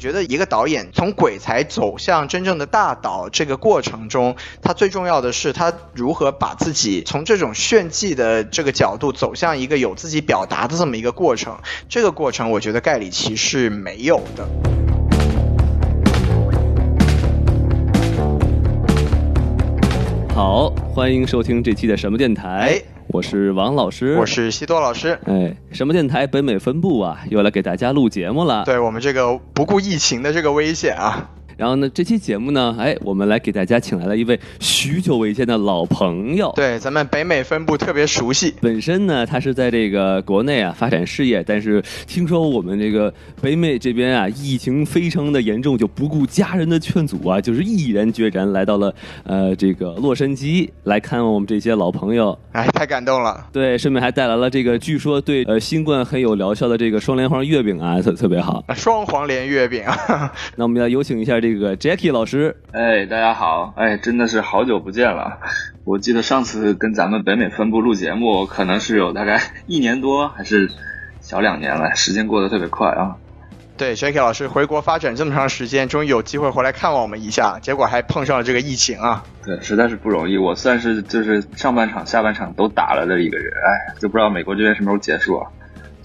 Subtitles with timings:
[0.00, 11.58] 觉得一个导演从鬼才走向真正的大导这个过程中，他最重要的是他如何把自己从这种炫技的这个角度走向一个有自己表达的这么一个过程。
[11.88, 14.48] 这个过程，我觉得盖里奇是没有的。
[20.34, 22.48] 好，欢迎收听这期的什么电台？
[22.48, 25.18] 哎我是王老师，我是西多老师。
[25.26, 28.64] 哎，什么电台北美分部啊，又来给大家录节目了。
[28.64, 31.28] 对我们这个不顾疫情的这个危险啊，
[31.60, 36.50] 然后呢，这期节目呢，哎，我们来给大家请来了一位许久未见的老朋友。
[36.56, 38.54] 对咱们北美分部特别熟悉。
[38.62, 52.38] 本身呢，他是在这个国内啊发展事业，但是听说我们这个北美这边啊疫情非常的严重，就不顾家人的劝阻啊，就是毅然决然来到了呃这个洛杉矶来看望我们这些老朋友。
[52.52, 53.46] 哎，太感动了。
[53.52, 58.64] 对，顺便还带来了这个据说对呃新冠很有疗效的这个双莲花月饼啊，特特别好。
[58.74, 62.56] 双黄连月饼啊， 那我们要有请一下这个 Jackie 老师。
[62.72, 63.72] 哎，大家好！
[63.76, 65.38] 哎，真的是好久不见了。
[65.84, 70.70] 我记得上次跟咱们北美分部录节目，可能是有大概一年多，还是
[71.20, 73.16] 小两年了，时间过得特别快啊。
[73.76, 79.24] 对 Jackie 老师回国发展这么长时间，终于有机会回来看望我们一下，结果还碰上了这个疫情啊。
[79.42, 80.36] 对，实在是不容易。
[80.36, 85.50] 我算是就是上半场、下半场都打了的一个人，哎，就不知道美国这边什么时候结束啊。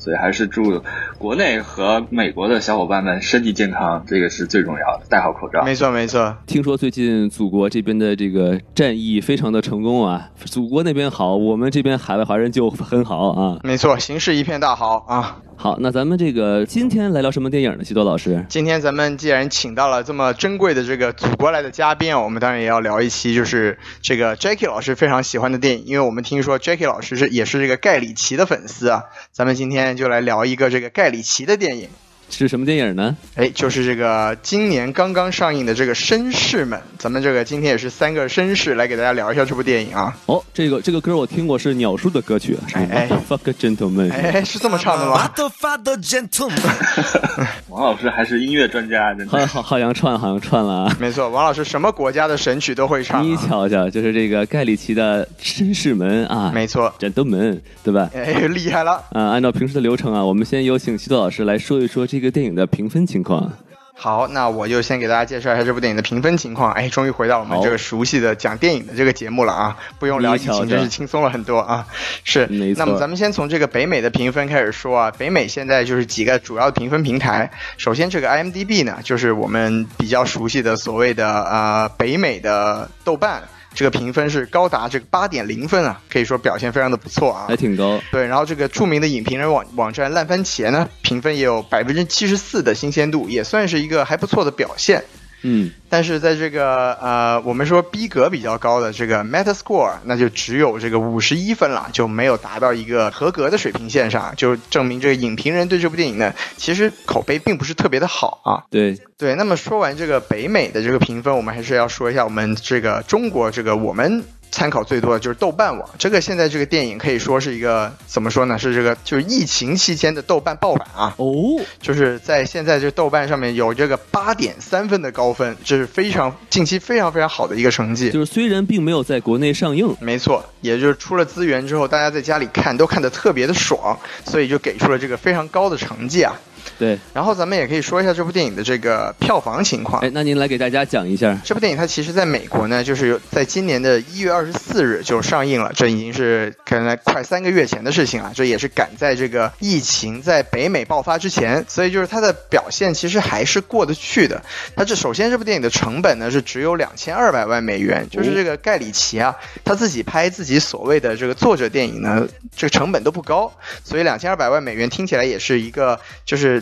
[0.06, 0.84] 所以还是祝
[1.18, 5.06] 国内和美国的小伙伴们身体健康，这个是最重要的。
[5.10, 5.64] 戴好口罩。
[5.64, 13.60] 没错没错，听说最近祖国这边的这个战役非常的成功啊，祖国那边好，我们这边海外华人就很好啊。
[13.64, 15.42] 没错，形势一片大好啊。
[15.58, 17.84] 好，那咱们这个今天来聊什么电影呢？
[17.84, 31.90] 西多老师，今天咱们既然请到了这么珍贵的这个祖国来的嘉宾啊，我们当然也要聊一期就是这个 Jackie 老师非常喜欢的电影，因为我们听说 Jackie 老师是也是这个盖里奇的粉丝啊，咱们今天就来聊一个这个盖里奇的电影。
[32.28, 33.16] 是什么电影呢？
[33.36, 40.18] 哎，就是这个今年刚刚上映的这个《绅士们》，咱们这个今天也是三个绅士来给大家聊一下这部电影啊。
[40.26, 44.12] 哦，这个这个歌我听过，是鸟叔的歌曲，是哎哎 Fuck gentleman。
[44.12, 45.30] 哎，是这么唱的吗？
[47.76, 49.46] 王老师还是音乐专家，真好的。
[49.46, 50.98] 好好像串好像串了啊！
[50.98, 53.42] 没错，王老师什么国家的神曲都会唱、你啊。
[53.46, 58.10] 瞧瞧，就是这个盖里奇的绅士们啊，没错，战斗门，对吧？
[58.14, 58.94] 哎，厉害了。
[59.12, 63.52] 啊，按照平时的流程啊，我们先有请西多老师来说一说这个电影的评分情况。
[63.98, 66.72] 好，那我就先给大家介绍一下这部电影的评分情况。
[66.74, 71.88] 哎，终于回到我们这个熟悉的讲电影的这个节目了啊，不用聊疫情，真是轻松了很多啊。
[72.24, 72.46] 是
[72.78, 75.12] 那么咱们先从这个北美的评分开始说啊。
[75.18, 77.50] 北美现在就是几个主要的评分平台。
[77.78, 83.44] 首先，这个 IMDB 呢，就是我们比较熟悉的所谓的呃北美的豆瓣，
[83.76, 87.46] 这个评分是高达这个八点零分啊，可以说表现非常的不错啊。
[87.50, 95.04] 还挺高，对，然后这个著名的影评人网网站烂番茄呢，评分也有百分之七十四的新鲜度，也算是一个还不错的表现。
[95.48, 108.66] 嗯，但是在这个呃，我们说逼格比较高的这个 Metascore，那就只有这个五十一分了，就没有达到一个合格的水平线上，就证明这个影评人对这部电影呢，其实口碑并不是特别的好啊。
[108.72, 114.24] 对，对，那么说完这个北美的这个评分，我们还是要说一下我们这个中国这个我们
[114.56, 115.90] 参考最多的就是豆瓣网。
[116.00, 118.58] 这个现在这个电影可以说是一个怎么说呢？
[118.58, 121.14] 是这个就是疫情期间的豆瓣爆版啊。
[121.18, 128.10] 哦，就是在现在这豆瓣上面有这个八点三分的高分，这是非常近期非常非常好的一个成绩。
[128.12, 136.34] 就是虽然并没有在国内上映，没错，也就是出了资源之后，大家在家里看都看得特别的爽，所以就给出了这个非常高的成绩啊。
[136.78, 140.02] 对，然后咱们也可以说一下这部电影的这个票房情况。
[140.02, 141.40] 哎，那您来给大家讲一下。
[141.44, 148.32] 这部电影它其实在美国呢，就是在今年的一月二十四日就上映了，这已经是可能快三个月前的事情了。
[148.36, 154.44] 这也是赶在这个疫情在北美爆发之前，所以就是它的表现其实还是过得去的。
[154.76, 163.54] 它这首先这部电影的成本呢是只有两千二百万美元，就是这个盖里奇啊，他自己拍自己所谓的这个作者电影呢，这个成本都不高，
[163.84, 166.55] 所以两千二百万美元听起来也是一个就是。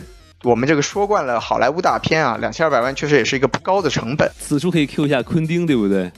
[0.44, 4.30] 我们这个说惯了好莱坞大片啊，两千二百万确实也是一个不高的成本。
[4.38, 6.12] 此处可以 Q 一下昆汀，对不对？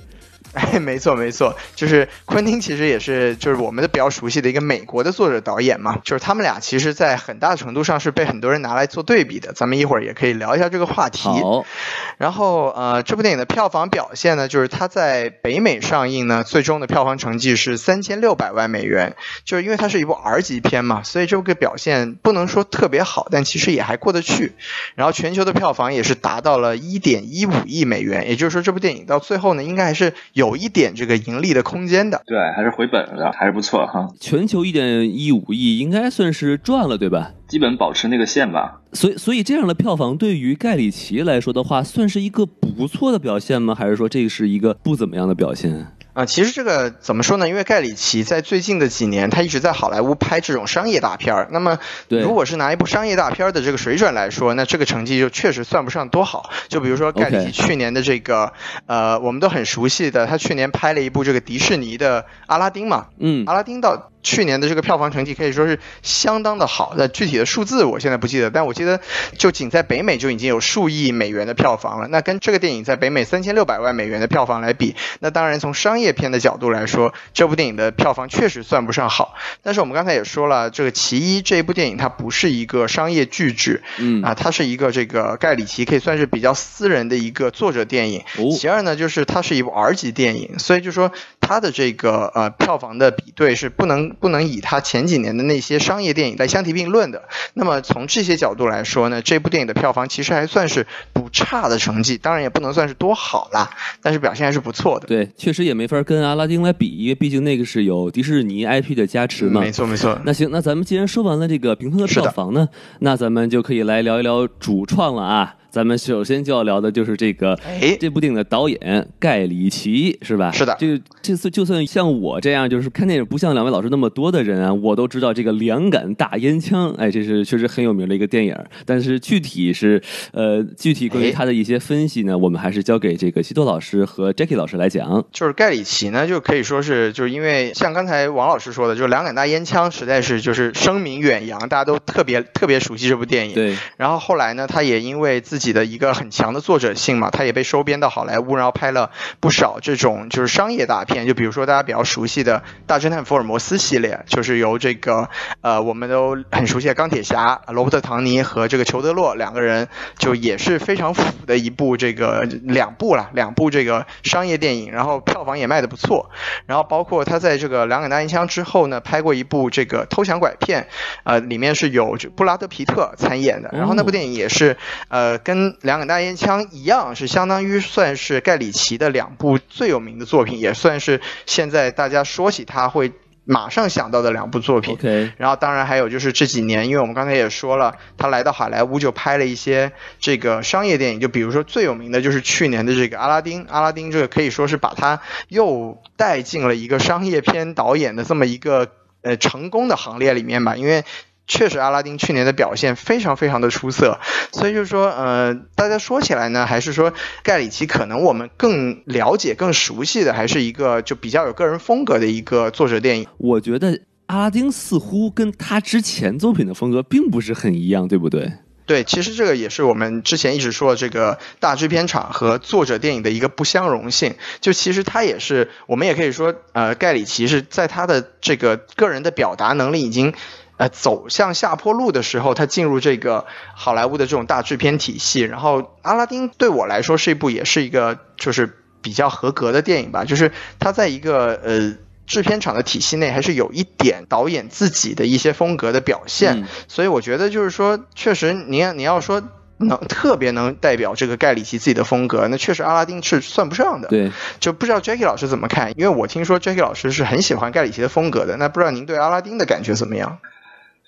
[0.73, 11.29] 哎，没错没错，就是昆汀其实也是就是我们的比较熟悉的一个美国的作者导演嘛，就是他们俩其实在很大程度上是被很多人拿来做对比的，咱们一会儿也可以聊一下这个话题。
[11.29, 11.67] 好，
[12.17, 19.15] 然后呃，这部电影的票房表现呢，就是它在北美上映呢，最终的票房成绩是三千六百万美元，
[19.45, 24.55] 就是因为它是一部 R 级片嘛，所以这个表现不能说特别好，但其实也还过得去。
[24.95, 32.23] 然后全球的票房也是达到了一点一五亿美元，也就是说这部电影到最后呢，应该还是有有一点这个盈利的空间的。
[32.27, 34.09] 对，还是回本了，还是不错哈。
[34.21, 37.33] 全球一点一五亿，应该算是赚了，对吧？
[37.49, 38.81] 基本保持那个线吧。
[38.93, 43.75] 所以，所以这样的票房对于盖里奇来说的话，算是一个不错的表现吗？
[43.75, 45.87] 还是说这是一个不怎么样的表现？
[46.17, 47.47] 啊，其实这个怎么说呢？
[47.47, 51.49] 因为盖里奇在最近的几年，他一直在好莱坞拍这种商业大片儿。
[51.51, 51.79] 那么，
[52.09, 56.49] 如果是拿一部商业大片的这个水准来说，那这个成绩就确实算不上多好。
[56.69, 58.55] 就比如说盖里奇去年的这个，
[58.87, 64.11] 呃，我们都很熟悉的，他去年拍了一部这个迪士尼的阿拉丁嘛，嗯，阿拉丁到。
[64.23, 69.01] 去年的这个票房成绩可以说是相当的好，那具体的数字我现在不记得，但我记得
[69.39, 72.09] 就仅在北美就已经有数亿美元的票房了。
[72.09, 79.35] 那跟这个电影在北美三千六百万美元的票房来比，那当然从商业片的角度来说，这部电影的票房确实算不上好。
[79.63, 88.25] 但是我们刚才也说了，这个《其一》这一部电影它不是一个商业巨制，嗯啊，它是一个这个盖里奇可以算是比较私人的一个作者电影。
[88.59, 91.13] 其二呢，就是它是一部 R 级电影，所以就说
[91.47, 97.23] 它的这个呃票房的比对是不能不能以它前几年的那些商业电影来相提并论的。
[97.55, 103.71] 那么从这些角度来说呢，这部电影的票房其实还算是不差的成绩，当然也不能算是多好啦，
[104.03, 105.07] 但是表现还是不错的。
[105.07, 109.61] 对，确实也没法跟阿拉丁来比，因为毕竟那个是有迪士尼 IP 的加持嘛。
[109.61, 110.19] 没错没错。
[110.25, 115.55] 那行，那咱们既然说完了这个平衡的票房呢，那咱们就可以来聊一聊主创了啊。
[115.77, 120.51] 咱们首先就要聊的就是这个，哎，这部电影的导演盖里奇是吧？
[120.51, 128.57] 是的，这这次就算像我这样就是看电影不像两位老师那么多的人啊，我都知道这个两杆大烟枪，哎，这是确实很有名的一个电影。
[128.87, 130.03] 但是具体是
[130.33, 135.23] 呃，具体关于他的一些分析呢，我们还是交给这个西多老师和 Jackie 老师来讲。
[135.31, 143.55] 就是盖里奇呢，就可以说是就是因为像刚才王老师说的，就是两杆大烟枪实在是就是声名远扬，大家都特别特别熟悉这部电影。
[143.55, 143.77] 对。
[143.99, 149.11] 然后后来呢，他也因为自己的一个很强的作者性嘛，他也被收编到好莱坞，然后拍了
[149.41, 155.29] 不少这种就是商业大片，就比如说大家比较熟悉的大侦探福尔摩斯系列，就是由这个
[155.61, 166.31] 呃我们都很熟悉的钢铁侠罗伯特唐尼和这个裘德洛两个人，就也是非常腐的一部这个两部了，两部这个商业电影，然后票房也卖的不错。
[166.67, 170.89] 然后包括他在这个两杆大烟枪之后呢，拍过一部这个偷抢拐骗，
[171.25, 174.77] 呃里面是有布拉德皮特参演的，然后那部电影也是
[175.09, 183.13] 呃跟两杆大烟枪一样，是相当于算是盖里奇的两部最有名的作品，也算是现在大家说起他会
[183.45, 184.97] 马上想到的两部作品。
[185.37, 198.89] 然后当然还有就是这几年，因为我们刚才也说了，他来到好莱坞就拍了一些这个商业电影，就比如说最有名的就是去年的这个阿拉丁，阿拉丁这个可以说是把他又带进了一个商业片导演的这么一个
[199.23, 201.05] 呃成功的行列里面吧，因为。
[201.47, 204.19] 确实，阿拉丁去年的表现非常非常的出色，
[204.53, 207.13] 所以就是说，呃，大家说起来呢，还是说
[207.45, 213.27] 盖里奇可能我们更了解、更熟悉的，还是一个就比较有个人风格的一个作者电影。
[213.39, 218.53] 我觉得阿拉丁似乎跟他之前作品的风格并不是很一样，对不对？
[218.85, 224.35] 对，其实这个也是我们之前一直说的这个大制片厂和作者电影的一个不相容性。
[224.61, 230.35] 就其实他也是，我们也可以说，呃，盖里奇是在他的这个个人的表达能力已经。
[230.79, 235.41] 呃，走向下坡路的时候，他进入这个好莱坞的这种大制片体系。
[235.41, 240.25] 然后，《阿拉丁》对我来说是一部也是一个就是比较合格的电影吧。
[240.25, 241.97] 就是他在一个呃
[242.27, 246.67] 制片厂的体系内，还是有一点导演自己的一些风格的表现。
[246.89, 249.43] 所以我觉得就是说，确实你要你要说
[249.79, 254.09] 能特别能代表这个盖里奇自己的风格，那确实《阿拉丁》是算不上的。
[254.09, 255.93] 对，就不知道 Jackie 老师怎么看？
[255.97, 258.59] 因为我听说 Jackie 老师是很喜欢盖里奇的风格的。
[258.59, 260.39] 那不知道您对《阿拉丁》的感觉怎么样？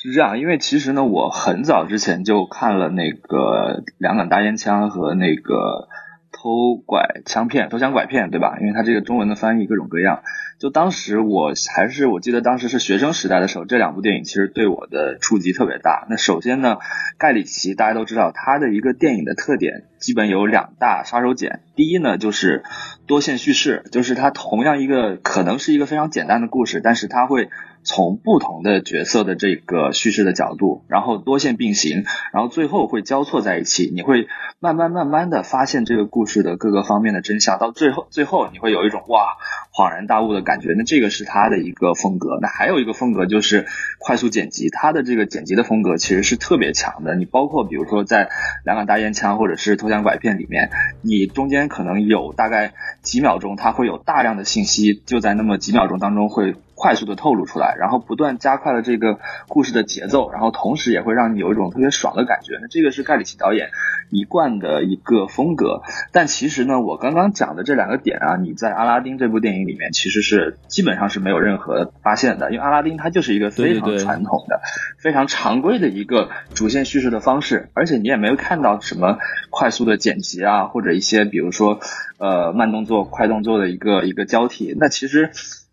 [0.01, 5.89] 是这样，因为其实呢，我很早之前就看了那个两杆大烟枪和那个
[6.31, 8.59] 偷拐枪片、偷抢拐骗，对吧？
[8.61, 10.23] 因为它这个中文的翻译各种各样。
[10.61, 16.07] 就当时我还是我记得当时是学生时代的时候，这两部电影其实对我的触及特别大。
[16.09, 16.79] 那首先呢，
[17.19, 21.59] 盖里奇大家都知道，他的一个电影的特点基本有两大杀手锏。
[21.75, 22.63] 第一呢，就是
[23.09, 27.51] 多线叙事，就是它同样一个可能是一个非常简单的故事，但是它会。
[27.89, 32.05] 从不同的角色的这个叙事的角度，然后多线并行，
[32.35, 34.29] 然后最后会交错在一起，你会
[34.61, 39.39] 慢慢慢慢的发现这个故事的各个方面的真相，到最后最后你会有一种哇
[39.75, 40.75] 恍然大悟的感觉。
[40.77, 42.39] 那这个是他的一个风格。
[42.43, 43.67] 那还有一个风格就是
[43.99, 47.17] 快速剪辑，他的这个剪辑的风格其实是特别强的。
[47.17, 48.29] 你包括比如说在
[48.67, 50.69] 两杆大烟枪或者是偷抢拐骗里面，
[51.01, 56.55] 你中间可能有大概几秒钟，它会有大量的信息就在那么几秒钟当中会。
[56.79, 59.19] 快速的透露出来，然后不断加快了这个
[59.49, 62.57] 故事的节奏，然后同时也会让你有一种特别爽的感觉。
[62.63, 63.71] 那这个是盖里奇导演
[64.11, 65.83] 一贯的一个风格。
[66.13, 74.61] 但其实呢，我刚刚讲的这两个点啊，你在阿拉丁这部电影里面其实是基本上是没有任何发现的，因为阿拉丁它就是一个非常传统的、
[75.03, 79.19] 非常常规的一个主线叙事的方式，而且你也没有看到什么
[79.51, 81.81] 快速的剪辑啊，或者一些比如说
[82.19, 84.77] 呃慢动作、快动作的一个一个交替。
[84.79, 85.33] 那其实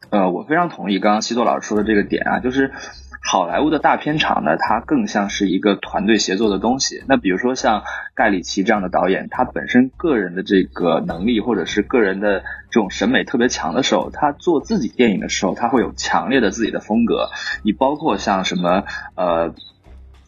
[0.10, 2.72] 呃，我非常同意刚刚西多老师说的这个点啊，就是。
[3.28, 7.04] 好莱坞的大片场呢，它更像是一个团队协作的东西。
[7.08, 7.82] 那比如说像
[8.14, 17.32] 盖里奇这样的导演，他本身个人的这个能力或者是个人的这种审美特别强的时候，他做自己电影的时候，他会有强烈的自己的风格。
[17.64, 18.84] 你包括像什么
[19.16, 19.56] 呃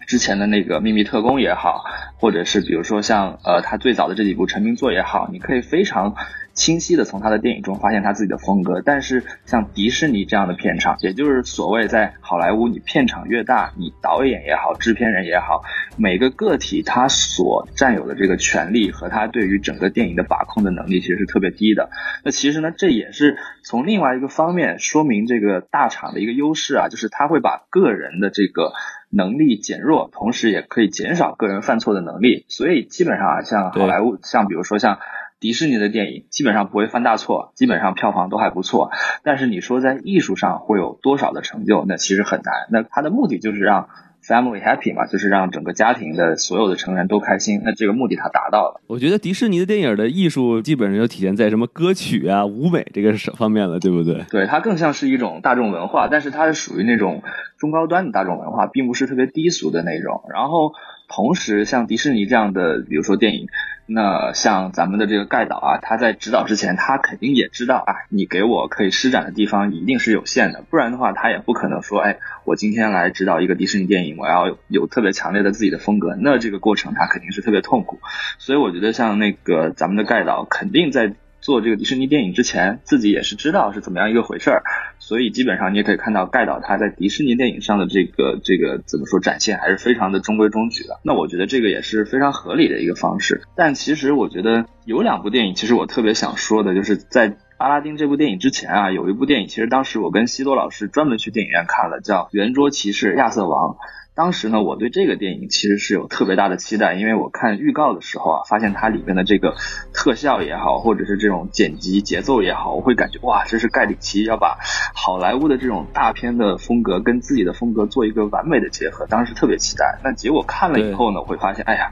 [0.08, 1.84] 之前的那个秘密特工也好，
[2.20, 6.16] 或者是比如说像呃他最早的这几部成名作也好，你可以非常。
[6.58, 15.62] 清晰的从他的电影中发现他自己的风格，但是像迪士尼这样的片场，也就是所谓在好莱坞，你片场越大，你导演也好，制片人也好，
[15.98, 21.92] 每个个体他所占有的这个权利和他对于整个电影的把控的能力其实是特别低的。
[22.26, 28.74] 那其实呢，这也是从另外一个方面说明这个大厂的一个优势啊，就是他会把个人的这个
[29.12, 32.46] 能力减弱，同时也可以减少个人犯错的能力。
[32.50, 34.98] 所以基本上啊，像好莱坞，像比如说像。
[35.40, 38.90] 迪士尼的电影基本上不会犯大错，基本上票房都还不错。
[39.24, 42.54] 但是你说在艺术上会有多少的成就，那其实很难。
[42.72, 43.88] 那它的目的就是让
[44.26, 47.62] family happy 嘛，就是让整个家庭的所有的成员都开心。
[47.64, 48.82] 那这个目的它达到了。
[48.88, 54.26] 我觉得迪士尼的电影的艺术基本上就体现在什么歌曲啊、舞美这个方面了，对不对？
[54.32, 57.22] 对，它更像是一种大众文化，但是它是属于那种
[57.60, 60.24] 中高端的大众文化，并不是特别低俗的那种。
[60.34, 60.74] 然后
[61.08, 63.48] 同时，像迪士尼这样的，比如说电影。
[63.90, 78.00] 那像咱们的这个盖导啊，他在指导之前，他肯定也知道啊，你给我可以施展的地方一定是有限的，不然的话，他也不可能说，哎，我今天来指导一个迪士尼电影，我要有特别强烈的自己的风格，那这个过程他肯定是特别痛苦。
[78.40, 81.14] 所以我觉得像那个咱们的盖导，肯定在。
[81.48, 84.64] 做这个迪士尼电影之前，自己也是知道是怎么样一个回事儿，
[85.00, 91.00] 所以基本上你也可以看到盖导他在迪士尼电影上的这个这个怎么说展现，还是非常的中规中矩的。
[91.04, 93.44] 那我觉得这个也是非常合理的一个方式。
[93.56, 103.76] 但其实我觉得有两部电影，其实我特别想说的，就是在阿拉丁这部电影之前啊，有一部电影，其实当时我跟西多老师专门去电影院看了，叫《圆桌骑士亚瑟王》。
[104.18, 109.54] 当时呢，我对这个电影其实是有特别大的期待，因为我看预告的时候啊，发现它里面的这个
[109.94, 114.58] 特效也好，或者是这种剪辑节奏也好，我会感觉哇，这是盖里奇要把
[114.96, 120.00] 好莱坞的这种大片的风格跟自己的风格做一个完美的结合，当时特别期待。
[120.04, 121.92] 那结果看了以后呢，我会发现，哎呀，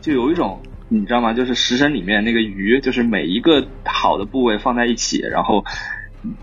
[0.00, 1.34] 就有一种你知道吗？
[1.34, 5.62] 就是食神里面那个鱼，就是每一个好的部位放在一起，然后。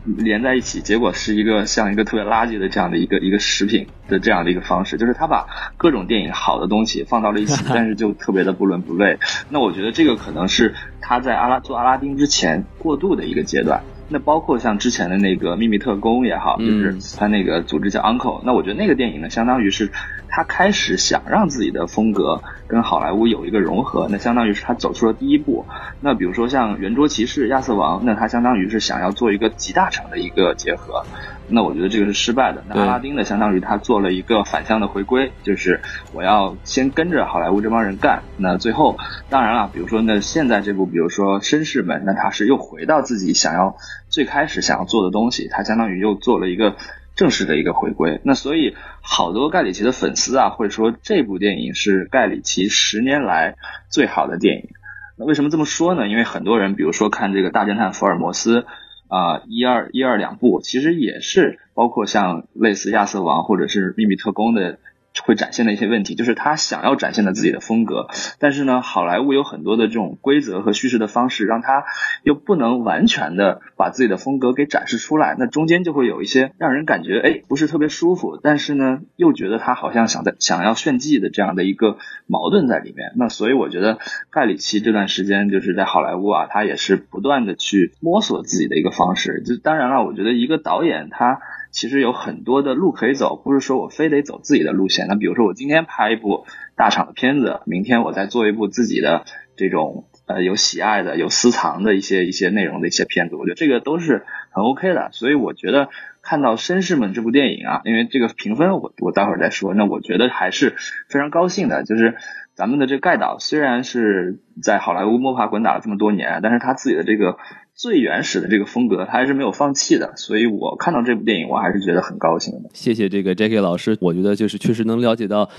[0.03, 9.17] 连在一起，结果是一个像一个特别垃圾的这样的一个一个食品的这样的一个方式，就是他把各种电影好的东西放到了一起， 但是就特别的不伦不类。
[9.49, 13.81] 那我觉得这个可能是他在阿拉做阿拉丁之前过渡的一个阶段。
[14.07, 19.89] 那包括像之前的那个秘密特工也好，就是他那个组织叫 Uncle，那我觉得那个电影呢，相当于是
[20.29, 25.65] 他开始想让自己的风格跟好莱坞有一个融合，那相当于是他走出了第一步。
[26.01, 31.03] 那比如说像圆桌骑士亚瑟王，那他相当于是想要做一个集大成的一个结合。
[31.47, 32.63] 那我觉得这个是失败的。
[32.67, 35.79] 那阿拉丁呢，相当于他做了一个反向的回归，就是
[36.11, 38.23] 我要先跟着好莱坞这帮人干。
[38.37, 38.97] 那最后，
[39.29, 43.75] 当然了，比如说那现在这部，比如说绅士们，那他是又回到自己想要
[44.09, 46.77] 最开始想要做的东西，他相当于又做了一个
[47.15, 48.21] 正式的一个回归。
[48.23, 53.55] 那所以好多盖里奇的粉丝啊，会说这部电影是盖里奇十年来
[53.89, 54.69] 最好的电影。
[55.17, 56.07] 那为什么这么说呢？
[56.07, 58.65] 因为很多人，比如说看这个大侦探福尔摩斯。
[59.07, 64.79] 啊，一二一二两部其实也是包括像类似亚瑟王或者是秘密特工的。
[65.23, 68.07] 会展现的一些问题，就是他想要展现的自己的风格，
[68.39, 71.85] 但是呢，好莱坞有很多的这种规则和叙事的方式，让他
[72.23, 83.13] 又不能完全的把自己的风格给展示出来，那中间就会有一些让人感觉哎不是特别舒服，但是呢又觉得他好像想在想要炫技的这样的一个矛盾在里面。
[83.15, 89.43] 那所以我觉得盖里奇这段时间就是在好莱坞啊，他也是不断的去摸索自己的一个方式。
[89.45, 91.39] 就当然了，我觉得一个导演他。
[91.75, 95.07] 其实有很多的路可以走，不是说我非得走自己的路线。
[95.09, 96.45] 那比如说我今天拍一部
[96.77, 99.25] 大厂的片子，明天我再做一部自己的
[99.57, 105.09] 这种呃有喜爱的、有私藏的一些一些内容的一些片子，我觉得这个都是很 OK 的。
[105.11, 105.89] 所以我觉得
[106.21, 110.75] 看到《绅士们》这部电影啊，因为这个评分我我待会儿再说，那我觉得还是
[111.09, 111.83] 非常高兴的。
[111.83, 112.15] 就是
[112.53, 117.37] 咱们的这盖导虽然是在好莱坞摸爬滚打了这么多年，但是他自己的这个。
[117.75, 120.13] 最原始的这个风格，他还是没有放弃的。
[120.15, 122.69] 所以我看到这部电影，我还是觉得很高兴的。
[122.73, 125.49] 谢谢这个 Jackie 老师，我觉得就是确实能了解到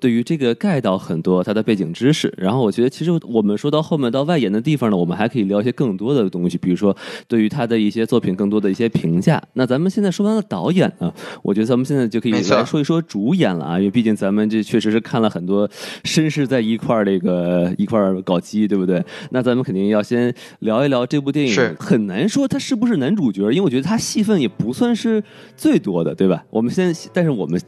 [0.00, 2.32] 对于这个盖到很多他的背景知识。
[2.38, 6.96] 然后我觉得其实我们说到后面到外延的地方呢，我们还可以聊一些更多的东西，比如说
[7.28, 9.42] 对于他的一些作品更多的一些评价。
[9.52, 15.68] 那咱们现在说完了导演呢，我觉得咱们现在就可以来说一说主演了啊，因为毕竟咱们这确实是看了很多
[16.04, 19.04] 绅士在一块儿这个一块儿搞基，对不对？
[19.30, 25.22] 那咱们肯定要先聊一聊这部电影，很难说他是不是男主角，因为我觉得他戏份也不算是
[25.56, 26.44] 最多的，对吧？
[26.50, 27.60] 我们先，但是我们。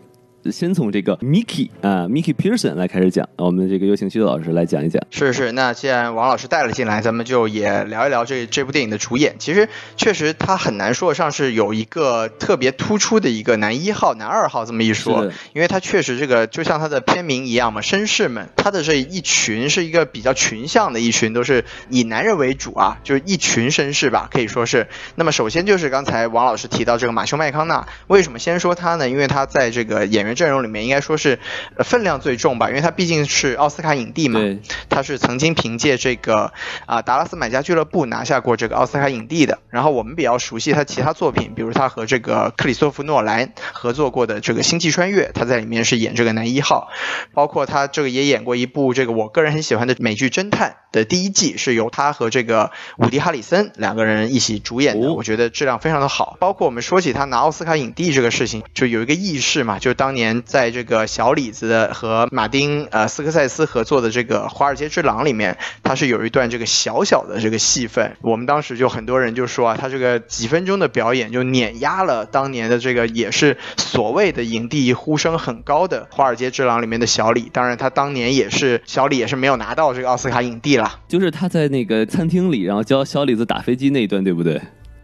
[0.44, 5.04] 先从这个 Mickey 啊，Mickey Pearson 来开始讲，我们这个有请徐老师来讲一讲。
[5.10, 9.34] 是是，那既然王老师带了进来，咱们就也聊一聊这这部电影的主演。
[9.38, 24.86] 其实确实他很难说得上是有一个特别突出的一个男一号、男二号这么一说，因为他确实这个就像他的片名一样嘛，绅士们，他的这一群是一个比较群像的一群，都是以男人为主啊，就是一群绅士吧，可以说是。
[25.16, 29.10] 那么首先就是刚才王老师提到这个马修麦康纳，为什么先说他呢？
[29.10, 30.27] 因为他在这个演员。
[30.34, 31.38] 阵容里面应该说是
[31.78, 34.40] 分量最重吧，因为他毕竟是奥斯卡影帝嘛，
[34.88, 36.52] 他是曾经凭借这个
[36.86, 39.58] 啊达拉斯买家俱乐部拿下过这个奥斯卡影帝的。
[39.70, 46.88] 然后我们比较熟悉他其他作品，比如他和这个克里斯托弗诺兰合作过的这个星际穿越，他在里面是演这个男一号，
[47.32, 56.36] 包括他这个也演过一部这个我个人很喜欢的美剧侦探的第一季，是由他和这个伍迪哈里森两个人一起主演的，我觉得质量非常的好。
[56.40, 60.17] 包括我们说起他拿奥斯卡影帝这个事情，就有一个轶事嘛，就是当年。
[60.18, 68.16] 年在这个小李子和马丁呃斯科塞斯合作的这个《华尔街之狼》里面，他是有一段这个小小的这个戏份。
[68.20, 77.48] 我们当时就很多人就说啊，他这个几分钟的表演就碾压了当年的这个也是所谓的影帝呼声很高的《华尔街之狼》里面的小李。
[77.52, 80.98] 当然，他当年也是小李也是没有拿到这个奥斯卡影帝啦。
[81.06, 84.60] 就是他在那个餐厅里，然后教小李子打飞机那一段，对不对？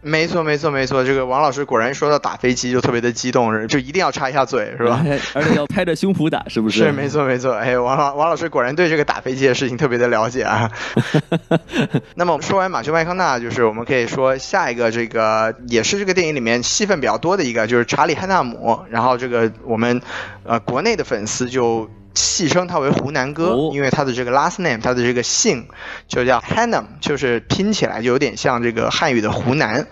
[0.07, 1.03] 没错，没错，没错。
[1.03, 5.03] 这个王老师果然说到打飞机就特别的激动，就一定要插一下嘴，是吧？
[5.33, 6.83] 而且要拍着胸脯打，是不是？
[6.83, 7.53] 是，没错，没错。
[7.53, 10.69] 哎，王老王老师果然对这个打飞机的事情特别的了解啊。
[12.13, 18.79] 那么我们说完马修麦康纳，就是我们可以说下一个这个也是这个电影里面戏份比较多的一个，就是查理汉纳姆。
[18.91, 19.99] 然后这个我们
[20.43, 21.89] 呃国内的粉丝就。
[22.15, 25.67] 戏称他为湖南哥，因为他的这个 last name，他的这个姓
[26.07, 29.87] 就叫 Hannam，就是拼起来就有点像这个汉语的湖南。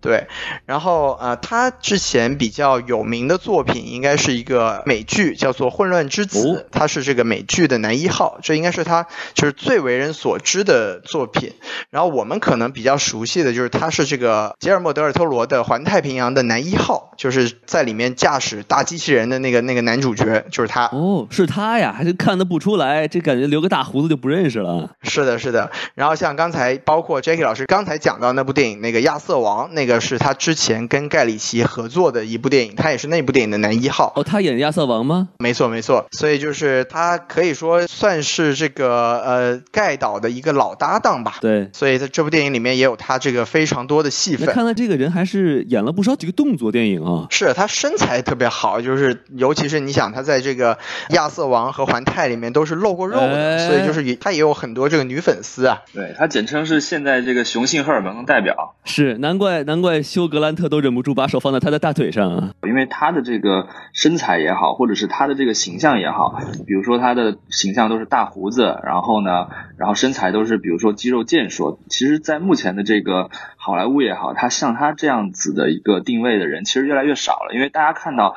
[0.00, 0.26] 对，
[0.64, 6.40] 然后呃，他之前比较有名的作品应该是一个美剧，叫做《混乱之子》，
[6.72, 11.52] 他是这个美剧的男一号，这应该是他就是最为人所知的作品。
[11.90, 20.86] 然后我们可能比较熟悉的就是他是这个吉尔莫·德尔托罗的《环太平洋》的男一号，就是在里面驾驶大机器人的那个那个男主角，就是他。
[20.86, 23.06] 哦，是他呀，还是看得不出来？
[23.06, 24.88] 这感觉留个大胡子就不认识了。
[25.02, 25.70] 是的，是的。
[25.94, 29.89] 然后像刚才包括 Jackie 老师刚才讲到那部电影，那个亚瑟王那个。
[29.90, 34.12] 个是他之前跟盖里奇合作的一部电影，他也是那部电影的男一号。
[34.14, 35.28] 哦，他演亚瑟王吗？
[35.38, 36.06] 没错，没错。
[36.12, 41.38] 所以就是他可以说算是这个呃盖导的一个老搭档吧。
[41.40, 41.68] 对。
[41.72, 44.54] 所以在这部电影里面也有他这个非常多的戏份。
[44.54, 47.26] 看来这个人还是演了不少几个动作电影啊。
[47.30, 55.82] 是他身材特别好，就是尤其是你想他在这个亚瑟王和环太里面都是露过肉的，所以就是也他也有很多这个女粉丝啊。
[55.92, 58.76] 对他简称是现在这个雄性荷尔蒙的代表。
[58.84, 59.79] 是，难怪难。
[59.80, 62.50] 怪休格兰特都忍不住把手放在他的大腿上啊！
[62.66, 71.78] 因为他的这个身材也好，或者是他的这个形象也好，比如说他的形象都是大胡子，然后呢，然后身材都是比如说肌肉健硕。
[71.88, 78.36] 其实，在目前的这个好莱坞也好，他像他这样子的一个定位的人，其实越来越少了，因为大家看到。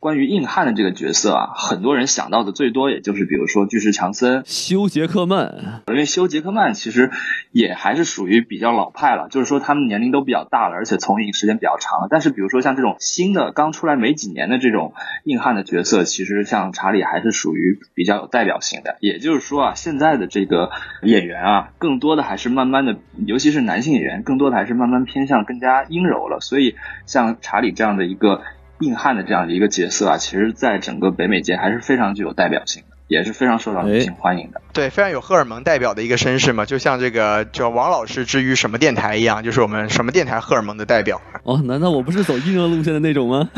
[0.00, 7.10] 关于硬汉的这个角色啊，很多人想到的最多也就是比如说巨石强森、休杰克曼，因为休杰克曼其实
[7.50, 12.06] 也还是属于比较老派了，就是说他们年龄都比较大了，而且从影时间比较长了。
[12.08, 18.98] 但是比如说像这种新的刚出来没几年的这种硬汉的角色，其实像查理还是属于比较有代表性的。
[19.00, 20.70] 也就是说啊，现在的这个
[21.02, 26.38] 演员啊，更多的还是慢慢的，尤其是男性演员，更多的还是慢慢偏向更加阴柔了。
[26.40, 28.42] 所以像查理这样的一个。
[28.80, 32.97] 硬汉的这样的一个角色啊，其实在整个北美界还是非常具有代表性的。
[33.08, 41.20] 也是非常受到女性欢迎的，对，非常有荷尔蒙代表的一个绅士嘛，就像这个叫王老师之于什么电台一样，就是我们什么电台荷尔蒙的代表。
[41.42, 43.48] 哦，难道我不是走阴柔路线的那种吗？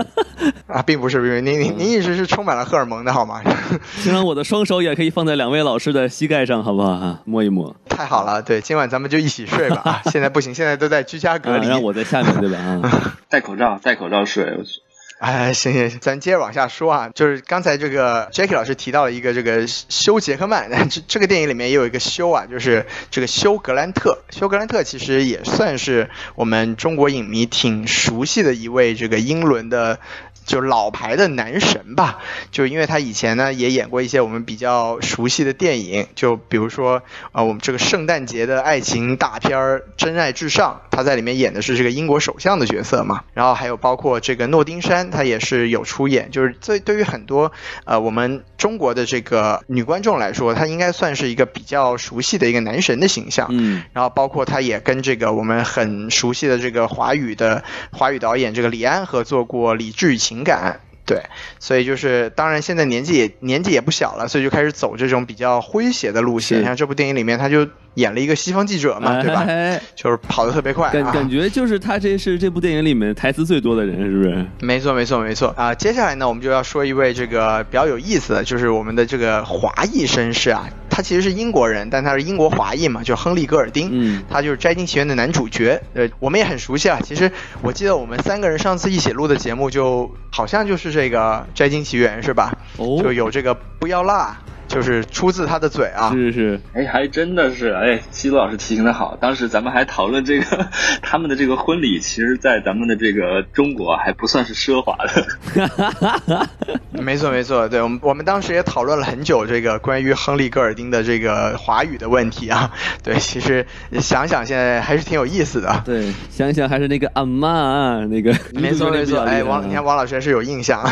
[0.68, 3.40] 啊，并不是，并不是，您您您一直是充满了荷尔蒙的好吗？
[4.02, 6.90] 请让我的双手也可以放在两位老师的膝盖上，好不好？
[6.90, 7.74] 啊，摸一摸。
[7.88, 9.80] 太好了，对，今晚咱们就一起睡吧。
[9.88, 12.58] 啊，现在不行，现在都在居家隔离，让我在下面，对吧？
[12.58, 14.82] 啊，戴口罩，戴口罩睡，我去。
[15.22, 24.18] 哎，行行行，咱接着往下说啊，就是刚才这个 Jackie 老师提到了一个这个修·杰克曼， 这这个电影里面也有一个修啊，就是这个休·格兰特。
[24.30, 30.00] 休·格兰特其实也算是我们中国影迷挺熟悉的一位这个英伦的。
[30.44, 32.18] 就老牌的男神吧，
[32.50, 37.02] 就因为他以前呢也演过一些我们比较熟悉的电影，就比如说
[37.32, 39.58] 啊，我们这个圣诞节的爱情大片
[39.96, 43.24] 《真爱至上》，他在里面演的是这个英国首相的角色嘛。
[43.34, 46.30] 然后还有包括这个诺丁山，他也是有出演。
[46.30, 47.52] 就是对对于很多
[47.84, 53.48] 呃我们中国的这个女观众来说，他应该算是一个比较熟悉的一个男神的形象。
[53.50, 53.82] 嗯。
[53.92, 60.40] 然后包括他也跟这个我们很熟悉的这个华语的华语导演这个李安合作过《李智与情》。
[60.44, 61.20] 感对，
[61.58, 66.64] 所以就是当然现在年纪也年纪也不小了，所以就开始走这种比较诙谐的路线。
[66.64, 69.46] 像这部电影里面，他就演了一个西方记者嘛，对吧？
[69.94, 74.46] 就是跑得特别快，感感觉就是他这是这部电影里面台词最多的人，是不是？
[74.60, 75.74] 没错，没错，没错啊！
[75.74, 80.68] 接下来呢，我们就要说一位这个比较有意思的，就是我们的这个华裔绅士啊。
[80.94, 83.88] 他其实是英国人，但他是英国华裔嘛，就是亨利·戈尔丁。
[83.92, 85.80] 嗯，他就是《摘金奇缘》的男主角。
[85.94, 87.00] 呃，我们也很熟悉啊。
[87.02, 91.18] 其实我记得我们三个人上次一起录的节目，就好像就是这个
[91.54, 92.54] 《摘金奇缘》，是吧？
[92.76, 94.36] 哦，就有这个不要辣。
[94.72, 96.10] 就是出自他的嘴啊！
[96.12, 99.18] 是是，哎，还真的是，哎，西多老师提醒的好。
[99.20, 100.66] 当时咱们还讨论这个
[101.02, 106.48] 他们的这个婚礼，其实，在咱们的这个中国还不算是奢华的。
[106.92, 112.72] 没错没错，对我们我们当时也讨论了很久这个关于亨利·戈尔丁的这个华语的问题啊。
[113.02, 113.66] 对，其实
[114.00, 115.82] 想想现在还是挺有意思的。
[115.84, 118.34] 对，想想还是那个阿妈那个。
[118.54, 120.82] 没错没错，哎，王你看王老师还是有印象。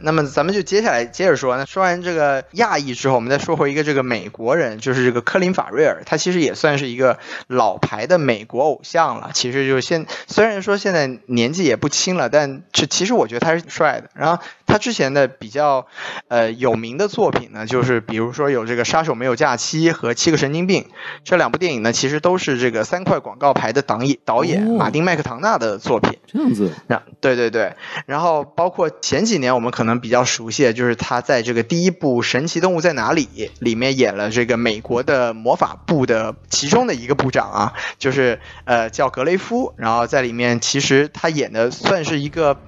[0.00, 3.27] 那么咱们就接下来接着说，那说完这个亚裔之后，我们。
[3.28, 9.30] 再说回一个这个美国人，就是这个科林法瑞尔，他其实也算是一个老牌的美国偶像了。
[9.34, 14.10] 其实就现虽然说现在年纪也不轻了，但是其实我觉得他是帅的。
[14.14, 15.86] 然后他之前的比较
[16.28, 20.82] 呃有名的作品呢，就是比如说有这个《杀手没有假期》和《七个神经病》
[21.24, 26.18] 这两部电影呢，其实都是这个三块广告牌的导演导演马丁麦克唐纳的作品。
[26.26, 26.72] 这样子，
[27.20, 27.74] 对对对。
[28.06, 33.17] 然后包括前几年我们可能比较熟悉的就是他在这个第一部《神奇动物在哪里》。
[33.18, 42.60] 里里面演了这个美国的魔法部的其中的一个部长啊，就是呃叫格雷夫，然后在里面其实他演的算是一个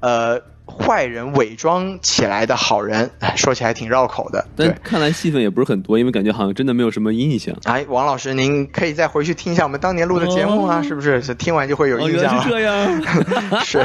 [0.00, 0.42] 呃。
[0.68, 4.46] 坏人伪装起来的好人，说起来挺绕口的。
[4.56, 7.54] 但看来戏份也不是很多，因为感觉好像真的没有什么印象。
[7.64, 11.20] 哎，王老师，您可以再回去听一下我们当年录的节目啊，是不是？
[11.34, 12.42] 听完就会有印象了。
[12.42, 13.02] 是这样。
[13.64, 13.84] 是，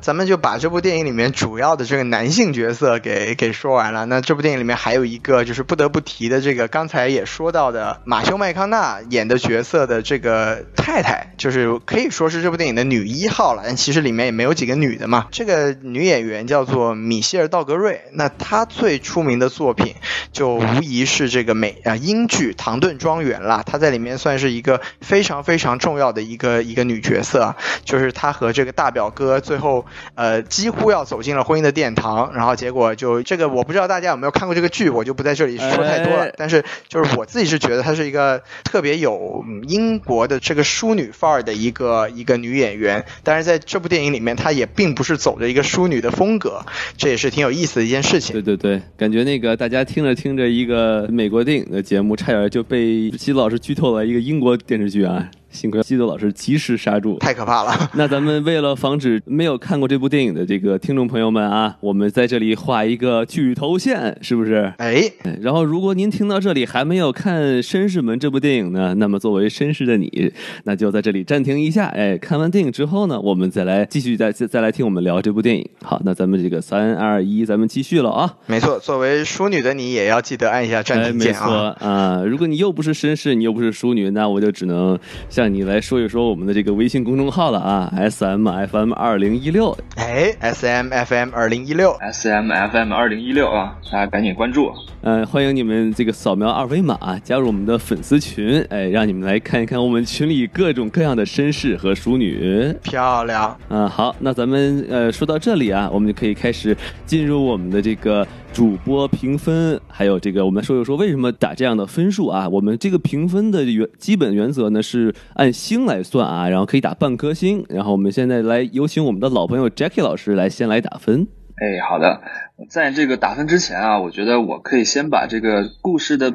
[0.00, 4.06] 咱们就把这部电影里面主要的这个男性角色给 给说完了。
[4.06, 13.62] 那这部电影里面还有一个就是不得不提的，这个刚才也说到的马修麦康纳演的角色的这个太太，就是可以说是这部电影的女一号了。
[13.64, 15.26] 但其实里面也没有几个女的嘛。
[15.30, 19.94] 这个女演员叫做米歇尔·道格瑞，那她最出名的作品
[20.32, 23.62] 就无疑是这个美啊英剧《唐顿庄园》啦。
[23.64, 36.32] 她在里面算是一个非常非常重要的一个一个女角色，就是她和这个大表哥最后呃几乎要走进了婚姻的殿堂，然后结果就这个我不知道大家有没有看过这个剧，我就不在这里说太多了。
[36.36, 46.40] 但是就是我自己是觉得她是一个特别有英国的这个淑女范儿的一个一个女演员，但是在这部电影里面，她也并不是走着一个淑女的风。
[46.40, 46.64] 格，
[46.96, 48.32] 这也是挺有意思的一件事情。
[48.32, 55.30] 对对对，感觉那个大家听着听着一个美国电影的节目，差点就被西老师剧透了一个英国电视剧啊。
[55.50, 57.72] 幸亏基多老师及时刹住，太可怕了。
[57.94, 64.72] 那咱们为了防止没有看过这部电影的这个听众朋友们啊，我们在这里画一个举头线，是不是？
[64.78, 65.10] 哎，
[65.40, 70.32] 然后如果您听到这里还没有看《绅士们》这部电影呢，那么作为绅士的你，
[70.64, 71.86] 那就在这里暂停一下。
[71.86, 75.68] 哎，看完电影之后呢，我们再来继续再再再来听我们聊这部电影。
[75.82, 78.32] 好，那咱们这个三二一，咱们继续了啊。
[78.46, 81.46] 没错，作为淑女的你也要记得按一下暂停键啊。
[81.46, 84.96] 没错啊，如果你又不是绅士，你又不是淑女，那我就只能。
[85.40, 94.70] 向你来说一说我们的这个微信公众号了啊，S M F M 二零一六，哎，S M F M 二零一六，S M F M 二零一六啊，大家赶紧关注。
[95.02, 103.56] 嗯，欢迎你们这个扫描二维码加入我们的粉丝群，哎，让你们来看一看我们群里各种各样的绅士和淑女，漂亮。
[103.68, 112.46] 嗯，好，那咱们呃说到这里啊，我们就可以开始进入我们的这个主播评分，还有这个我们说一说为什么打这样的分数啊？
[112.46, 115.14] 我们这个评分的原基本原则呢是。
[115.34, 117.64] 按星来算啊，然后可以打半颗星。
[117.70, 121.26] 然后我们现在来有请我们的老朋友 Jackie 老师来先来打分。
[121.56, 122.20] 哎，好的，
[122.68, 126.34] 在这个打分之前啊，我觉得我可以先把这个故事的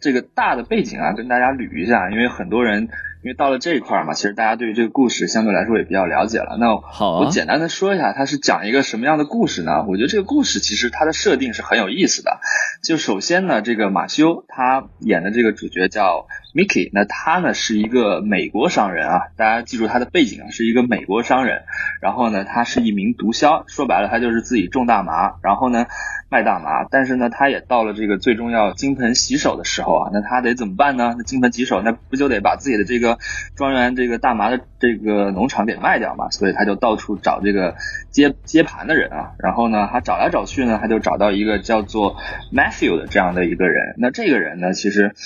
[0.00, 2.88] 这个大的背景啊跟大家捋一下，因为很多人
[3.22, 6.56] 因为到了这一块儿嘛，其实大家对于这个故事相对来说也比较了解了。
[6.60, 9.84] 那好、啊，我简单的说一下，它是讲一个什么样的故事呢？
[9.88, 12.40] 我觉得这个故事其实它的设定是很有意思的。
[12.82, 21.62] 就首先呢，这个马修他演的这个主角叫 Mickey，那他呢是一个美国商人啊，大家记住他的背景啊，是一个美国商人。
[22.00, 25.86] 然后呢，他是一名毒枭，说白了，他就是自己种大麻，然后呢
[26.28, 26.84] 卖大麻。
[26.84, 31.16] 但是呢，他也到了这个最终要金盆洗手的时候啊，那他得怎么办呢？
[31.18, 33.18] 那金盆洗手，那不就得把自己的这个
[33.56, 36.30] 庄园这个大麻的这个农场给卖掉嘛？
[36.30, 37.74] 所以他就到处找这个
[38.10, 39.32] 接接盘的人啊。
[39.38, 42.16] 然后呢，他找来找去呢，他就找到一个叫做
[42.52, 43.96] Matthew 的这样的一个人。
[43.98, 45.16] 那这个人呢，其实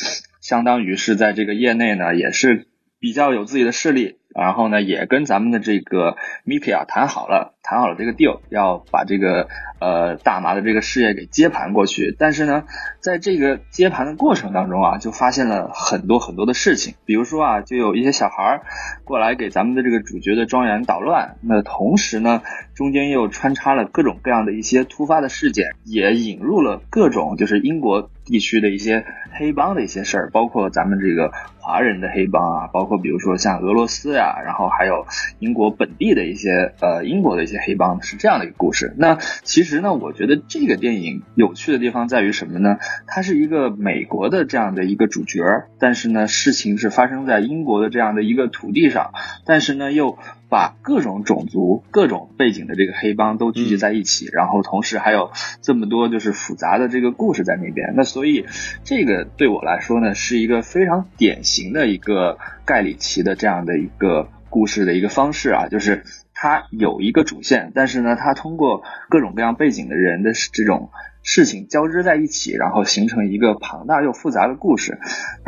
[0.49, 4.17] 相当于是在这个业内呢，也是比较有自己的势力。
[4.35, 9.49] 然后呢，也跟咱们的这个 Mickey 啊谈好了，谈好了这个 deal，要把这个
[9.81, 12.15] 呃大麻的这个事业给接盘过去。
[12.17, 12.65] 但是呢，
[13.01, 16.95] 在这个接盘的过程当中啊，就发现了很多很多的事情。
[17.05, 18.63] 比如说啊，就有一些小孩儿
[19.05, 21.37] 过来给咱们的这个主角的庄园捣乱。
[21.43, 22.43] 那同时呢，
[22.75, 34.29] 中间又穿插了各种各样的一些突发的事件，也引入了各种就是英国地区的一些黑帮的一些事儿，包括咱们这个华人的黑帮啊，包括比如说像俄罗斯呀。
[34.45, 35.07] 然后还有
[35.41, 38.95] 英国本地的一些呃英国的一些黑帮是这样的一个故事。
[38.97, 42.79] 那其实呢，我觉得这个电影有趣的地方在于什么呢？
[43.07, 45.43] 它是一个美国的这样的一个主角，
[45.79, 49.13] 但是呢，事情是发生在英国的这样的一个土地上，
[49.45, 55.31] 但是呢，又把各种种族、各种背景的这个黑帮都聚集在一起，嗯、然后同时还有
[55.63, 57.95] 这么多就是复杂的这个故事在那边。
[57.97, 58.47] 那所以
[58.85, 64.29] 这个对我来说呢，是一个非常典型的一个盖里奇的这样的一个。
[64.51, 70.89] 故事的一个方式啊，就是它有一个主线，但是呢，它通过各种各样背景的人的这种
[71.31, 74.99] 事情交织在一起，然后形成一个庞大又复杂的故事。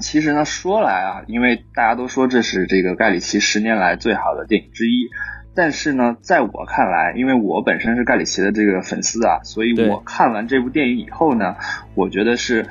[0.02, 5.08] 其实呢，说来啊，因为大家都说这是这个盖里奇十年来最好的电影之一，
[5.54, 11.56] 但是呢，在我看来，因为我本身是盖里奇的这个粉丝啊，所以我看完这部电影以后呢，
[11.94, 12.66] 我觉得是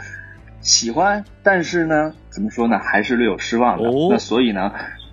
[0.61, 3.89] 喜欢，但是呢，怎么说呢，还是略有失望的。
[3.89, 4.71] 哦、那所以呢。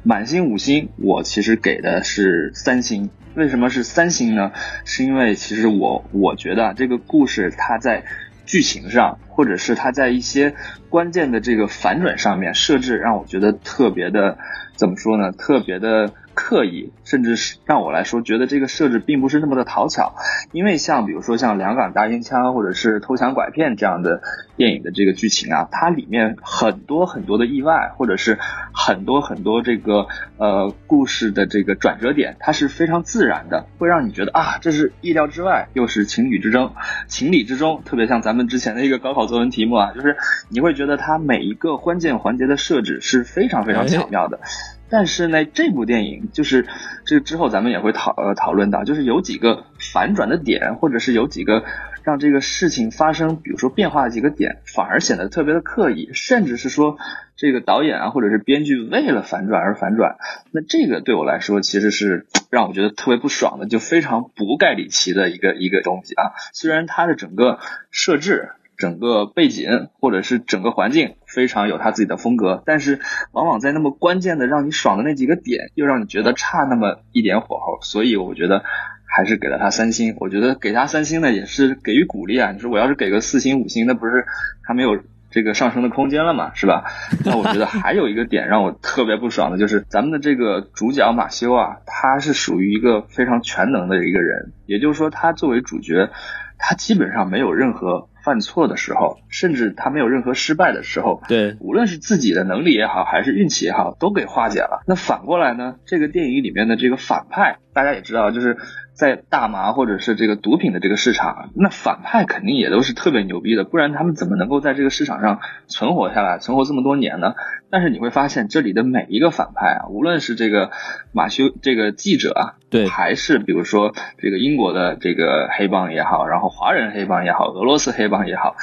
[0.09, 3.11] 满星五星，我其实给的是三星。
[3.35, 4.53] 为什么是三星呢？
[4.85, 8.05] 是因为其实我我觉得这个故事它在
[8.45, 10.55] 剧情上，或者是它在一些
[10.90, 14.38] 关键的这个反转上面设置，让我觉得特别的
[14.77, 15.33] 怎么说呢？
[15.33, 20.14] 特别的刻意，甚至是让我来说觉得这个设置并不是那么的讨巧。
[20.53, 24.20] 因为像比如说像两港大烟枪或者是偷抢拐骗这样的
[24.57, 28.38] 电影的这个剧情啊，它里面很多很多的意外，或者是
[28.72, 36.75] 很多很多这个呃故事的这个转折点，它是非常自然的，会让你觉得啊这是意料之外，又是情理之中，
[37.09, 37.83] 情理之中。
[37.87, 40.16] 特别像咱们之前的一个高考作文题目啊，就是
[40.51, 44.40] 你会觉得它每一个关键环节的设置是非常非常巧妙的。
[44.88, 46.66] 但是呢，这部电影就是
[47.05, 51.64] 这之后咱们也会讨呃讨论到，就是有几个反转的点，或者是有几个
[52.05, 56.99] 让这个事情发生，比如说变化的几个点，反而显得特别的刻意，甚至是说
[57.37, 60.16] 这个导演啊或者是编剧为了反转而反转。
[60.53, 66.33] 那这个对我来说其实是 让我觉得特别不爽的，就非常不盖里奇的一个一个东西啊。
[66.53, 67.59] 虽然它的整个
[67.90, 68.51] 设置。
[68.79, 72.99] 整个背景或者是整个环境非常有他自己的风格，但是
[73.33, 78.64] 往往在那么关键的让你爽的那几个点，又让你觉得差那么一点火候，所以我觉得
[79.05, 80.16] 还是给了他三星。
[80.18, 82.53] 我觉得给他三星呢，也是给予鼓励啊。
[82.53, 84.25] 你说我要是给个四星五星，那不是
[84.64, 84.99] 他没有
[85.31, 86.85] 这个上升的空间了嘛，是吧？
[87.22, 96.09] 那我觉得还有一个点让我特别不爽的，就是咱们的这个主角马修啊，他是属于一个非常全能的一个人，也就是说，他作为主角，
[96.57, 98.09] 他基本上没有任何。
[98.27, 104.83] 犯错的时候，甚至他没有任何失败的时候，对，无论是自己的能力也好，还是运气也好，都给化解了。
[104.89, 105.77] 那反过来呢？
[105.87, 108.57] 这个电影里面的这个反派，大家也知道，就是
[108.95, 117.35] 在大麻或者是这个毒品的这个市场，那反派肯定也都是特别牛逼的，不然他们怎么能够在这个市场上存活下来，存活这么多年呢？
[117.69, 120.71] 但是你会发现，这里的每一个反派啊，无论是这个
[121.12, 128.57] 马修这个记者啊，对，还是比如说这个英国的这个黑帮也好，然后华人黑帮也好，俄罗斯黑帮也好，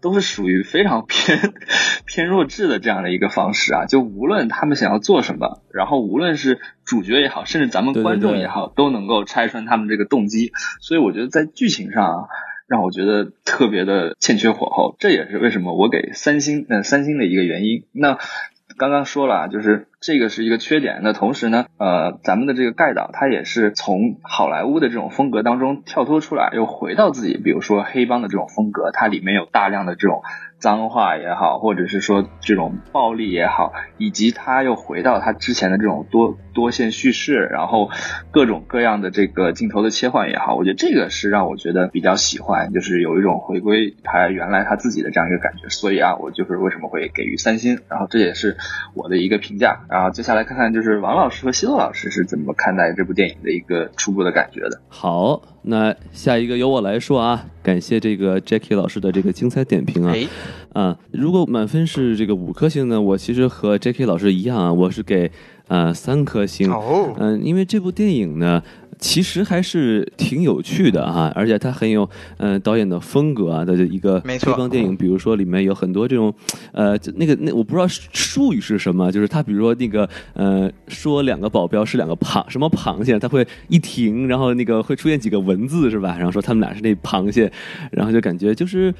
[0.00, 1.52] 都是属于非常偏
[2.06, 3.86] 偏弱智的这样的一个方式啊。
[3.86, 10.52] 就无论他们想要做什么，然后无论是主角也好，甚至咱们观众也好，对对对都能够拆穿他们这个动机。
[10.80, 12.28] 所以我觉得在剧情上啊。
[12.70, 17.82] 让我觉得特别的欠缺火候，这也是为什么我给三星，呃，三星的一个原因。
[17.90, 18.20] 那
[18.76, 21.00] 刚刚说了啊，就是这个是一个缺点。
[21.02, 30.22] 那同时呢，呃，咱们的这个盖导他也是从好莱坞的这种风格当中跳脱出来，又回到自己，比如说黑帮的这种风格，它里面有大量的这种。
[30.60, 37.90] 脏话也好，或者是说这种暴力也好，以及他又回到他之前的这种多多线叙事，然后
[38.30, 45.68] 各种各样的这个镜头的切换也好，我觉得这个是让我觉得比较喜欢，就是有一种回归他原来他自己的这样一个感觉。
[45.70, 48.58] 所以啊，我就是为什么会给予三星，然后这也是
[48.94, 49.86] 我的一个评价。
[49.88, 54.82] 然后接下来看看就是王老师和西洛老师是怎么看待这部电影的一个初步的感觉的。
[54.88, 55.40] 好。
[55.62, 60.14] 那下一个由我来说啊，感谢这个 Jackie 老师的这个精彩点评啊，
[60.72, 65.30] 啊，如果满分是这个五颗星呢，我其实和 Jackie 老师一样啊，我是给
[65.68, 66.72] 呃三颗星，
[67.18, 68.62] 嗯，因为这部电影呢。
[69.00, 76.32] 其实还是挺有趣的哈，而且它很有嗯导演的风格啊的一个黑帮电影，比如说里面有很多这种
[76.72, 86.14] 呃那个那我不知道术语是什么，就是他比如说那个呃说两个保镖是两个螃什么螃蟹，他会一停，然后那个会出现几个文字是吧？
[86.16, 87.50] 然后说他们俩是那螃蟹，
[87.90, 88.94] 然后就感觉就是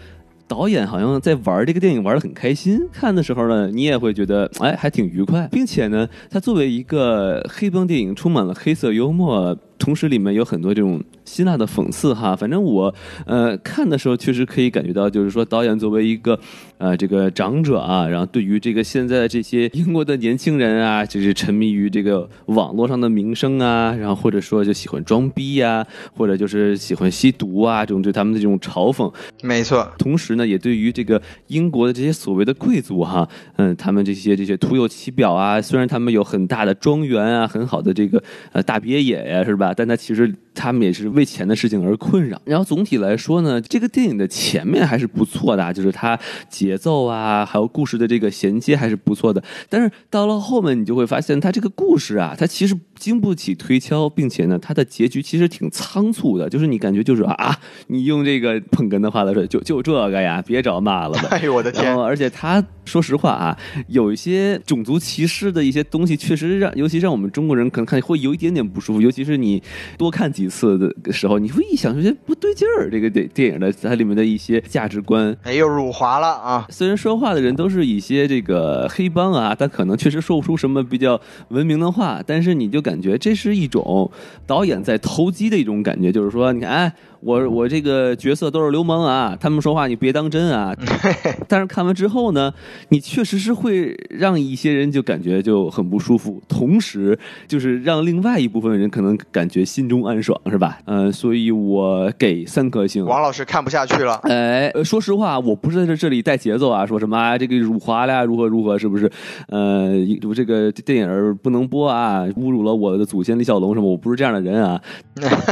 [0.49, 9.57] 导演好像在玩这个电影玩的很开心，看的时候呢你也会觉得哎还挺愉快，并且呢它作为一个黑帮电影，充满了黑色幽默。
[9.81, 12.37] 同时，里面有很多这种辛辣的讽刺哈。
[12.37, 16.39] 反正我呃看的时候，确实可以感觉到，就是说导演作为一个
[16.77, 29.11] 呃这个长者啊，然后对于这个现在的这些英国的年轻人啊，就是沉迷于这个网络上的名声啊，然后或者说就喜欢装逼呀，或者就是喜欢吸毒啊，这种对他们的这种嘲讽。
[29.43, 29.91] 没错。
[29.97, 39.70] 同时呢，也对于这个英国的这些所谓的贵族哈，嗯，他们这些这些徒有其表啊，虽然他们有很大的庄园啊，很好的这个呃大别野呀，是吧？
[39.75, 42.41] 但他其实他们也是为钱的事情而困扰。
[42.45, 49.43] 然后总体来说呢，这个电影的前面还是不错的，就是它节奏啊，还有故事的这个衔接还是不错的。
[49.69, 56.49] 但是到了后面，你就会发现它这个故事啊，它其实经不起推敲，并且呢，它的结局其实挺仓促的。
[56.49, 57.57] 就是你感觉就是啊，
[57.89, 61.29] 你用这个捧哏的话来说，就就这个呀，别找骂了吧。
[61.31, 61.97] 哎呦我的天！
[61.97, 69.63] 而且他说实话啊，有一些种族歧视的一些东西，确实让尤其让我们中国人可能看会有一点点不舒服，尤其是你。
[69.97, 72.91] 多看几次的时候，你会一想说，不对劲儿。
[72.91, 76.67] 这个电电影的它里面的一些价值观，哎，又辱华了啊！
[76.71, 84.11] 虽然说话的人都是一些这个黑帮啊，他可能确实说不出什么比较文明的话，但是你就感觉这是一种
[84.47, 86.95] 导演在投机的一种感觉，就是说，你看，哎。
[87.21, 90.75] 我我这个角色都是流氓啊，他们说话你别当真啊。
[91.49, 92.53] 但是看完之后呢，
[92.89, 100.79] 你确实是会让一些人就感觉就很不舒服，同时就是让另外一部分人可能感觉心中暗爽，是吧？
[100.87, 103.05] 嗯，所以我给三颗星。
[103.05, 104.15] 王老师看不下去了。
[104.25, 109.11] 哎，说实话，我不是在这里带节奏啊，说什么啊这个辱华了如何如何，是不是？
[109.49, 109.95] 呃，
[110.35, 113.91] 这个电影不能播啊，侮辱了我的祖先李小龙什么？
[113.91, 114.81] 我不是这样的人啊。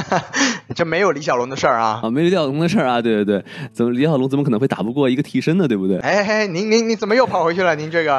[0.74, 2.00] 这没有李小龙的事儿啊！
[2.02, 3.02] 啊，没有李小龙的事儿啊！
[3.02, 5.66] 对对对，怎么李小龙怎么可能会打不过一个替身呢？
[5.66, 5.98] 对不对？
[5.98, 7.74] 哎哎，您您您怎么又跑回去了？
[7.74, 8.16] 您这个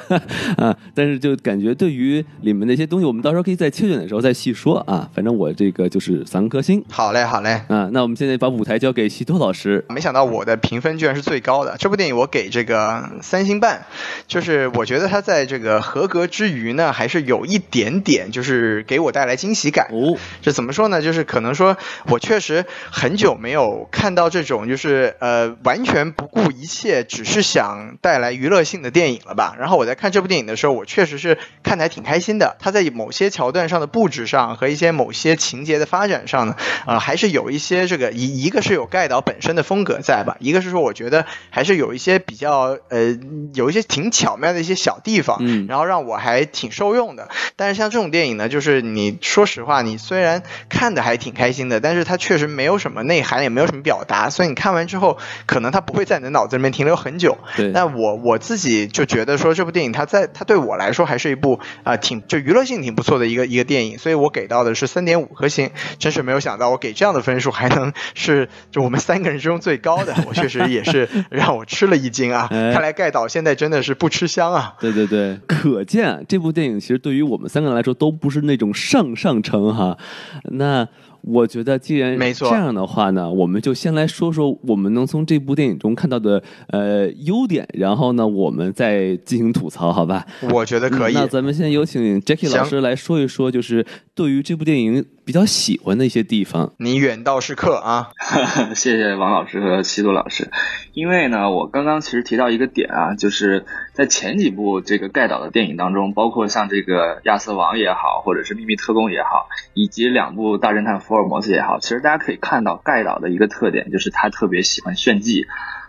[0.56, 5.10] 啊，但是就感觉对于里面那些东西，我们到时候可以在切卷的时候再细说啊。
[5.12, 6.84] 反正我这个就是三颗星。
[6.90, 7.62] 好嘞，好嘞。
[7.68, 9.84] 啊，那我们现在把舞台交给西多老师。
[9.88, 11.76] 没想到我的评分居然是最高的。
[11.78, 13.84] 这部电影我给这个三星半，
[14.26, 19.88] 就是我觉得它在这个合格之余呢，还是有一点点就是给我带来惊喜感。
[19.92, 21.02] 哦，这怎么说呢？
[21.02, 21.76] 就是可能说。
[22.08, 29.56] 我确实很久没有看到这种就是呃完全不顾一切，只是想带来娱乐性的电影了吧？
[29.58, 32.56] 然后我在看这部电影的时候，我确实是看的还挺开心的。
[32.58, 40.36] 它在某些桥段上的布置上和一些某些情节的发展上呢，啊，还是有一些这个一一个是有盖导本身的风格在吧？
[40.40, 43.16] 一个是说我觉得还是有一些比较呃
[43.54, 47.28] 有一些挺巧妙的一些小地方，嗯，然后让我还挺受用的。
[47.56, 51.76] 但是像这种电影呢，就是你说实话，你虽然看的还挺开心的。
[51.86, 57.38] 但是它确实没有什么内涵，也没有什么表达，所以你看完之后，可能它不会在你的脑子里面停留很久。
[57.56, 57.68] 对。
[57.68, 65.70] 那我我自己就觉得说，这部电影它在它对我来说还是一部啊挺就娱乐性挺不错的一个一个电影，所以我给到的是三点五颗星。
[65.98, 72.46] 真是没有想到我给这样的分数还能是就我们三个人之中最高的， 我确实也是让我吃了一惊啊！
[72.48, 74.74] 看来盖导现在真的是不吃香啊。
[74.80, 79.96] 对对对，可见这部电影其实对于我们三个人来说都不是那种上上乘哈。
[80.44, 80.86] 那。
[81.26, 90.24] 我觉得既然没错这样的话呢，我们就先来说说我们能从这部电影中看到的呃优点，然后呢，我们再进行吐槽，好吧？
[90.52, 91.14] 我觉得可以嗯。
[91.14, 93.84] 那咱们先有请 Jackie 老师来说一说，就是
[94.14, 96.74] 对于这部电影比较喜欢的一些地方。
[96.78, 98.10] 你远道是客啊，
[98.76, 100.52] 谢谢王老师和西渡老师。
[100.92, 115.44] 因为呢，我刚刚其实提到一个点啊，就是在前几部这个盖导的电影当中，包括像这个《亚瑟王》也好，或者是《秘密特工》也好，以及两部《大侦探福尔摩斯》也好，其实大家可以看到盖导的一个特点，就是他特别喜欢炫技。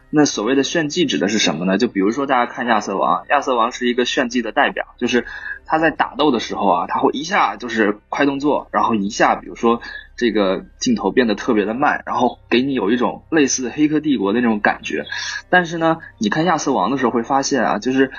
[0.10, 1.78] 那所谓的炫技指的是什么呢？
[1.78, 5.28] 就比如说大家看亚瑟王，亚瑟王是一个炫技的代表，就是
[5.68, 9.82] 他在打斗的时候啊，他会一下就是快动作，然后一下比如说
[10.16, 15.06] 这个镜头变得特别的慢，然后给你有一种类似《黑客帝国》的那种感觉。
[15.50, 18.12] 但是呢，你看亚瑟王的时候会发现啊，就是。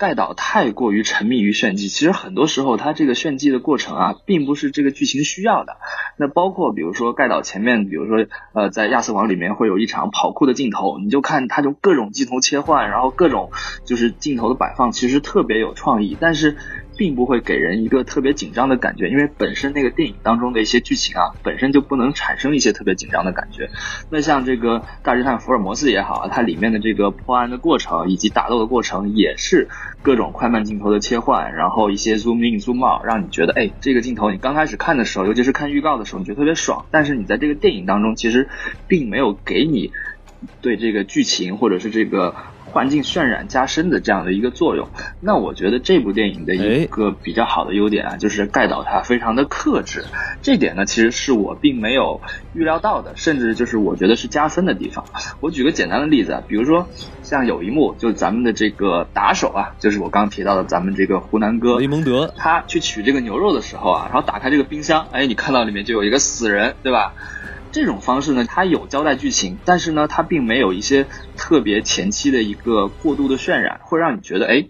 [0.00, 5.76] 盖导太过于沉迷于炫技，其实很多时候他这个炫技的过程啊，并不是这个剧情需要的。
[6.16, 13.50] 那包括比如说盖导前面，比如说呃，在亚瑟王里面会有一场跑酷的镜头，你就看他就各种镜头切换，然后各种
[13.84, 16.56] 就是镜头的摆放，其实特别有创意，但是
[17.00, 23.70] 并不会给人一个特别紧张的感觉，因为本身那个电影当中的一些剧情啊，本身就不能产生一些特别紧张的感觉。
[24.10, 29.68] 那像这个大侦探福尔摩斯也好，它里面的这个破案的过程以及打斗的过程也是。
[30.02, 36.86] 各种快慢镜头的切换，然后一些 zoom in zoom out，让你觉得，哎，这个镜头你刚开始看的时候，尤其是看预告的时候，你觉得特别爽。
[36.90, 38.48] 但是你在这个电影当中，其实
[38.88, 39.92] 并没有给你
[40.62, 42.34] 对这个剧情或者是这个
[42.72, 44.88] 环境渲染加深的这样的一个作用。
[45.20, 50.04] 那我觉得这部电影的一个比较好的优点啊，就是盖导他非常的克制，
[50.42, 52.20] 这点呢，其实是我并没有
[52.54, 55.04] 预料到的，甚至就是我觉得是加分的地方。
[55.40, 56.86] 我举个简单的例子啊，比如说。
[57.22, 67.14] 像有一幕，就咱们的这个打手啊，就是我刚提到的咱们这个湖南哥雷蒙德，他去取这个牛肉的时候啊，然后打开这个冰箱，哎，你看到里面就有一个死人，对吧？
[67.72, 71.06] 这种方式呢，它有交代剧情，但是呢，它并没有一些
[71.36, 74.66] 特别前期的一个过度的渲染，会让你觉得，哎，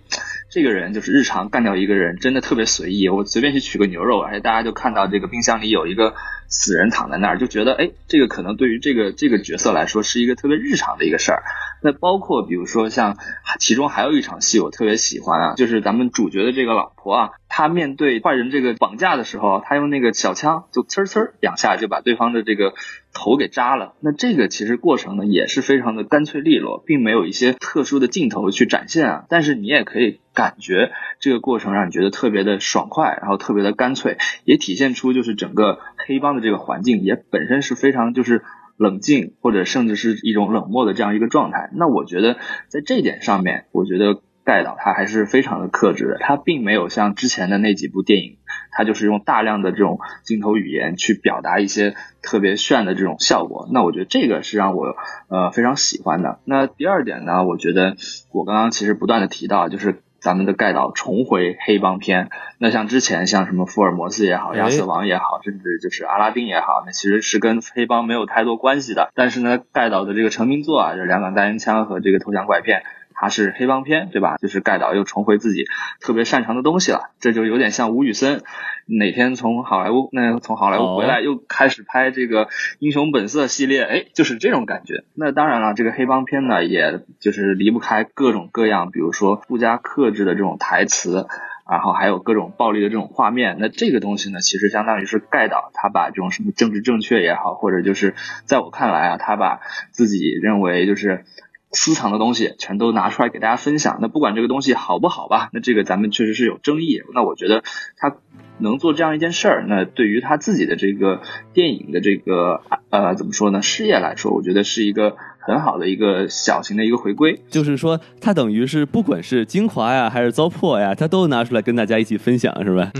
[0.50, 3.08] 这个人就是日常干掉一个人，真的特别随意。
[3.08, 6.14] 我随便去取个牛肉，而且大家就看到这个冰箱里有一个
[6.48, 11.42] 死人躺在那儿，就觉得，哎，这个可能对于这个这个角色来说是一个特别日常的一个事儿。
[11.82, 13.16] 那包括比如说像
[13.58, 22.74] 其中还有一场戏我特别喜欢啊，就是咱们主角的这个老婆啊，她面对坏人这个绑架的时候，她用那个小枪就呲呲两下就把对方的这个
[23.12, 23.94] 头给扎了。
[24.00, 29.24] 那这个其实过程呢也是非常的干脆利落，并没有一些特殊的镜头去展现啊。
[29.28, 38.42] 但是你也可以感觉这个过程让你觉得特别的爽快，然后特别的干脆，也体现出就是整个黑帮的这个环境也本身是非常就是。
[38.80, 48.38] 冷静或者甚至是一种冷漠的这样一个状态，那我觉得在这点上面，我觉得盖导他还是非常的克制的，他并没有像之前的那几部电影，
[48.72, 54.96] 他就是用大量的这种镜头语言去表达一些特别炫的这种效果，那我觉得这个是让我
[55.28, 56.40] 呃非常喜欢的。
[56.46, 57.96] 那第二点呢，我觉得
[58.32, 60.02] 我刚刚其实不断的提到就是。
[60.20, 69.10] 咱们的盖导重回黑帮片，那像之前像什么福尔摩斯也好，亚瑟王也好，甚至就是阿拉丁也好，那其实是跟黑帮没有太多关系的。
[69.14, 72.82] 但是呢，盖导的这个成名作啊，就两杆大烟枪和这个投降怪片。
[73.20, 74.38] 它是黑帮片，对吧？
[74.38, 75.66] 就是盖导又重回自己
[76.00, 78.40] 特别擅长的东西了，这就有点像吴宇森
[78.86, 82.48] 哪天从好莱坞那从好莱坞回来又开始拍这个
[82.78, 85.04] 英雄本色系列，哎，就是这种感觉。
[85.14, 91.26] 那当然了，这个黑帮片呢，也就是离不开各种各样，比如说不加克制的这种台词，
[91.70, 93.58] 然后还有各种暴力的这种画面。
[93.60, 98.14] 那这个东西呢，其实相当于是盖导他把这种什么政治正确也好，或者就是
[98.46, 99.60] 在我看来啊，他把
[99.90, 101.26] 自己认为就是。
[101.72, 103.98] 私藏的东西全都拿出来给大家分享。
[104.00, 107.00] 那不管这个东西好不好吧，那这个咱们确实是有争议。
[107.14, 107.62] 那我觉得
[107.96, 108.16] 他
[108.58, 112.60] 能做这样一件事儿，那对于他自己的这个电影的这个
[112.90, 117.40] 呃怎么说呢事业来说，我觉得是一个很好的一个小型的一个回归。
[117.48, 122.90] 就是说，他等于是不管是精华呀还是糟粕呀，他都拿出来跟大家一起分享，是吧？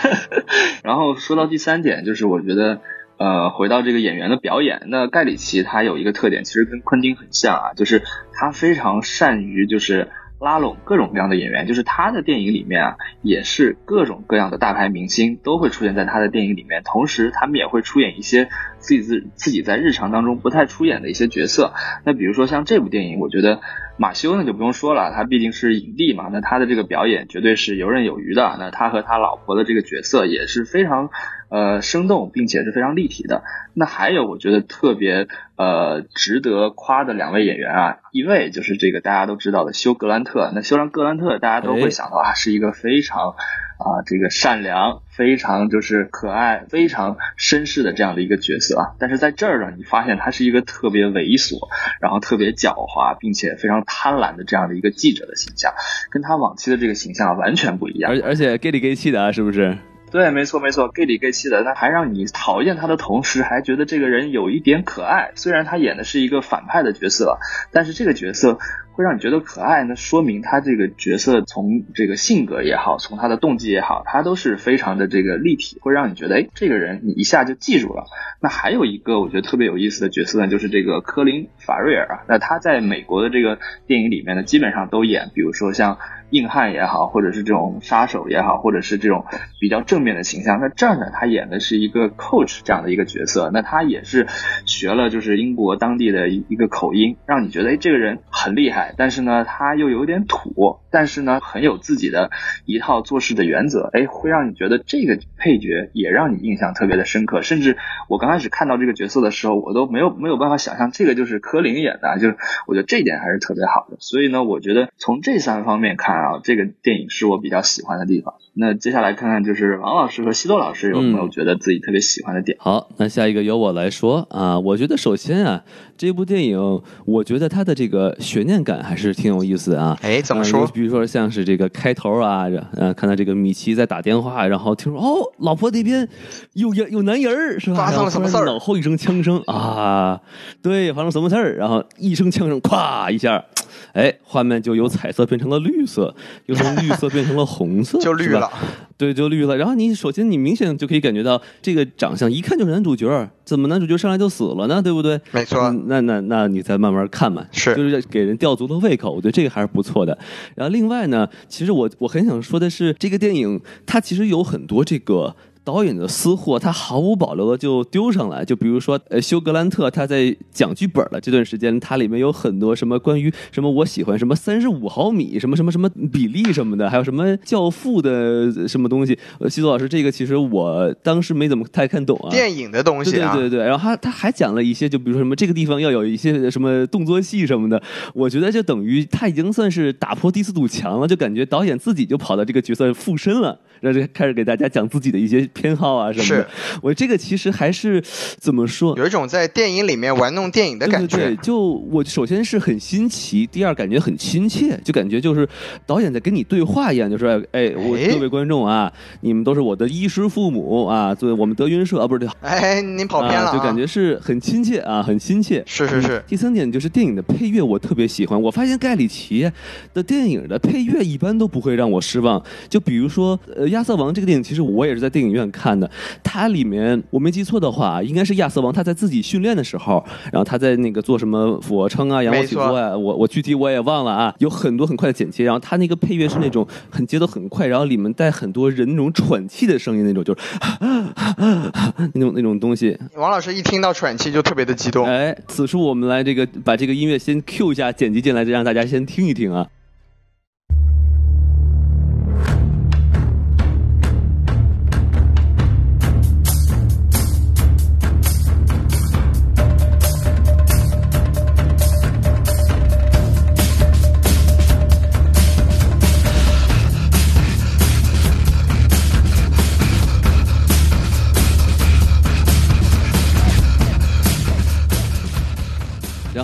[0.84, 2.80] 然后说到第三点，就是我觉得。
[3.18, 8.02] 呃，回到这个演员的表演，那盖里奇他有一个特点，其实跟昆汀很像啊，就是
[8.32, 10.08] 他非常善于就是
[10.40, 18.48] 拉拢各种各样的演员，就是他的电影里面啊，也是各种各样的大牌明星都会出现在他的电影里面，同时他们也会出演一些
[18.78, 21.72] 自己自自己在日常当中不太出演的一些角色。
[22.04, 23.60] 那比如说像这部电影，我觉得
[23.98, 28.56] 马修呢就不用说了，他毕竟是影帝嘛，那他的这个表演绝对是游刃有余的。
[28.58, 31.10] 那他和他老婆的这个角色也是非常。
[31.50, 33.42] 呃，生动并且是非常立体的。
[33.72, 40.52] 那还有，我觉得特别呃值得夸的两位演员啊，一位就是这个大家都知道的休格兰特。
[40.54, 43.34] 那休兰格兰特大家都会想到啊，是一个非常
[43.78, 48.94] 啊这个善良、非常就是可爱、非常绅士的这样的一个角色啊。
[48.98, 51.68] 但是在这儿呢，你发现他是一个特别猥琐，
[52.00, 55.72] 然后特别狡猾，并且非常贪婪的这样的一个记者的形象，
[56.10, 58.10] 跟他往期的这个形象完全不一样。
[58.10, 59.78] 而而且 gay 里 gay 气的啊，是不是？
[60.10, 65.32] 对，没错没错，gay 里 gay 气的，他还让你讨厌他的同时，还觉得这个人有一点可爱。
[65.34, 67.38] 虽然他演的是一个反派的角色，
[67.72, 68.58] 但是这个角色。
[68.98, 78.06] 会让你觉得可爱，那说明他这个角色从这个性格也好，从他的动机也好，他都是非常的这个立体，会让你觉得，哎，这个人你一下就记住了。
[78.42, 82.24] 那还有一个我觉得特别有意思的角色呢，就是这个科林·法瑞尔啊。
[82.26, 85.98] 那他在美国的这个电影里面呢，基本上都演，比如说像
[86.30, 89.24] 硬汉也好，或者是这种杀手也好，或者是这种
[89.60, 90.60] 比较正面的形象。
[90.60, 93.50] 那这儿呢，他演的是一个 coach 这样的一个角色。
[93.52, 94.26] 那他也是
[94.66, 98.94] 学了就是英国当地的一个口音，让你觉得，哎，这个人很厉害。
[98.96, 102.30] 但是呢，他又有点土，但是呢，很有自己的
[102.64, 107.42] 一套做事的原则，哎，会让你觉得这个配角也让你印象特别的深刻。
[107.42, 107.76] 甚至
[108.08, 112.36] 我刚开始看到这个角色的时候，我都没有没有办法想象这个就是柯林演的，就是
[112.66, 113.96] 我觉得这一点还是特别好的。
[114.00, 118.34] 所以呢，我觉得从这三方面看啊，这个电影是我比较喜欢的地方。
[118.54, 122.58] 那接下来看看就是王老师和西多老师有没有觉得自己特别喜欢的点？
[122.60, 125.62] 好，那下一个由我来说啊，我觉得首先啊，
[125.96, 129.96] 这部电影我觉得它的这个悬念感还是挺有意思的啊。
[130.02, 130.68] 哎，怎么说？
[130.78, 136.08] 比如说像是这个开头啊，呃，看到这个米奇在打电话，然后听说哦，老婆那边
[136.52, 137.86] 有有有男人儿是吧？
[137.86, 138.46] 发生了什么事儿？
[138.46, 140.20] 脑后一声枪声啊，
[140.62, 141.56] 对，发生什么事儿？
[141.56, 143.44] 然后一声枪声，咵一下。
[143.92, 146.14] 哎，画面就由彩色变成了绿色，
[146.46, 148.50] 又从绿色变成了红色， 就绿了。
[148.96, 149.56] 对，就绿了。
[149.56, 154.82] 然后你首先你明显就可以感觉到这个长相一看就是男主角，怎么男主角上来就死了呢？
[154.82, 155.20] 对不对？
[155.30, 155.72] 没错。
[155.86, 159.12] 那那那你再慢慢看嘛，是，就是给人吊足了胃口。
[159.12, 160.16] 我觉得这个还是不错的。
[160.54, 165.34] 然后另外呢，其实我我很想说的是，这个电影它其实有很多这个。
[165.68, 168.42] 导演的私货，他毫无保留的就丢上来。
[168.42, 179.18] 就比如说，呃，休格兰特他在讲剧本的这段时间，它里面有很多什么关于什么我喜欢什么三十五毫米什么什么什么比例什么的，还有什么教父的什么东西。
[179.40, 182.30] 呃，西多老师，这个其实我当时没怎么太看懂啊。
[182.30, 183.66] 电影的东西啊，对对对。
[183.66, 187.82] 然后他他还讲了一些，就比如说什么这个地方要有一些什么动作戏什么的。
[188.14, 193.60] 我觉得就等于他已经算是打破第四堵墙了，就感觉导演自己就跑到这个角色附身了。
[193.80, 196.48] 然后就开始给大家讲自己的一些偏好啊什么的。
[196.80, 198.02] 我这个其实还是
[198.38, 201.16] 怎么说，有一种在电影里面玩弄电影的感觉。
[201.16, 201.58] 对，就
[201.90, 205.48] 我首先是很新奇，第二感觉很亲切，就感觉就是
[205.86, 215.62] 导演在跟你对话一样，就说：“哎，我各位观众啊，你们都是我的衣食父母啊，作为我们德云社啊，不是对，哎，您跑偏了，就感觉是很亲切啊，很亲切。
[215.66, 216.22] 是是是。
[216.26, 218.40] 第三点就是电影的配乐，我特别喜欢。
[218.40, 219.50] 我发现盖里奇
[219.94, 222.42] 的电影的配乐一般都不会让我失望。
[222.68, 223.68] 就比如说呃。
[223.68, 225.90] 亚瑟王这个电影其实我也是在电影院看的，
[226.22, 240.40] 它里面我没记错的话，应该是亚瑟王他在自己训练的时候，然后他在那个做什么俯卧撑啊、仰卧起坐啊，我我具体我也忘了啊，有很多很快的剪切，然后他那个配乐是那种很节奏很快，然后里面带很多人那种喘气的声音，那种就是
[242.14, 242.98] 那种那种东西。
[243.16, 245.06] 王老师一听到喘气就特别的激动。
[245.06, 249.66] 哎，此处我们来这个把这个音乐先 Q 一下，剪辑进来，让大家先听一听啊。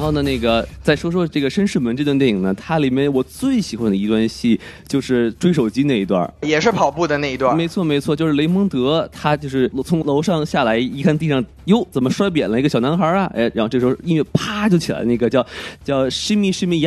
[0.05, 7.57] 后呢，那个再说说这个《绅士们》这段电影呢，它里面我最喜欢的一段戏就是追手机那一段，也是跑步的那一段。
[7.57, 13.31] 没错没错，就是雷蒙德他就是从楼上下来，一看地上，哟，怎么摔扁了一个小男孩啊？
[13.35, 15.45] 哎，然后这时候音乐啪就起来，那个叫
[15.83, 16.85] 叫 Shimmy Shimmy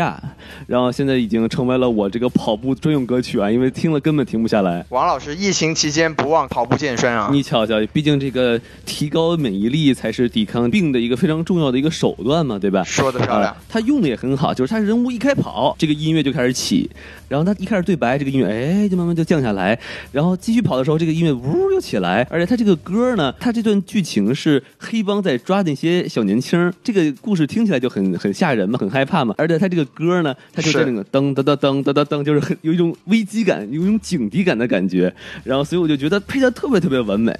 [0.67, 4.85] 然后现在已经成为了我这个跑步专用歌曲啊，因为听了根本停不下来。
[4.89, 7.29] 王老师疫情期间不忘跑步健身啊！
[7.31, 12.83] 你瞧瞧，毕竟这个提高免疫力才是抵抗病的一个非常重要的一个手段嘛，对吧？
[13.11, 16.89] 说的漂亮， 他用的也很好，就是他人物一开跑，这个音乐就开始起，
[17.29, 19.77] 然后他一开始对白，这个音乐哎就慢慢就降下来，
[20.11, 37.37] 然后继续跑的时候，这个音乐呜又起来，而且他这个歌呢，他这段剧情是黑帮在抓那些小年轻，这个故事听起来就很很吓人嘛，很害怕嘛，而且他这个歌呢，他就在那个噔噔噔噔噔噔噔，就是很有一种危机感，有一种警惕感的感觉，然后所以我就觉得配的特别特别完美。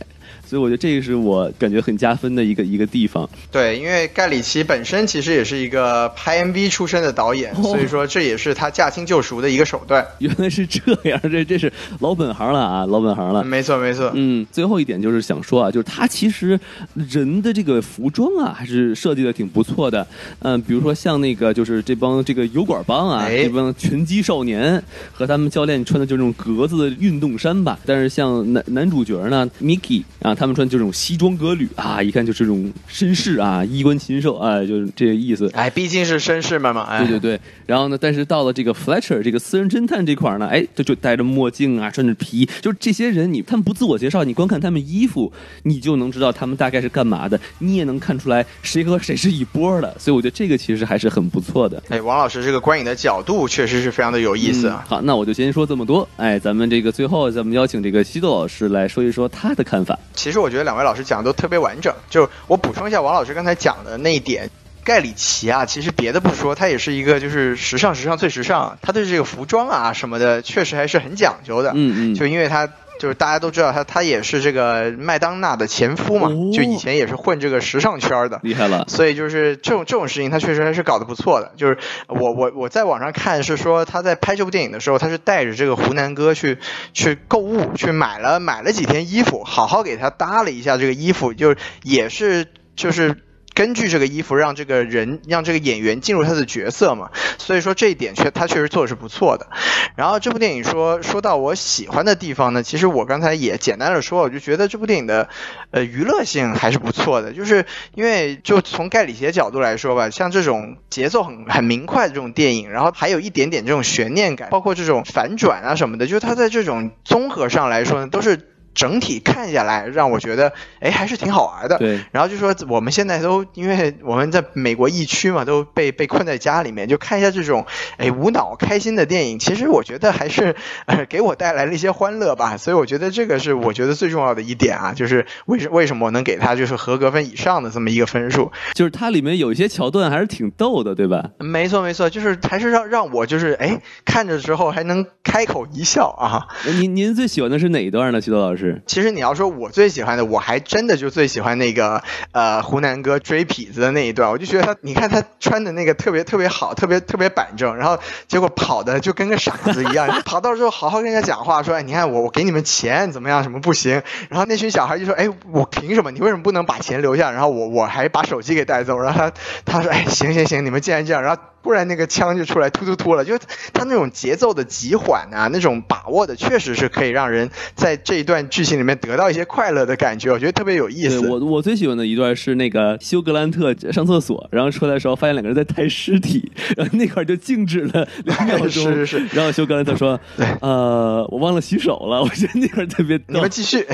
[0.47, 3.29] 所以我觉得这个是我感觉很加分的一个一个地方。
[3.51, 10.05] 对，因为盖里奇本身其实也是一个拍 MV 出身的导演，哦所以说这也是他驾轻就熟的一个手段。
[10.19, 10.79] 原来是这
[11.09, 13.43] 样， 这这是老本行了啊，老本行了。
[13.43, 16.59] 没错没错，嗯，最后一点就是想说啊，就是他其实
[16.95, 20.05] 人的这个服装啊，还是设计的挺不错的。
[20.39, 24.81] 嗯，比如说像那个就是这帮这个油管帮啊，哎这帮拳击少年
[25.11, 27.77] 和他们教练穿的就是那种格子的运动衫吧。
[27.85, 35.49] 但是像男男主角呢，Mickey 啊，他们穿这种西装革履啊，一看就是这种绅士啊，衣冠禽兽啊，就是这个意思。
[35.53, 45.33] 哎，毕竟是绅士们嘛，哎，对对对，然后呢，但是到了这个 Fletcher 这个私人侦探这块儿呢，哎，他就戴着墨镜啊，穿着皮，就是这些人你他们不自我介绍，你光看他们衣服，
[45.63, 51.81] 你就能知道他们大概是干嘛的，你也能看出来谁和谁是一波的，所以我觉得这个其实还是很不错的。
[51.89, 54.85] 哎，王老师这个观影的角度确实是非常的有意思啊。
[54.85, 56.07] 嗯好，那我就先说这么多。
[56.17, 59.97] 哎，咱们这个最后咱们邀请这个西多老师来说一说他的看法。
[60.27, 64.49] 其实我觉得两位老师讲的都特别完整，就我补充一下王老师刚才讲的那一点。
[64.83, 71.73] 盖里奇啊，其实别的不说，他也是一个就是时尚时尚最时尚，他对这个服装啊什么的，确实还是很讲究的。
[71.75, 72.69] 嗯嗯，就因为他
[72.99, 78.39] 就是大家都知道他，他也是这个麦当娜的前夫嘛，哦就以前也是混这个时尚圈的。
[78.43, 78.85] 厉害了。
[78.87, 81.53] 所以就是这种这种事情，他确实还是搞得不错的。
[81.55, 81.77] 就是
[82.07, 86.57] 我我我在网上看是说他在拍这部电影的时候，他是带着这个湖南哥去
[86.93, 93.15] 去购物，去买了买了几天衣服，好好给他搭了一下这个衣服，就也是就是。
[93.57, 99.47] 根据这个衣服，让这个人让这个演员进入他的角色嘛，所以说这一点确他确实做的是不错的。
[99.95, 105.27] 然后这部电影说说到我喜欢的地方呢，其实我刚才也简单的说，我就觉得这部电影的
[105.71, 118.53] 呃娱乐性还是不错的，就是因为就从盖里奇的角度来说吧，像这种节奏很很明快的这种电影，然后还有一点点这种悬念感，包括这种反转啊什么的，就是他在这种综合上来说呢，都是。
[118.77, 121.79] 整体看下来，让我觉得，哎，还是挺好玩的。
[121.79, 127.65] 对，然后就说我们现在都因为我们在美国疫区嘛，都被被困在家里面，就看一下这种
[127.97, 130.55] 哎无脑开心的电影，其实我觉得还是
[130.85, 132.55] 呃给我带来了一些欢乐吧。
[132.61, 138.51] 所以我觉得这个是我觉得最重要的一点啊，就是为什为什么我能给他就是合格分以上的这么一个分数。
[138.75, 141.31] 就是它里面有一些桥段还是挺逗的，对吧？
[141.39, 146.47] 没错没错，就是还是让让我就是哎看着之后还能开口一笑啊。
[146.79, 148.66] 您您最喜欢的是哪一段呢，徐豆老师？
[148.85, 169.31] 其实你要说我最喜欢的，我还真的就最喜欢那个呃湖南哥追痞子的那一段，我就觉得他，你看他穿的那个特别特别好，特别特别板正，然后结果跑的就跟个傻子一样， 跑到之后好好跟人家讲话，说哎你看我我给你们钱怎么样，什么不行，然后那群小孩就说哎我凭什么，你为什么不能把钱留下，然后我我还把手机给带走，然后他
[169.65, 171.41] 他说哎行行行，你们既然这样，然后。
[171.67, 173.37] 突然那个枪就出来突突突了，就
[173.73, 181.27] 他那种节奏的急缓啊，那种把握的，确实是可以让人在这一段剧情里面得到一些快乐的感觉，我觉得特别有意思。
[181.27, 193.19] 我我最喜欢的一段是那个休格兰特上厕所，然后出来的时候发现两个人在抬尸体，然后那块就静止了两秒钟，是是是，然后休格兰特说：“对呃，我忘了洗手了。”我觉得那块特别。
[193.27, 193.85] 你们继续。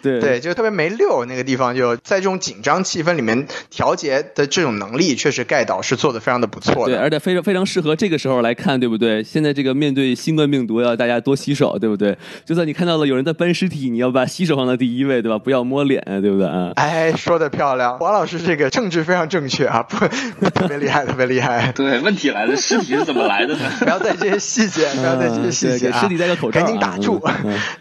[0.00, 6.94] 对对，就特别没溜那个地方，就在这种紧张气氛里面调节的这种能力，确实盖导是做的非常的不错的。
[6.94, 9.22] 对，而且非常非常适合这个时候来看，对不对？
[9.22, 12.16] 现在这个面对新冠病毒，要大家多洗手，对不对？
[12.46, 15.38] 就算你看到了有人在搬尸体，你要把洗手放到第一位，对吧？
[15.38, 16.70] 不要摸脸，对不对啊？
[16.76, 19.82] 哎，说的漂亮，王老师这个政治非常正确啊，
[20.40, 21.72] 不特别厉害，特别厉害。
[21.72, 23.60] 对，问题来了，尸体是怎么来的呢？
[23.80, 26.00] 不要在这些细节，不要在这些细节啊！
[26.00, 27.20] 尸体戴个口罩，赶紧打住。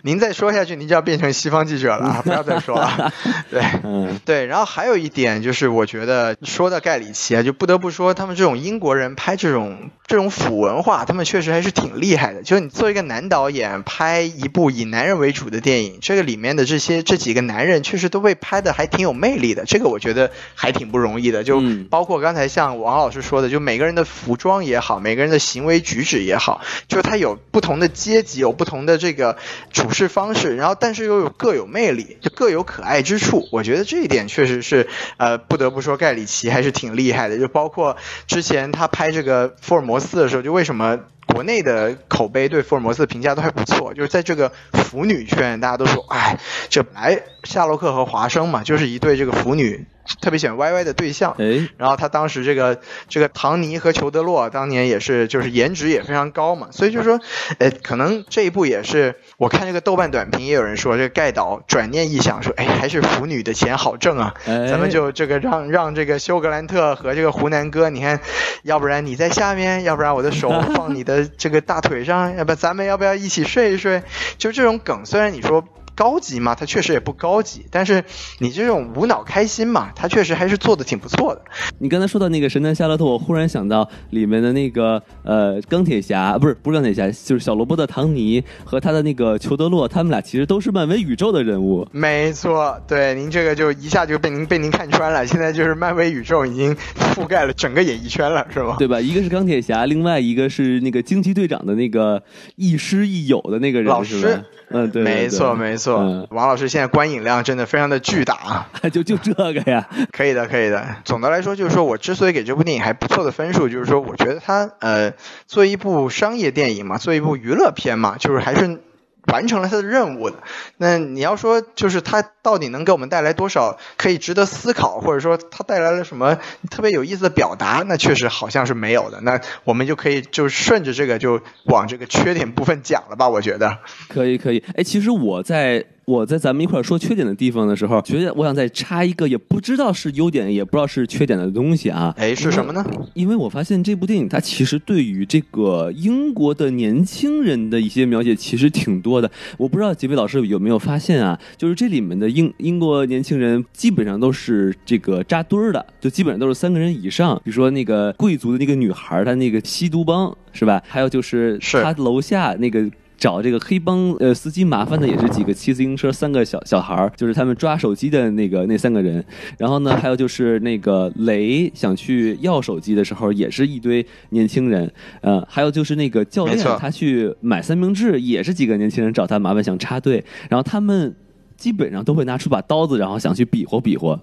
[0.01, 2.22] 您再说下去，您就要变成西方记者了啊！
[2.26, 3.13] 不要再说了。
[3.49, 4.45] 对，嗯，对。
[4.45, 12.43] 然后还有一点就是，我觉得说到盖里奇啊，就不得不说他们这种英国人拍这种这种腐文化，他们确实还是挺厉害的。
[12.43, 19.66] 就是你作为一个男导演拍一部以男人为主的电影，这个里面的这些这几个男人确实都被拍的还挺有魅力的。
[19.66, 21.43] 这个我觉得还挺不容易的。
[21.43, 29.38] 就包括刚才像王老师说的，就每个人的服装也好，每个人的行为举止也好，就是他有不同的阶级，有不同的这个
[29.72, 33.48] 处事方式，然后但是又有各有魅力，就各有可爱之处。
[33.52, 34.88] 我觉得这一点确实是
[35.18, 37.38] 呃，不得不说盖里奇还是挺厉害的。
[37.38, 37.87] 就包括
[38.28, 41.00] 之前他拍这个福尔摩斯的时候，就为什么？
[41.28, 49.86] 国内的口碑对福尔摩斯的评价都还不错，就是在这个腐女圈，大家都说，哎，这本来夏洛克和华生嘛，就是一对这个腐女
[50.21, 51.36] 特别喜欢 YY 的对象。
[51.38, 57.19] 哎，然后他当时这个这个唐尼和裘德洛当年也是，就是颜值也非常高嘛，所以就说，
[57.59, 68.19] 呃，可能这一部也是，我看这个豆瓣短评也有人说，这个盖导转念一想说，哎，还是腐女的钱好挣啊，哎、咱们就这个让让这个休格兰特和这个湖南哥，你看，
[68.63, 74.03] 要不然你在下面，要不然我的手放你的这个大腿上，要不咱们要不要一起睡一睡？
[74.38, 75.63] 就这种梗，虽然你说。
[75.98, 76.54] 高级嘛？
[76.54, 78.04] 它确实也不高级，但是
[78.38, 81.41] 你这种无脑开心嘛，它确实还是做的挺不错的。
[81.80, 91.88] 你刚才说到那个神探夏洛特，我忽然想到里面的那个呃钢铁侠，不是不是钢铁侠，就是小罗伯特唐尼和他的那个裘德洛，他们俩其实都是漫威宇宙的人物。
[91.91, 96.76] 没错，对您这个就一下就被您被您看穿了，现在就是漫威宇宙已经
[97.16, 98.76] 覆盖了整个演艺圈了，是吗？
[98.78, 99.02] 对吧？
[99.02, 102.22] 一个是钢铁侠，另外一个是那个惊奇队长的那个
[102.56, 104.43] 亦师亦友的那个人，老师。
[104.70, 106.28] 嗯，对，没错没错。
[106.32, 108.70] 王老师现在观影量真的非常的巨大啊！
[108.91, 110.86] 就就这个呀，可以的，可以的。
[111.05, 115.13] 总的来说，就是说我之所以给这部电影还不错的分数，就是说我觉得它呃，
[115.45, 118.82] 作为一部商业电影嘛，作为一部娱乐片嘛，就是还是。
[119.28, 120.38] 完成了他的任务的，
[120.78, 126.38] 那你要说就是他到底能给我们带来多少可以值得思考，或者说他带来了什么
[126.69, 127.84] 特别有意思的表达？
[127.88, 129.21] 那确实好像是没有的。
[129.21, 133.30] 那我们就可以就顺着这个就往这个缺点部分讲了吧？
[133.30, 134.63] 我觉得可以，可以。
[134.75, 135.86] 哎，其实我在。
[136.08, 142.14] 我在咱们一块儿说缺点的地方的时候，觉得我想再插一个，也不知道是优点，也不知道是缺点的东西啊。
[142.16, 142.82] 哎，是什么呢？
[143.14, 149.30] 因为我发现这部电影它其实对于这个英国的年轻人的一些描写其实挺多的。
[149.58, 151.38] 我不知道几位老师有没有发现啊？
[151.58, 157.36] 就是这里面的英英国年轻人基本上都是这个扎堆儿的，就基本上都是三个人以上。
[157.43, 160.82] 比如说那个贵族的那个女孩，她那个吸毒帮是吧？
[160.88, 162.89] 还有就是他楼下那个。
[163.18, 169.24] 找这个黑帮呃司机麻烦的也是几个骑自行车三个小小孩儿，就是他们抓手机的那个那三个人。
[169.57, 174.91] 然后呢，还有就是那个雷想去要手机的时候，也是一堆年轻人。
[175.22, 180.24] 呃，还有就是那个教练他去买三明治，也是几个年轻人找他麻烦想插队。
[180.49, 181.15] 然后他们
[181.55, 184.20] 基本上都会拿出把刀子，然后想去比划比划。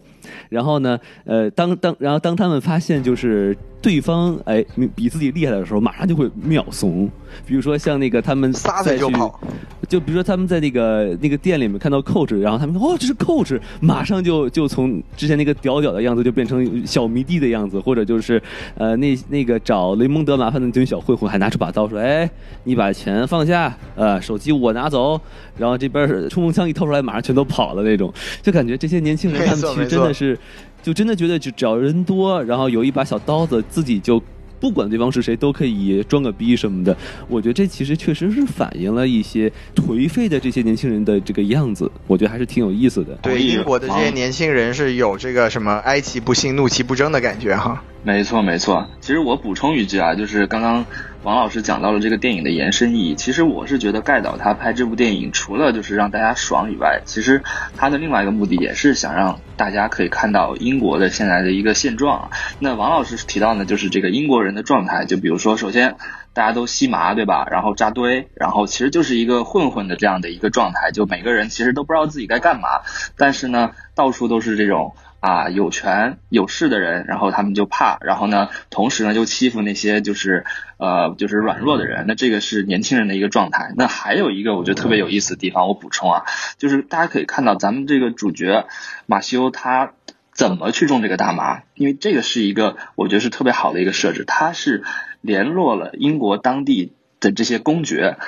[0.49, 3.57] 然后呢，呃，当当然后当他们发现就是。
[3.85, 4.65] 对方哎
[4.95, 7.07] 比自己厉害的时候，马上就会秒怂。
[7.45, 9.39] 比如说像那个他们撒腿就跑，
[9.87, 18.43] 就比如说他们在那个那个店里面看到 coach，然后他们说哦这是 coach，马上就就从之前那个屌屌的样子就变成小迷弟的样子，或者就是
[18.79, 22.31] 呃那那个找雷蒙德麻烦的那群小混混还拿出把刀说哎
[22.63, 25.21] 你把钱放下，呃手机我拿走，
[25.59, 28.11] 然后这边冲锋枪一掏出来马上全都跑了那种，
[28.41, 30.39] 就感觉这些年轻人他们其实真的是。
[30.83, 34.23] 就真的觉得，就只要人多，然后有一把小刀子，自己就
[34.61, 36.95] 不管对方是谁，都可以装个逼什么的。
[37.27, 41.91] 我觉得这其实确实是反映了一些颓废的这些年轻人的这个样子。
[42.07, 43.15] 我觉得还是挺有意思的。
[43.23, 47.83] 对，英国的这些年轻人是有这个什么哀其不幸，怒其不争的感觉哈。
[48.03, 48.87] 没错，没错。
[49.01, 50.85] 其实我补充一句啊，就是刚刚。
[51.25, 57.43] 王老师讲到了这个电影的延伸意义，其实我是觉得盖导他拍这部电影，除了就是让大家爽以外，其实
[57.79, 62.31] 他的另外一个目的也是想让大家可以看到英国的现在的一个现状。
[62.59, 65.97] 那王老师提到呢，就是这个英国人的状态，就比如说，首先
[66.35, 67.49] 大家都吸麻，对吧？
[67.51, 72.69] 然后扎堆，然后其实就是一个混混的这样的一个状态，就每个人其实都不知道自己该干嘛，
[73.17, 74.95] 但是呢，到处都是这种。
[75.25, 80.45] 啊，有权有势的人，然后他们就怕，然后呢，同时呢，就欺负那些就是
[80.77, 82.05] 呃，就是软弱的人。
[82.07, 83.73] 那这个是年轻人的一个状态。
[83.75, 86.25] 那还有一个我觉得特别有意思的地方，我补充啊，
[86.59, 88.67] 就是大家可以看到咱们这个主角
[89.07, 89.93] 马修他
[90.35, 94.85] 怎么去种这个大麻，因为这个是一个我觉得是特别好的一个设置，他是
[95.23, 98.19] 联络了英国当地的这些公爵。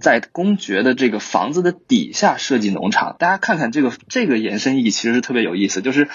[0.00, 6.08] 在公爵的这个房子的底下设计农场，大家看看这个这个延伸意义其实是特别有意思，就是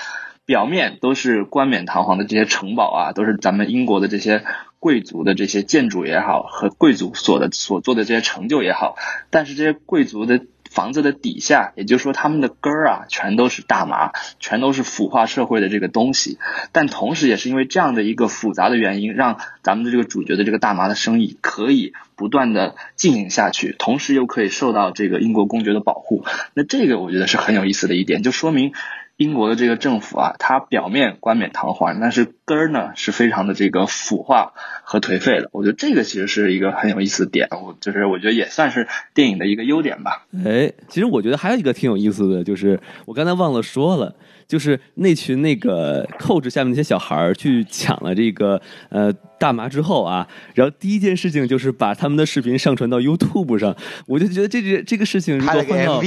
[0.46, 4.44] 表面都是冠冕堂皇的这些城堡啊，都是咱们英国的这些
[4.80, 8.96] 贵族的这些建筑也好，和贵族所的所做的这些成就也好，
[9.30, 10.42] 但是这些贵族的。
[10.72, 16.38] 房子的底下，也就是说，他们的根儿啊，全都是大麻，全都是腐化社会的这个东西。
[16.74, 26.26] 但同时，也是因为这样的一个复杂的原因，让咱们的这个主角的这个大麻的生意可以不断的进行下去，同时又可以受到这个英国公爵的保护。
[26.54, 28.74] 那这个我觉得是很有意思的一点，就说明。
[29.18, 34.54] 英国的这个政府啊，它表面冠冕堂皇，但是根儿呢是非常的这个腐化
[34.84, 35.50] 和颓废的。
[35.54, 40.26] 我觉得这个其实是一个很有意思的点，我就是我觉得也算是电影的一个优点吧。
[40.46, 44.16] 哎，其实我觉得还有一个挺有意思的，就是我刚才忘了说了。
[44.48, 53.76] 就是那群那个扣着下面那些小孩儿去抢了这个呃大麻之后啊，然后第一件事情就是把他们的视频上传到 YouTube 上，
[54.08, 56.02] 我就觉得这这这个事情如果换到，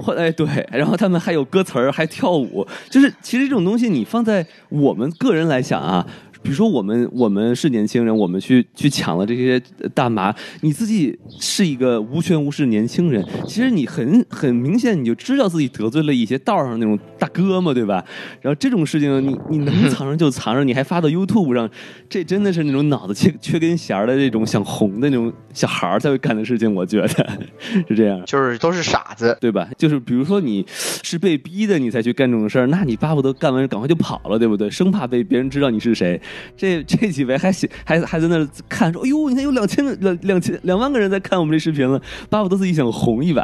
[0.00, 6.06] 换哎对，然后他们还有歌词儿还跳舞，就是其实这种东西你放在我们个人来想啊。
[6.42, 9.60] 比如说我们我们是年轻人，我们去去抢了这些
[9.94, 18.04] 大麻，你自己是一个无权无势年轻人，其实你很很明显你就知道自己得罪了一些道上那种大哥嘛，对吧？
[18.40, 21.68] 然后这种事情你你能藏着就藏着，你还发到 YouTube 上，
[22.08, 27.08] 这真的是那种脑子缺缺根弦儿的这种想红的那种小孩儿才会干的事情，我觉得
[27.88, 28.22] 是这样。
[28.24, 29.68] 就是都是傻子，对吧？
[29.76, 34.70] 就是比如说你是被逼的，你才去干这种事儿，那你巴不得干完赶快就跑了，对不对？
[34.70, 36.20] 生怕被别人知道你是谁。
[36.56, 37.52] 这这几位还
[37.84, 43.42] 还还在那看说，哎呦，你看有两千两两千两万个人在看我们这视频了，巴不得自己想红一把。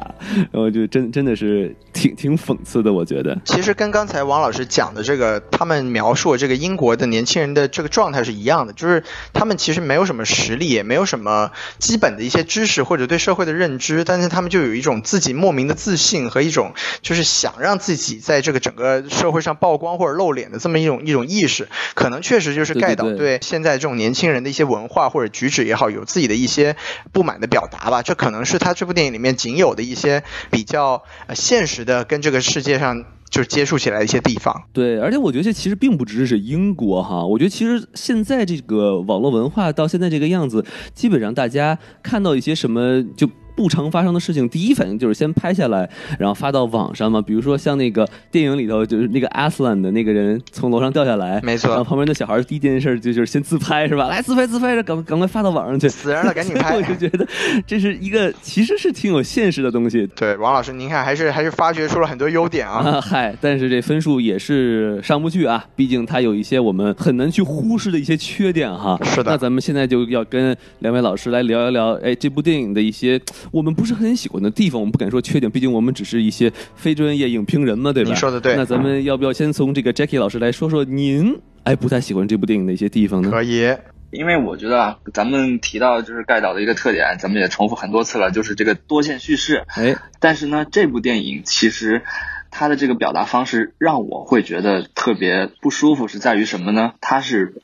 [0.53, 3.38] 然后就真真的是挺挺讽刺的，我觉得。
[3.47, 26.76] 其实跟刚才王老师讲的这个，他们描述这个英国的年轻人的这个状态是一样的，就是他们其实没有什么实力，也没有什么基本的一些知识或者对社会的认知，但是他们就有一种自己莫名的自信和一种就是想让自己在这个整个社会上曝光或者露脸的这么一种一种意识，可能确实就是盖导对现在这种年轻人的一些文化或者举止也好，有自己的一些
[27.12, 31.03] 不满的表达吧，这可能是他这部电影里面仅有的一些比较
[31.34, 33.03] 现实的跟这个世界上。
[33.28, 40.64] 就是接触起来一些地方，对，而且我觉得这其实并不只是英国哈，我觉得其实现在这个网络文化到现在这个样子，
[40.95, 43.28] 基本上大家看到一些什么就。
[43.57, 45.89] 不常发生的事情，第一反应就是先拍下来，
[46.19, 47.21] 然后发到网上嘛。
[47.21, 51.71] 比如说像那个电影里头，就是那个阿斯兰的那个人从楼上掉下来，没错。
[51.71, 54.09] 然后旁边的小孩第一件事就就是先自拍是吧？
[54.09, 55.89] 来自拍自拍，赶赶快发到网上去。
[55.89, 56.77] 死人了，赶紧拍。
[56.77, 57.27] 我就觉得
[57.67, 60.07] 这是一个其实是挺有现实的东西。
[60.15, 63.01] 对，王老师，您看还是还是发掘出了很多优点啊。
[63.03, 68.99] 嗨，但是这分数也是上不去啊，毕竟它有一些我们很难去忽视的一些缺点哈。
[69.05, 69.31] 是的。
[69.31, 73.19] 那咱们现在就要跟两位老师来聊一聊，哎，这部电影的一些
[73.51, 74.26] 我们不是很喜。
[74.28, 78.11] 欢的地方，我们不敢说缺点，毕竟我们只是一些非专业影评人嘛，对吧？
[78.11, 78.57] 你说的对。
[78.57, 83.30] 那咱们要不要先从这个 Jackie 老师来说说您哎不太喜欢这部电影的一些地方呢？
[83.30, 83.72] 可以，
[84.11, 89.62] 因为我觉得啊，咱们提到就是盖导的一个特点，咱们也重复很多次了，就是这个多线叙事。
[89.68, 92.03] 哎，但是呢，这部电影其实
[92.51, 96.94] 它的这个表达方式让我会觉得特别不舒服，是在于什么呢？
[97.01, 97.55] 它是。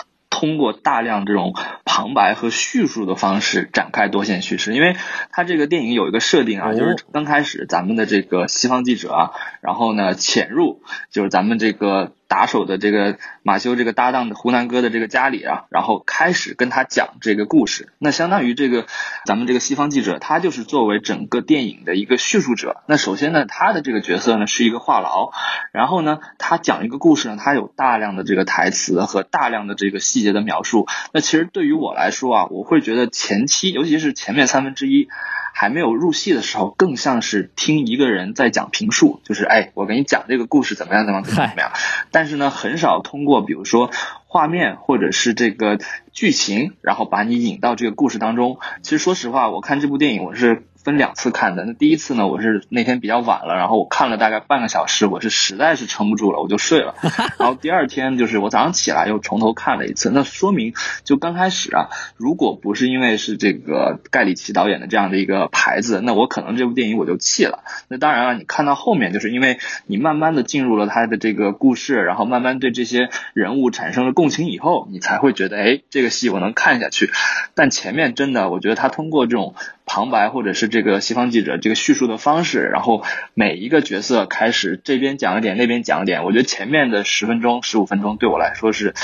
[0.43, 4.97] 通过大量这种旁白和叙述的方式展开多线叙事，因为
[5.30, 9.30] 它这个电影有一个设定啊，就是刚开始咱们的这个西方记者啊，
[9.61, 10.82] 然后呢潜入，
[11.12, 12.12] 就是咱们这个。
[12.32, 17.92] 打手的这个马修这个搭档的湖南哥的这个家里啊，然后开始跟他讲这个故事。
[17.98, 18.86] 那相当于这个
[19.26, 22.80] 咱们这个西方记者，他就是作为整个电影的一个叙述者。
[22.86, 25.30] 那首先呢，他的这个角色呢是一个话痨，
[25.72, 30.86] 然后呢，他讲一个故事呢，他有大量的这个台词和大量的这个细节的描述。
[31.12, 35.08] 那其实对于我来说啊，我会觉得前期，尤其是前面三分之一。
[35.53, 41.72] 还没有入戏的时候，更像是听一个人在讲评述，就是哎，我给你讲这个故事怎么样，怎么样，怎么样。
[42.11, 43.90] 但是呢，很少通过比如说
[44.26, 45.78] 画面或者是这个
[46.12, 48.59] 剧情，然后把你引到这个故事当中。
[48.82, 50.64] 其实说实话，我看这部电影，我是。
[50.84, 56.94] 分两次看的，那第一次呢，我是那天比较晚了，然后我看了大概半个小时，我是实在是撑不住了，我就睡了。
[57.38, 60.74] 然后第二天就是我早上起来又从头看了一次，那说明
[61.04, 67.62] 就刚开始啊，如果不是因为是这个盖里奇导演的这样的一个牌子，那我可能这部电影我就弃了。
[67.88, 77.10] 那当然了，你看到后面，就是因为你慢慢的进入了他的这个故事，然后慢慢对这些人物产生了共情以后，你才会觉得，哎，这个戏我能看下去。
[77.54, 79.54] 但前面真的，我觉得他通过这种。
[79.86, 83.04] 旁白或者是这个西方记者这个叙述的方式，然后
[83.34, 88.94] 每一个角色开始这边讲一点，那边讲一点，我觉得前面的十分钟、十五分钟对我来说是。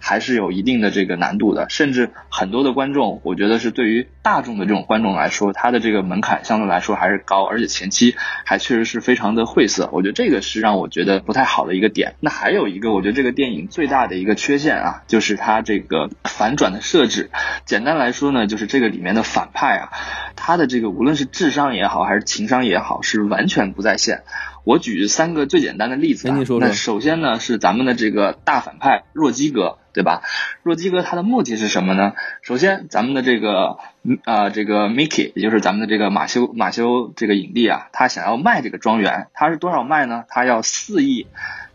[0.00, 8.14] 还是有一定的这个难度的，甚至很多的观众，我觉得是对于大众的这种观众来说，他的这个门槛相对来说还是高，而且前期
[8.44, 9.88] 还确实是非常的晦涩。
[9.90, 12.14] 我觉得这个是让我觉得不太好的一个点。
[12.20, 17.30] 那还有一个，我觉得这个电影最大的一个缺陷啊， 就是它这个反转的设置。
[17.64, 19.88] 简单来说呢，就是这个里面的反派啊，
[20.36, 24.24] 他的这个无论是智商也好，还是情商也好，是完全不在线。
[24.64, 30.20] 我举三个最简单的例子啊，那首先呢是咱们的这个大反派若基哥，对吧？
[30.62, 32.12] 若基哥他的目的是什么呢？
[32.42, 33.78] 首先，咱们的这个
[34.24, 40.24] 啊这个 Mickey，也就是咱们的这个马修马修这个影帝啊，他想要卖这个庄园，他是多少卖呢？
[40.28, 41.26] 他要四亿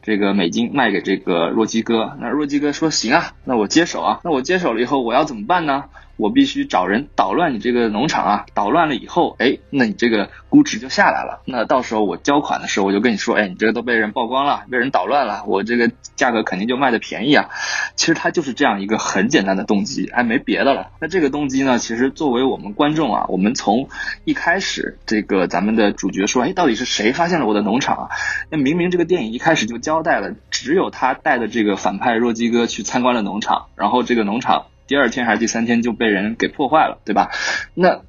[0.01, 2.17] 这个美金卖给这个若基哥。
[2.19, 5.85] 那若基哥说行啊，那我接手啊，那我接手了以后我要怎么办呢？
[6.15, 11.41] 我必须找人捣乱你这个农场啊，捣乱了以后，哎，那你这个估值就下来了。
[11.45, 17.49] 那到时候我交款的时候，我就跟你说，哎，你这个都被人曝光了，被人捣乱了，我这个价格肯定就卖的便宜啊。
[17.95, 20.91] 其实它就是这样一个很简单的动机，哎，没别的了。
[20.99, 23.89] 那这个动机呢，其实作为我们观众啊，我们从
[24.23, 28.09] 一开始这个咱们的主角说，哎，到底是谁发现了我的农场啊？
[28.49, 34.67] 那明明这个电影一开始就交代了，只有他带的这个反派若基哥去参观了农场，然后这个农场。
[34.87, 37.31] 第二天还是第三天就被人给破坏了，对吧？
[37.73, 38.01] 那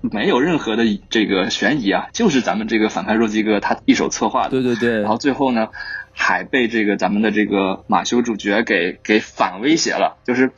[0.00, 4.50] 没有任何的这个悬疑啊，就是咱们这个反派若基哥他一手策划的。
[4.50, 5.00] 对对对。
[5.00, 5.68] 然后最后呢，
[6.12, 10.50] 还被这个咱们的这个马修主角给给反威胁了，就是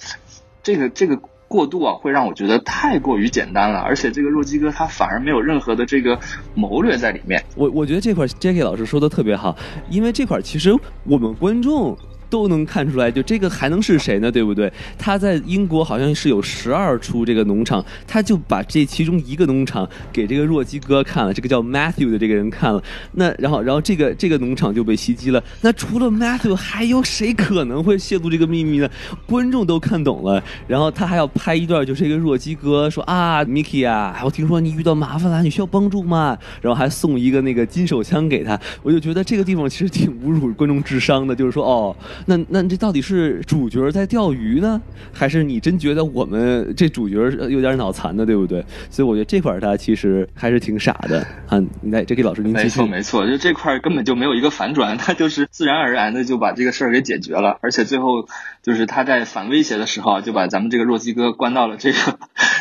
[0.63, 6.19] 这个这个过渡啊，会让我觉得太过于简单了，而且这个若基哥他反而没有任何的这个
[6.55, 7.45] 谋略在里面。
[7.55, 9.55] 我我觉得这块 Jackie 老师说的特别好，
[9.91, 11.99] 因为这块其实我们观众。
[12.31, 14.31] 都能看出来，就这个还能是谁呢？
[14.31, 14.73] 对不对？
[14.99, 22.83] 他在英国好像是有十二处这个农场，他就把这其中一个农场给这个弱鸡哥看了，这个叫 Matthew 的这个人看了。
[23.13, 25.43] 那然后，然后这个这个农场就被袭击了。
[25.61, 28.89] 那除了 Matthew，还有谁可能会泄露这个秘密呢？
[29.27, 30.43] 观众都看懂了。
[30.67, 36.37] 然后他还要拍一段，就是一个弱鸡哥说啊，Mickey 啊，我听说你遇到麻烦了，你需要帮助吗？
[36.61, 38.59] 然后还送一个那个金手枪给他。
[38.83, 41.95] 我就觉得这个地方其实挺侮辱观众智商的，就是说哦。
[42.27, 44.81] 那那这到底是主角在钓鱼呢，
[45.13, 47.17] 还是你真觉得我们这主角
[47.49, 48.65] 有点脑残的，对不对？
[48.91, 51.63] 所以我觉得这块他其实还是挺傻的啊。
[51.83, 58.27] 来，这给老师您没错没错，就这块根本就没有一个反转，他就是自然而然的就把这个事儿给解决了，而且最后
[58.63, 62.19] 就是他在反威胁的时候就把咱们这个若曦哥关到了这个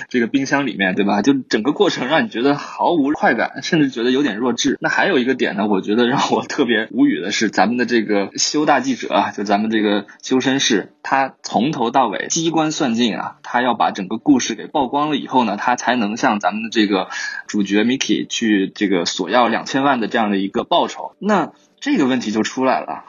[0.10, 1.22] 这个冰箱里面，对吧？
[1.22, 4.78] 就整个过程让你觉得毫无快感，甚至觉得有点弱智。
[4.80, 17.09] 那还有一个点呢，我觉得让我特别无语的是咱们的这个修大记者啊，就咱们这个修身士，他从头到尾机关算尽啊，他要把整个故事给曝光了以后呢，他才能向咱们的这个
[17.47, 21.15] 主角 Mickey 去这个索要两千万的这样的一个报酬。
[21.19, 23.03] 那这个问题就出来了，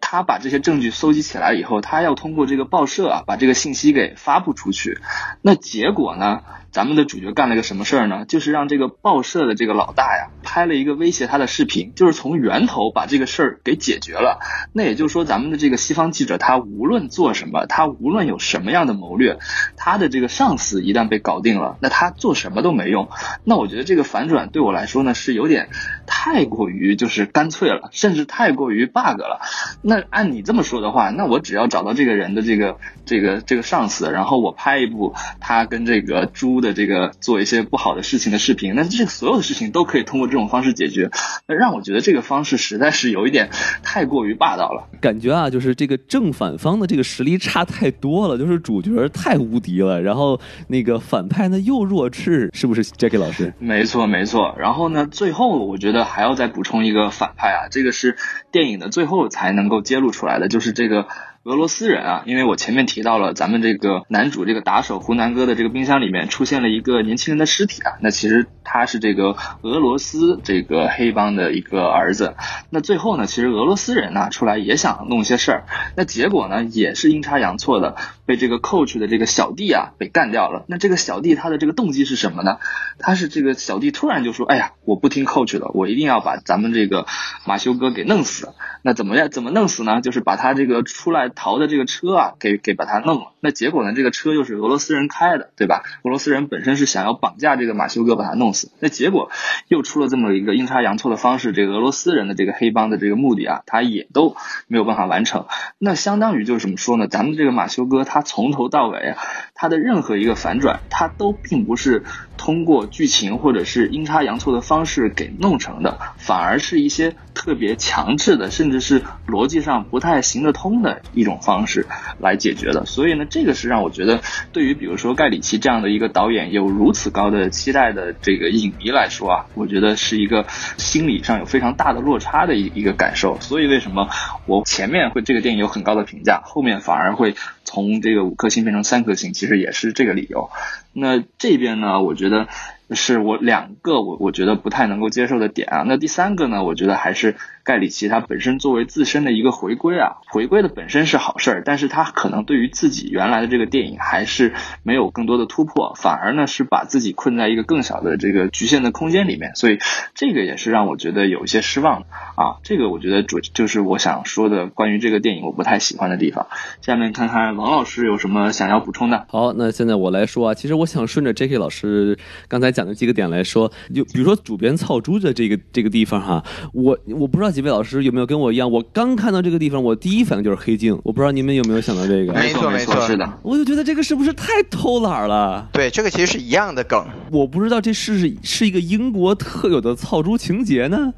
[0.00, 4.98] 他把这些证据搜集起来以后，他要通过这个报社啊，把这个信息给发布出去。
[5.42, 6.42] 那结果呢？
[6.72, 8.24] 咱们的主角干了个什么事儿呢？
[8.26, 14.38] 就是让这个报社的这个老大呀，拍了一个威胁他的视频，就是从源头把这个事儿给解决了。
[14.72, 19.40] 那也就是说，咱们的这个西方记者，他无论做什么，他无论有什么样的谋略，
[19.76, 23.08] 他的这个上司一旦被搞定了，那他做什么都没用。
[23.42, 25.70] 那我觉得这个反转对我来说呢，是有点
[26.06, 29.40] 太过于就是干脆了，甚至太过于 bug 了。
[29.82, 36.59] 那按你这么说的话，那我只要找到这个人的这个这个这个上司，然后我拍一部他跟这个猪。
[36.60, 41.10] 的这个做一些不好的事情的视频，那这所有的事情都可以通过这种方式解决，
[41.46, 43.50] 那让我觉得这个方式实在是有一点
[43.82, 44.88] 太过于霸道了。
[45.00, 54.54] 感觉啊，就是这个正反方的这个实力差太多了，就是主角太无敌了，然后那个反派呢又弱智，是不是？Jackie 老师， 没错没错。
[54.58, 58.16] 然后呢，最后我觉得还要再补充一个反派啊，这个是
[58.50, 61.06] 电影的最后才能够揭露出来的，就是这个。
[61.44, 72.34] 俄罗斯人啊，因为我前面提到了咱们这个男主这个打手湖南哥的这个冰箱里面出现了一个年轻人的尸体啊，那其实他是这个俄罗斯这个黑帮的一个儿子。
[72.68, 75.64] 那最后呢，其实俄罗斯人呢出来也想弄些事儿，
[75.96, 80.66] 那结果呢也是阴差阳错的被这个 coach 的这个小弟啊被干掉了。
[80.68, 82.58] 那这个小弟他的这个动机是什么呢？
[82.98, 87.06] 他是这个小弟突然就说，哎呀，我不听 coach 的，我一定要把咱们这个
[87.46, 88.52] 马修哥给弄死。
[88.82, 89.30] 那怎么样？
[89.30, 90.00] 怎么弄死呢？
[90.00, 91.30] 就是把他这个出来。
[91.32, 93.32] 逃的这个车啊，给给把他弄了。
[93.40, 93.92] 那结果呢？
[93.94, 95.82] 这个车又是俄罗斯人开的，对吧？
[96.02, 98.72] 俄罗斯人本身是想要绑架这个马修哥，把他弄死。
[98.80, 99.30] 那结果
[99.68, 104.34] 又出了这么一个阴差阳错的方式，这个俄罗斯人的这个黑帮的这个目的啊，他也都
[104.66, 105.46] 没有办法完成。
[105.78, 107.06] 那相当于就是怎么说呢？
[107.06, 109.14] 咱们这个马修哥，他从头到尾，
[109.54, 112.02] 他的任何一个反转，他都并不是
[112.40, 121.02] 通过剧情或者是阴差阳错的方式给弄成的，反而是一些特别强制的，甚至是逻辑上不太行得通的。
[121.12, 121.86] 一种方式
[122.18, 124.22] 来解决的，所以呢，这个是让我觉得，
[124.52, 130.46] 对于比如说盖里奇这样的一个导演有如此高的期待的这个影迷来说啊，我觉得是一个
[130.78, 133.38] 心理上有非常大的落差的一一个感受。
[133.40, 134.08] 所以为什么
[134.46, 137.34] 我前面会这个电影有很高的评价，后面反而会
[137.70, 140.50] 从这个五颗星变成三颗星，其实也是这个理由。
[140.92, 142.48] 那这边呢，我觉得
[142.90, 145.84] 是我两个我我觉得不太能够接受的点啊。
[145.86, 159.78] 那第三个呢，我觉得还是盖里奇他本身作为自身的一个回归啊，回归的本身是好事儿，但是他可能对于自己原来的这个电影还是没有更多的突破，反而呢是把自己困在一个更小的这个局限的空间里面，所以
[160.14, 162.04] 这个也是让我觉得有一些失望
[162.36, 162.58] 啊。
[162.62, 166.46] 这个我觉得主就是我想说的关于这个电影我不太喜欢的地方。
[166.80, 169.26] 下面看看王老师有什么想要补充的。
[169.28, 182.32] 好，那现在我来说啊，其实我想顺着 Jacky 老师刚才讲的几个点来说，就比如说主编操猪的这个这个地方哈，我我不知道几位老师有没有跟我一样，我刚看到这个地方，我第一反应就是黑镜，我不知道你们有没有想到这个？
[182.32, 185.68] 没错没错，是的，我就觉得这个是不是太偷懒了？
[185.72, 191.12] 对，这个其实是一样的梗，我不知道这是是一个英国特有的操猪情节呢。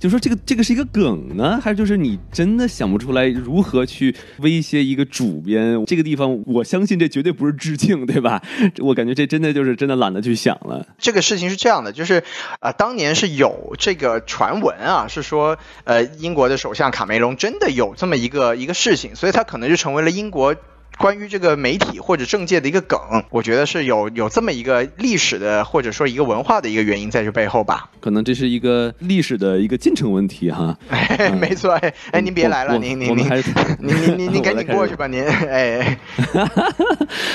[0.00, 5.84] 就说这个这个是一个梗呢，还是就是你真的想不出来如何去威胁一个主编？
[5.84, 8.42] 这个地方，我相信这绝对不是致敬，对吧？
[8.80, 10.86] 我感觉这真的就是真的懒得去想了。
[10.98, 12.24] 这个事情是这样的，就是
[12.60, 20.56] 啊，当年是有这个传闻啊，是说呃，英国的首相卡梅隆真的有这么一个一个事情，所以他可能就成为了英国。
[21.00, 22.98] 关于这个媒体或者政界的一个梗，
[23.30, 27.90] 我觉得是有有这么一个历史的或者说一个文化的一个原因在这背后吧。
[28.00, 30.76] 可能这是一个历史的一个进程问题哈。
[31.40, 33.26] 没错，哎哎，您别来了，您您您
[33.80, 35.98] 您您您 您赶紧过去吧，您哎。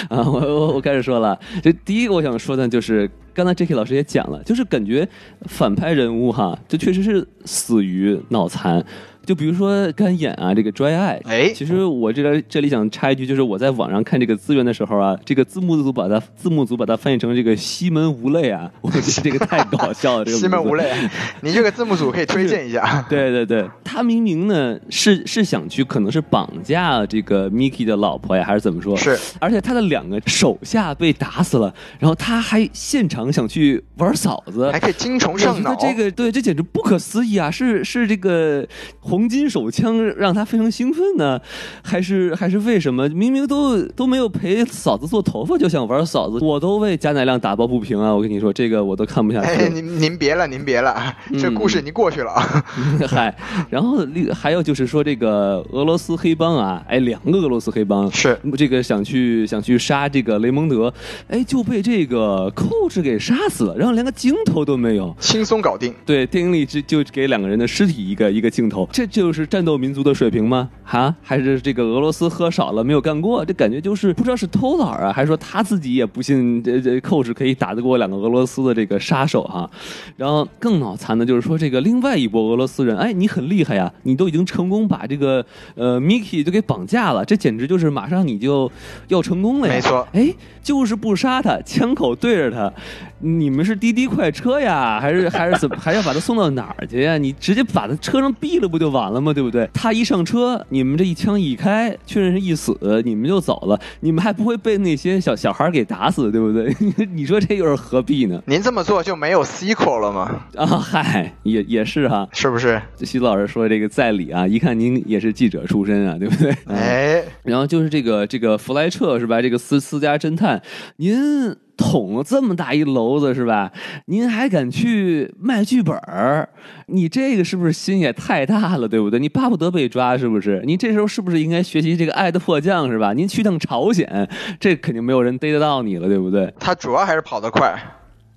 [0.09, 3.73] 啊，我我我开始说了，这第一个我想说的，就是刚才 J.K.
[3.73, 5.09] 老师也讲了，就是感觉
[5.49, 8.85] 反派人物哈，这确实是死于脑残。
[9.25, 20.25] 就比如说干演啊，这个 dry eye，哎，其实我这边这里想插一句，就是我在网上看这个资源的时候啊，这个字幕组把它字幕组把它翻译成这个西门无泪啊，我觉得这个太搞笑了。
[20.25, 20.93] 这个西门无泪，
[21.41, 23.03] 你这个字幕组可以推荐一下。
[23.09, 28.95] 对对对，他明明呢是是想去可能是绑架这个 Mickey 的老婆呀，还是怎么说？
[28.95, 35.75] 是，而且他的两个手下被打死了，然后他还现场想去玩嫂子，还可以精虫上脑。
[35.75, 37.49] 这个对，这简直不可思议啊！
[37.49, 38.67] 是是这个。
[39.15, 41.39] 黄金手枪让他非常兴奋呢，
[41.81, 43.07] 还是还是为什么？
[43.07, 48.13] 明明都都没有陪嫂子做头发，就想玩嫂子，我都为贾乃亮打抱不平啊！
[48.13, 49.47] 我跟你说，这个我都看不下去。
[49.47, 52.65] 哎，您您别了，您别了，这故事已经过去了啊。
[53.07, 53.33] 嗨，
[53.69, 60.93] 然后还有就是说这个俄罗斯黑帮啊，哎，两个俄罗斯黑帮是这个想去想去杀这个雷蒙德，
[61.29, 65.93] 哎，就被这个寇氏给杀死了，然后连个镜头都没有，轻松搞定。
[66.05, 69.04] 对，电影里就就给两个人的尸体一个一个镜头，这。
[69.05, 70.69] 就是战斗民族的水平吗？
[70.83, 73.43] 哈，还是这个俄罗斯喝少了没有干过？
[73.43, 79.69] 这感觉就是不知道是偷懒啊，还是说他自己也不信这这寇氏可以打得过两个俄罗斯的这个杀手哈？
[80.15, 85.45] 然后更脑残的就是说这个另外一波俄罗斯人，哎，你很厉害呀，你都已经成功把这个
[85.75, 88.71] 呃 Miki 就给绑架了，这简直就是马上你就
[89.07, 89.73] 要成功了呀！
[89.73, 90.33] 没错，哎，
[90.63, 92.71] 就是不杀他，枪口对着他，
[93.19, 97.17] 你们是滴滴快车呀， 还是还是怎么还要把他送到哪儿去呀？
[97.17, 98.85] 你直接把他车上毙了不就？
[98.95, 99.33] 完了吗？
[99.33, 99.69] 对不对？
[99.73, 106.73] 他一上车，你们这一枪一开，确认是一死，你们就走了，你们还不会被那些小小孩给打死，对不对？
[107.11, 108.41] 你说这又是何必呢？
[108.45, 110.45] 您这么做就没有 sequel 了吗？
[110.55, 112.81] 啊，嗨，也也是哈，是不是？
[113.03, 116.55] 徐老师说这个在理啊，一看您也是记者出身啊，对不对？
[116.67, 119.41] 哎，然后就是这个这个弗莱彻是吧？
[119.41, 120.61] 这个私私家侦探，
[120.97, 121.55] 您。
[121.77, 123.71] 捅了这么大一篓子是吧？
[124.05, 126.47] 您还敢去卖剧本儿？
[126.87, 129.19] 你这个是不是心也太大了，对不对？
[129.19, 130.61] 你巴不得被抓是不是？
[130.65, 133.13] 您这时候是不是应该学习这个《爱的迫降》是吧？
[133.13, 136.53] 您去趟朝鲜，这肯定没有人逮得到你了，对不对？
[136.59, 137.77] 他主要还是跑得快。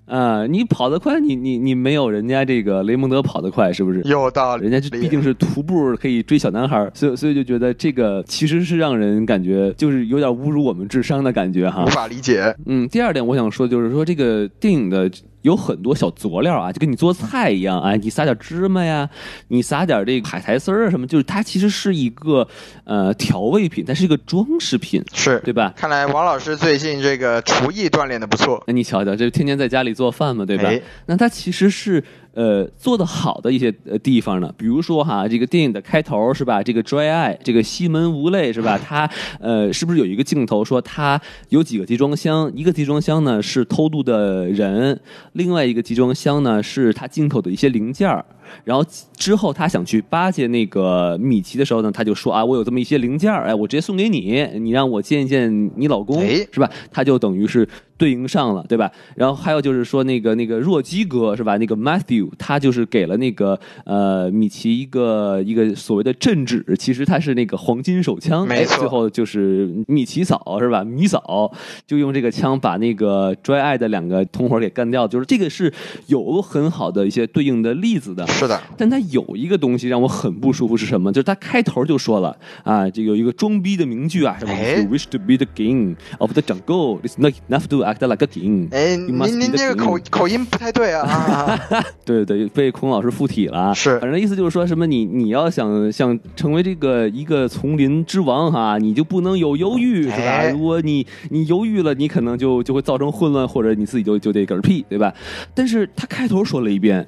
[0.09, 4.01] 啊，你跑得快，你你你没有人家这个雷蒙德跑得快，是不是？
[4.03, 12.55] 有道理，人家毕竟是徒步可以追小男孩，所以所以就觉得这个其实是让人感觉就是有点侮辱我们智商的感觉哈，无法理解。
[12.67, 15.11] 嗯，第二点我想说就是说这个电影的。
[15.43, 19.09] 有很多小佐料啊，就跟你做菜一样，哎，你撒点芝麻呀，
[19.49, 22.47] 你撒点这个海苔丝儿啊什么，就是它其实是一个
[22.85, 25.73] 呃调味品，它是一个装饰品，是对吧？
[25.77, 28.63] 看来王老师最近这个厨艺锻炼的不错。
[28.67, 30.71] 那你瞧瞧，这天天在家里做饭嘛，对吧？
[31.07, 32.03] 那它其实是。
[32.35, 36.63] 呃，做的好的一些呃地方呢，比如说哈，这个电影的开头是吧？
[36.63, 38.79] 这个 dry eye，这个西门无泪是吧？
[38.79, 39.11] 他
[39.41, 42.51] 呃，是不是有一个镜头说他有几个集装箱？
[42.55, 44.99] 一个集装箱呢是偷渡的人，
[45.33, 48.25] 另外一个集装箱呢是他进口的一些零件儿。
[48.65, 48.85] 然后
[49.17, 56.23] 之后他想去巴结那个米奇的时候呢，他就说啊，我有这么一些零件儿，哎，我直接送给你，你让我见一见你老公，
[56.53, 56.71] 是吧？
[56.91, 57.69] 他就等于是。
[57.99, 58.89] 对应上了，对吧？
[59.17, 61.57] 然后还有就是说，那个那个弱鸡哥是吧？
[61.57, 68.47] 那个 Matthew 他就是给了那个呃米奇一个一个所谓的镇纸，其实他是那个黄金手枪。
[68.47, 68.79] 没错。
[68.79, 70.85] 最后就是米奇嫂是吧？
[70.85, 71.53] 米嫂
[71.89, 75.09] 就用这个枪把那个 Dry Eye 的两个同伙给干掉。
[75.09, 75.75] 就是这个是
[76.07, 78.25] 有很好的一些对应的例子的。
[78.39, 81.13] 是的，但他有一个东西让我很不舒服，是什么？
[81.13, 88.25] 就是他开头就说了啊，这有一个装逼的名句啊，什么哎 “You wish to be the king of the jungle, it's not enough to act like
[88.25, 88.69] a king”。
[88.73, 91.61] 哎，您您这个口口音不太对啊啊！
[91.71, 93.75] 啊 对对，被孔老师附体了啊。
[93.75, 100.17] 是反正意思就是说什么你你要想想成为这个一个丛林之王哈，你就不能有犹豫，是吧？
[100.17, 105.13] 哎如果你你犹豫了，你可能就就会造成混乱，或者你自己就就得嗝屁，对吧？
[105.55, 107.07] 但是他开头说了一遍，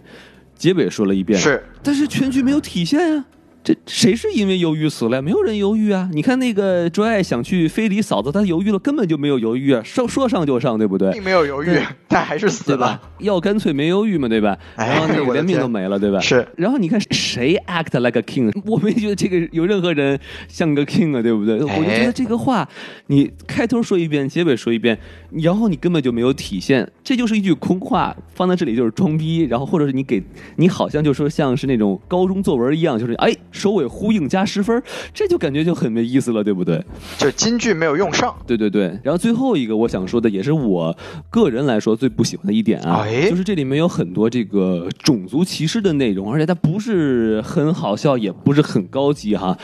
[0.61, 3.25] 结尾说了一遍，是，但是全局没有体现呀、
[3.63, 5.23] 这谁是因为犹豫死了呀？
[5.23, 6.09] 没有人犹豫啊！
[6.15, 11.13] 你看那个卓爱想去非礼嫂子，他犹豫了，根本就没有犹豫啊，说说上就上，对不对？
[11.13, 13.01] 并没有犹豫对，但还是死对吧了。？
[13.19, 14.57] 要干脆没犹豫嘛，对吧？
[14.77, 16.19] 哎然后那个连命都没了，对吧？
[16.21, 16.49] 是。
[16.57, 21.57] 然后你看谁 act like a king， 我没觉得这个有任何人像个 king 啊，对不对？
[21.63, 22.67] 我就觉得这个话，
[23.09, 24.99] 你开头说一遍，结尾说一遍，
[25.33, 29.43] 然后你根本就没有体现，这就是一句空话，放在这里就是装逼。
[29.43, 30.23] 然后或者是你给
[30.57, 34.83] 你好像就说像是那种高中作文一样，就是哎首尾呼应加十分，
[35.13, 36.85] 这就感觉就很没意思了，对不对？
[37.19, 38.35] 就金句没有用上。
[38.47, 40.97] 对对对，然后最后一个我想说的，也是我
[41.31, 49.57] 个人来说最不喜欢的一点啊，哎就是这里面有很多这个种族歧视的内容，而且它不是很好笑，也不是很高级哈。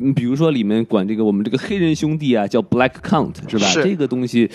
[0.00, 3.66] 嗯，比如说里面管这个我们这个黑人兄弟啊叫 Black Count 是吧？
[3.66, 4.48] 是这个东西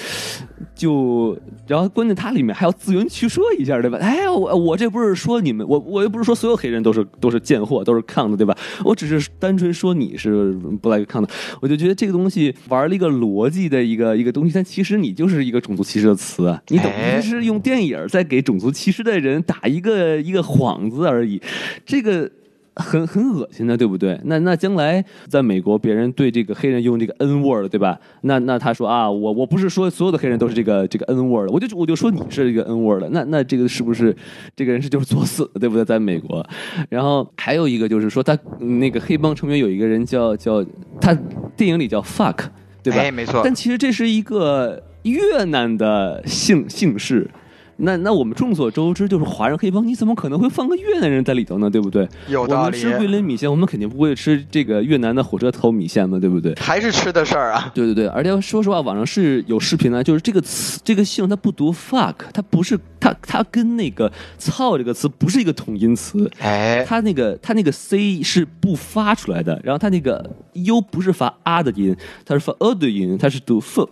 [0.73, 1.37] 就，
[1.67, 3.97] 然后关键它里面还要自圆其说一下，对吧？
[3.99, 8.57] 哎，我我这不是说你们，我我又不是说所有黑人都是都是贱货，都是 count 对吧？
[8.83, 11.29] 我只是单纯说你是 Black Count，
[11.61, 21.41] 我就觉得这个东西玩了一个逻辑的一个一个东西，但其实你就是一个种族歧视的词啊，你等哎于是用电影在给种族歧视的人打一个一个幌子而已，
[21.85, 22.29] 这个。
[22.75, 24.19] 很很恶心的，对不对？
[24.25, 27.99] 那那将来在美国，别人对这个黑人用这个 N word，对吧？
[28.21, 34.15] 那那他说啊，我我不是说所有的黑人都是这个这个 N word，我就我就说你是这个 N word 那那这个是不是
[34.55, 35.85] 这个人是就是作死的，对不对？
[35.85, 36.45] 在美国，
[36.89, 40.65] 然后还有一个就是说他嗯那个黑帮成员有一个人叫叫
[40.99, 41.13] 他
[41.55, 42.45] 电影里叫 fuck，
[42.81, 42.99] 对吧？
[42.99, 43.53] 哎，没错但。
[43.53, 47.29] 其实这是一个越南的姓姓氏。
[47.77, 51.69] 那那我们众所周知，就是华人黑帮，你怎么可能会放个越南人在里头呢？
[51.69, 52.07] 对不对？
[52.27, 56.53] 有道理我们吃桂林米线，我们肯定不会吃这个越南的火车头米线嘛，对不对？
[56.55, 57.71] 还是吃的事儿啊。
[57.73, 71.95] 对对对，而且说实话，网上是有视频的，就是这个词，这个姓它不读 fuck，它不是它它跟那个操这个词不是一个同音词，哎，它那个它那个 c 是不发出来的，然后它那个 u 不是发啊的音，
[72.25, 73.89] 它是发呃的音，它是读 f，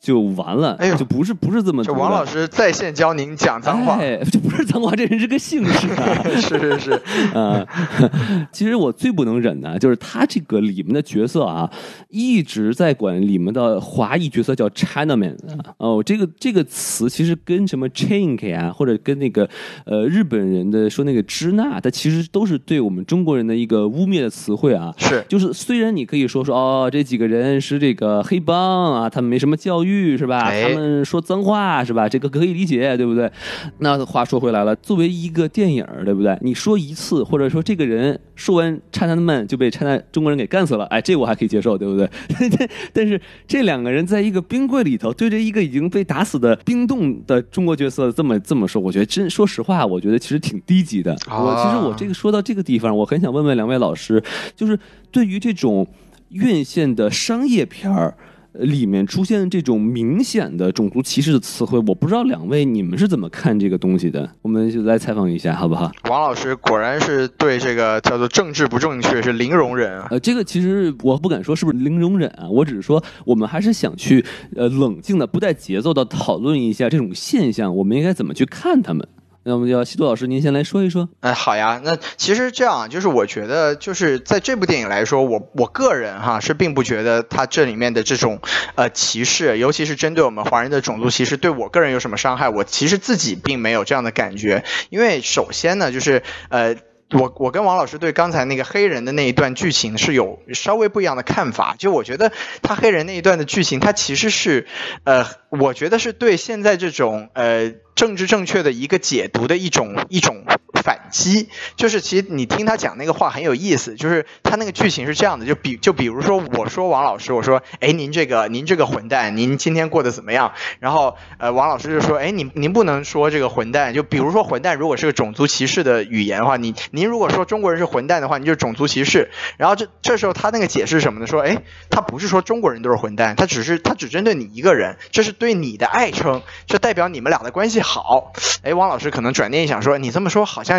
[0.00, 1.94] 就完了，哎呦就不是不是这么读的。
[1.94, 3.96] 这王老师在线教您讲脏话。
[3.96, 6.22] 哎，这不是脏话，这人是个姓氏 啊。
[6.40, 6.92] 是是是，
[7.34, 7.66] 啊
[8.52, 11.68] 其实我最不能忍的就是他这个里面的角色啊，
[12.08, 19.48] 一直在管里面的华裔角色叫 Chinaman 啊哦，这个这个词其实跟什么 Chink 啊，或者跟那个
[19.84, 24.94] 呃日本人的说那个支那，它其实都是对我们中国人的一个污蔑的词汇啊。
[24.96, 30.40] 是就是虽然你可以说说哦，这几个人是这个黑帮啊，他们没什么教育是吧？
[30.40, 32.08] 哎他们说脏话是吧？
[32.08, 33.30] 这个可以理解，对不对？
[33.78, 36.36] 那话说回来了，作为一个电影，对不对？
[36.42, 42.08] 你说一次，或者说这个人说完 Chinaman 就被 China 中国人给干死了，哎，这我还可以接受，对不对？
[42.28, 51.12] 但 但是这两个人在一个冰柜里头，对着一个已经被打死的冰冻的中国角色这么这么说，我觉得真说实话，我觉得其实挺低级的。
[51.28, 54.22] 啊我其实我这个说到这个地方，我很想问问两位老师，
[54.54, 54.78] 就是
[55.10, 55.86] 对于这种
[56.30, 58.14] 院线的商业片儿。
[58.52, 64.30] 呃里面出现这种明显的种族歧视的词汇，我不知道两位你们是怎么看这个东西的？
[64.42, 65.90] 我们就来采访一下，好不好？
[66.08, 70.08] 王老师果然是对这个叫做政治不正确是零容忍啊。
[70.10, 74.24] 呃，这个其实我不敢说是不是零容忍啊，我只是说我们还是想去
[74.56, 79.06] 呃冷静的、不带节奏的讨论一下这种现象，我们应该怎么去看他们。
[79.48, 81.08] 那我们要西多老师，您先来说一说。
[81.20, 88.42] 哎，好呀，那其实这样，就是我觉得，就是在这部电影来说，我我个人哈是并不觉得它这里面的这种
[88.74, 96.76] 呃歧视，尤其是针对我们华人的种族歧视，对我个人有什么伤害，我其实自己并没有这样的感觉，因为首先呢，就是呃。
[97.10, 104.66] 我我跟王老师对刚才那个黑人的那一段剧情是有稍微不一样的看法，就我觉得他黑人那一段的剧情，他其实是，
[105.04, 110.44] 呃，我觉得是对现在这种呃政治正确的一个解读的一种一种
[110.88, 120.54] 反击，就是其实你听他讲那个话很有意思，就是他那个剧情是这样的，就比就比如说我说王老师，我说哎您这个您这个混蛋，您今天过得怎么样？
[120.80, 129.30] 然后呃王老师就说哎您您不能说这个混蛋，就比如说混蛋如果是个种族歧视的语言的话，你您如果说中国人是混蛋的话，你就种族歧视。
[129.58, 131.26] 然后这这时候他那个解释什么呢？
[131.26, 131.58] 说哎
[131.90, 138.32] 他不是说中国人都是混蛋，他只是他只针对你一个人，这是对你的爱称，这代表你们俩的关系好。
[138.62, 140.77] 哎王老师可能转念一想说你这么说好像。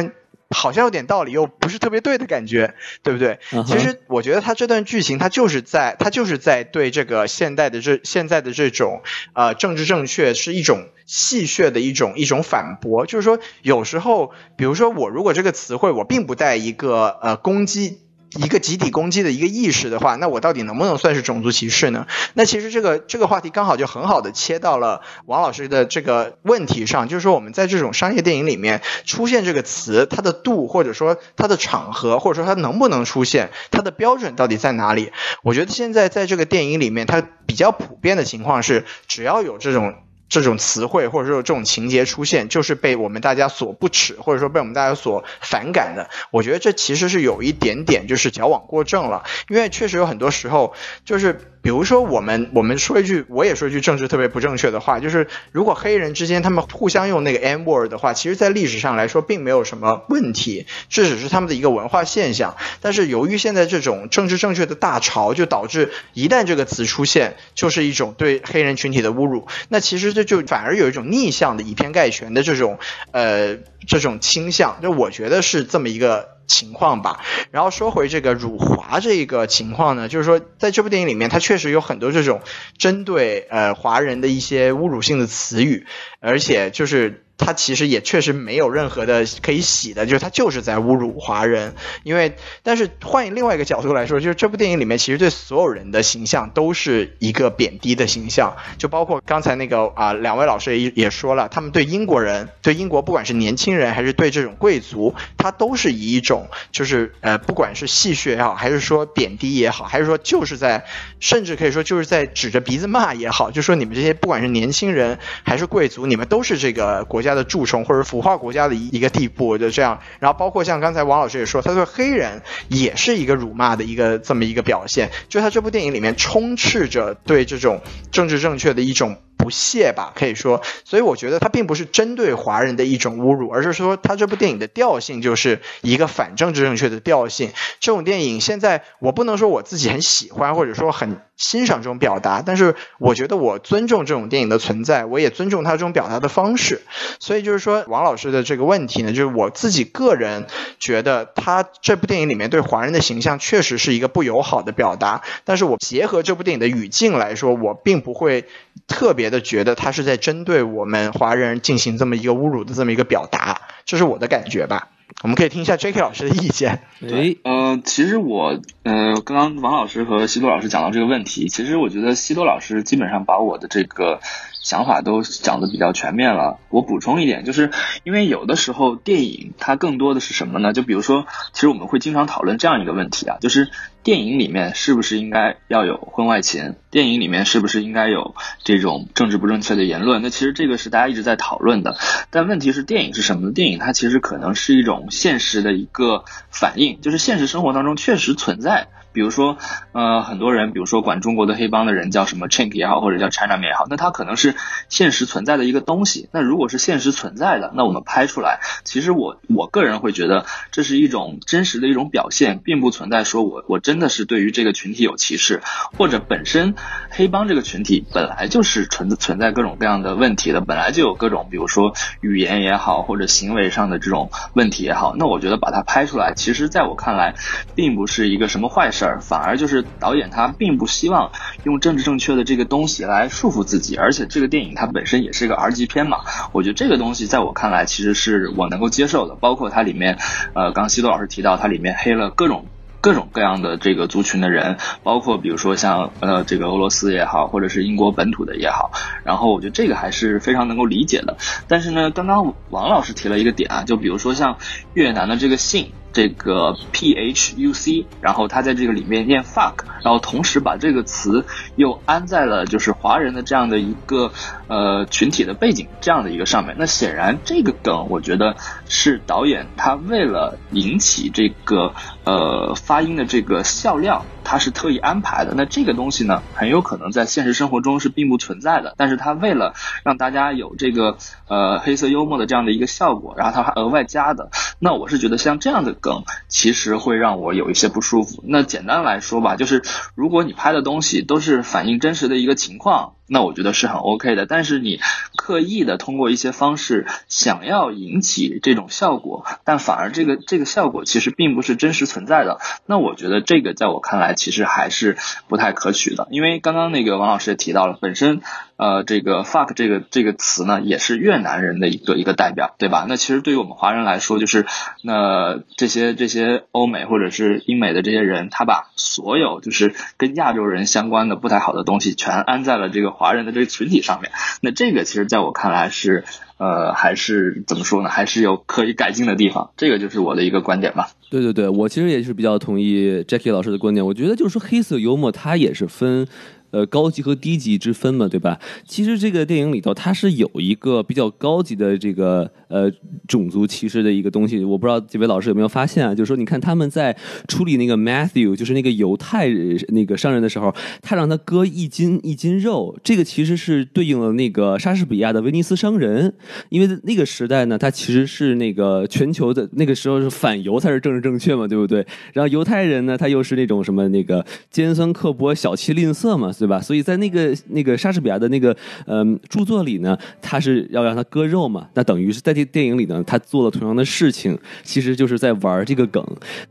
[0.50, 2.74] 好像有点道理，又不是特别对的感觉，
[3.04, 3.40] 对不对？
[3.68, 9.04] 其实我觉得他这段剧情，他就是在他就是在对这个现代的这现在的这种
[9.34, 18.00] 呃政治正确是一种戏谑的一种一种反驳，就是说有时候，比如说我如果这个词汇我并不带一个呃攻击。
[18.36, 22.06] 一个集体攻击的一个意识的话，那我到底能不能算是种族歧视呢？
[22.34, 35.12] 那其实这个这个话题刚好就很好的切到了王老师的这个问题上，就是说我们在这种商业电影里面出现这个词，它的度或者说它的场合，或者说它能不能出现，它的标准到底在哪里？
[35.42, 39.96] 我觉得现在在这个电影里面，它比较普遍的情况是，只要有这种。
[40.30, 46.10] 这种词汇或者说这种情节出现，就是被我们大家所不耻，或者说被我们大家所反感的。
[46.32, 50.74] 我觉得这其实是有一点点就是矫枉过正了，因为确实有很多时候
[51.04, 51.42] 就是。
[51.62, 62.56] 比如说，我们我们说一句，我也说一句政治特别不正确的话，就是如果黑人之间他们互相用那个 N word 的话，其实，在历史上来说并没有什么问题，这只是他们的一个文化现象。
[62.82, 69.48] 但是由于现在这种政治正确的大潮，就导致一旦这个词出现，就是一种对黑人群体的侮辱。
[69.68, 72.80] 那其实这就反而有一种逆向的以偏概全的这种
[73.12, 76.39] 呃这种倾向，就我觉得是这么一个。
[76.50, 77.22] 情况吧，
[77.52, 82.42] 然后说回这个辱华这个情况呢，就是说在这部电影里面，它确实有很多这种
[82.78, 85.86] 针对呃华人的一些侮辱性的词语，
[86.20, 87.24] 而且就是。
[87.40, 91.74] 他其实也确实没有任何的可以洗的，就是他就是在侮辱华人。
[92.04, 110.86] 因为，但是换另外一个角度来说，就是这部电影里面其实对所有人的形象都是一个贬低的形象，就包括刚才那个啊，两位老师也也说了，他们对英国人，对英国不管是年轻人还是对这种贵族，他都是以一种就是呃，不管是戏谑也好，还是说贬低也好，还是说就是在，
[111.22, 117.29] 甚至可以说就是在指着鼻子骂也好，就说你们这些不管是年轻人还是贵族，你们都是这个国家。
[117.30, 120.00] 家的蛀虫或者腐化国家的一个地步，就这样。
[120.20, 125.12] 然后包括像刚才王老师也说，他对黑人也是一个辱骂的一个这么一个表现。
[125.28, 127.82] 就他这部电影里面充斥着对这种
[128.12, 129.18] 政治正确的一种。
[129.40, 137.52] 不屑吧，可以说，所以我觉得它并不是针对华人的一种侮辱，而是说它这部电影的调性就是一个反政治正确的调性。
[137.80, 146.82] 这种电影现在我不能说我自己很喜欢，或者说很欣赏这种表达，但是我觉得我尊重这种电影的存在，我也尊重它这种表达的方式。
[147.20, 150.48] 所以就是说，王老师的这个问题呢，就是我自己个人
[150.80, 158.46] 觉得他这部电影里面对华人的形象确实是一个不友好的表达，但是我结合这部电影的语境来说，我并不会
[158.88, 159.30] 特别。
[159.30, 164.88] 的觉得他是在针对我们华人进行这么一个侮辱的这么一个表达，这是我的感觉吧。
[165.22, 166.00] 我们可以听一下 J.K.
[166.00, 166.84] 老师的意见。
[167.00, 174.20] 对，呃，其实我，呃，刚刚王老师和西多老师讲到这个问题，其实我觉得西多老师基本上把我的这个
[174.62, 176.60] 想法都讲的比较全面了。
[176.70, 177.72] 我补充一点，就是
[178.04, 180.74] 因为有的时候电影它更多的是什么呢？
[180.74, 183.70] 就比如说，其实我们会经常讨论这样一个问题啊，就是。
[184.02, 186.76] 电影里面是不是应该要有婚外情？
[186.90, 188.34] 电影里面是不是应该有
[188.64, 190.22] 这种政治不正确的言论？
[190.22, 191.98] 那其实这个是大家一直在讨论的。
[192.32, 193.52] 但问题是，电影是什么呢？
[193.54, 198.88] 电影它其实可能是一种现实的一个反应，就是现实生活当中确实存在。
[199.12, 199.58] 比如说，
[199.92, 204.56] 呃，很多人，比如说管中国的黑帮的人叫什么 Chink 也好，或者叫 Chinaman 也好，那它可能是
[204.88, 206.30] 现实存在的一个东西。
[206.32, 215.62] 那如果是现实存在的，那我们拍出来，其实我我个人会觉得这是一种真实的一种表现，并不存在说我我真的是对于这个群体有歧视，
[215.98, 216.76] 或者本身
[217.10, 227.34] 黑帮这个群体本来就是存存在各种各样的问题的，本来就有各种比如说语言也好，或者行为上的这种问题也好，那我觉得把它拍出来，其实在我看来，
[227.76, 228.99] 并不是一个什么坏事。
[229.00, 231.32] 事儿反而就是导演他并不希望
[231.64, 236.18] 用政治正确的这个东西来束缚自己，而且这个电影它本身也是一个 R 级片嘛，
[236.52, 240.18] 我觉得这个东西在我看来其实是我能够接受的，包括它里面，
[240.54, 242.66] 呃，刚西多老师提到它里面黑了各种
[243.00, 248.92] 各种各样的这个族群的人，包括比如说像呃这个俄罗斯也好，或者是英国本土的也好，
[249.24, 251.38] 然后我觉得这个还是非常能够理解的。
[251.70, 254.58] 但是呢，刚刚王老师提了一个点啊，就比如说像
[254.94, 255.94] 越南的这个姓。
[256.12, 261.46] 这个 P H U C，然后他在这个里面念 fuck，然后同时把这个词
[261.76, 264.32] 又安在了就是华人的这样的一个
[264.68, 266.76] 呃群体的背景这样的一个上面。
[266.80, 268.56] 那显然这个梗，我觉得
[268.88, 271.94] 是导演他为了引起这个
[272.30, 274.26] 呃发音的这个笑料。
[274.42, 284.50] 他是特意安排的，那这个东西呢，很有可能在现实生活中是并不存在的，但是他为了让大家有这个呃黑色幽默的这样的一个效果，然后他还额外加的，
[284.80, 288.44] 那我是觉得像这样的梗，其实会让我有一些不舒服。
[288.48, 289.84] 那简单来说吧，就是
[290.16, 293.14] 如果你拍的东西都是反映真实的一个情况。
[293.30, 294.46] 那我觉得是很 OK 的。
[294.46, 295.00] 但是你
[295.38, 306.28] 刻意的通过一些方式想要引起这种效果，但反而这个这个效果其实并不是真实存在的，那我觉得这个在我看来其实还是不太可取的。
[306.32, 308.42] 因为刚刚那个王老师也提到了，本身
[308.80, 313.06] 呃这个 fuck 这个这个词呢，也是越南人的一个一个代表，对吧？
[313.10, 314.66] 那其实对于我们华人来说，就是
[315.04, 324.32] 那这些这些欧美或者是英美的这些人，他把所有就是跟亚洲人相关的不太好的东西，全安在了这个华人的这个群体上面。
[324.62, 326.24] 那这个其实在我看来是
[326.58, 328.10] 呃还是怎么说呢？
[328.10, 329.72] 还是有可以改进的地方。
[329.76, 331.10] 这个就是我的一个观点吧。
[331.30, 334.06] 对对对，我其实也是比较同意 Jackie 老师的观点。
[334.06, 336.26] 我觉得就是说黑色幽默它也是分。
[336.72, 338.60] 呃，高级和低级之分嘛，对吧？
[338.86, 342.92] 其实这个电影里头，它是有一个比较高级的这个呃
[343.28, 344.64] 种族歧视的一个东西。
[344.64, 346.14] 我不知道几位老师有没有发现啊？
[346.14, 347.16] 就是说，你看他们在
[347.48, 349.50] 处理那个 Matthew，就是那个犹太
[349.90, 350.72] 那个商人的时候，
[351.02, 356.32] 他让他割一斤一斤肉，这个其实是对应了那个莎士比亚的威尼斯商人，
[356.70, 362.06] 因为那个时代呢，他其实是那个全球的那个时候是反犹才是政治正确嘛，对不对？
[362.34, 366.54] 然后犹太人呢，他又是那种什么那个尖酸刻薄、小气吝啬嘛。
[366.60, 366.82] 对吧？
[366.82, 368.76] 所以在那个那个莎士比亚的那个
[369.06, 376.22] 嗯著作里呢，他是要让他割肉嘛，那等于是在这电影里呢，他做了同样的事情，其实就是在玩这个梗。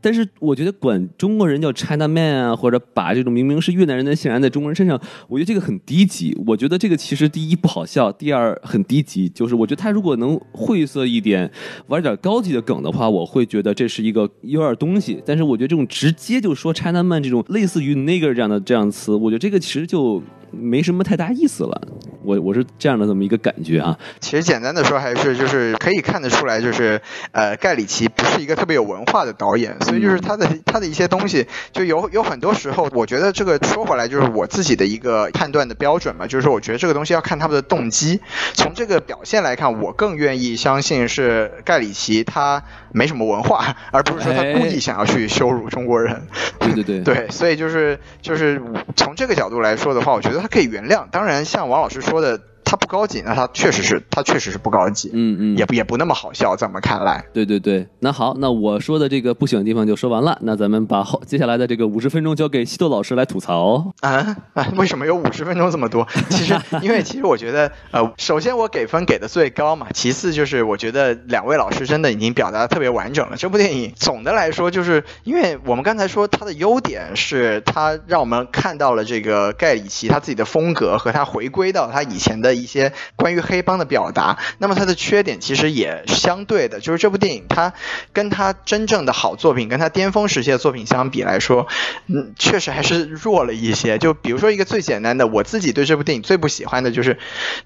[0.03, 6.37] 但是我觉得管中国人叫 China Man 啊，或者把这种明明是越南人的显然在中国人身上，我觉得这个很低级。
[6.47, 9.29] 我觉得这个其实第一不好笑，第二很低级。
[9.31, 11.51] 就是我觉得他如果能晦涩一点，
[11.87, 15.23] 玩点高级的梗的话，我会觉得这是一个有点东西。
[15.25, 19.78] 但是我觉得这种直接就说 China Man 这种类似于 Nigger 这样的这样词，我觉得这个其实。
[19.79, 20.21] 其实就
[20.51, 21.89] 没什么太大意思了，
[22.23, 23.99] 我我是这样的这么一个感觉啊。
[24.21, 27.01] 其实简单的说，还是就是可以看得出来，就是
[27.33, 38.21] 呃，盖里奇不是一个特别有文化的导演，所以就是他的他的一些东西，就有有很多时候，我觉得这个说回来就是我自己的一个判断的标准嘛，就是说我觉得这个东西要看他们的动机。
[38.55, 42.63] 从这个表现来看，我更愿意相信是盖里奇他
[42.93, 46.23] 没什么文化，而不是说他故意想要去羞辱中国人。
[46.59, 48.61] 对对对，对，所以就是就是
[48.97, 51.09] 从这个角度来说的话，我觉得他可以原谅。
[51.11, 52.41] 当然，像王老师说的。
[52.69, 57.25] 他不高级，那他确实是，他确实是不高级，嗯嗯，也不也不那么好笑，在我们看来。
[57.33, 63.91] 对对对，那好，那我说的这个不喜欢的地方就说完了，那咱们把后接下来的这个五十分钟交给西豆老师来吐槽。
[64.01, 66.07] 啊啊，为什么有五十分钟这么多？
[66.29, 73.37] 其实，因为其实我觉得，呃，首先我给分给的最高嘛，其次就是我觉得两位老师真的已经表达的特别完整了。
[73.39, 83.39] 这部电影总的来说，就是因为我们刚才说它的优点是它让我们看到了这个盖里奇他自己的风格和他回归到他以前的一些关于。
[83.41, 87.73] 黑帮的表达，那么它的缺点其实也相对的，就是这部电影它
[88.13, 91.67] 跟它真正的好作品，跟它巅峰时期的作品相比来说，
[92.09, 93.97] 嗯，确实还是弱了一些。
[93.97, 97.19] 就比如说一个最简单的，我自己对这部电影最不喜欢的就是，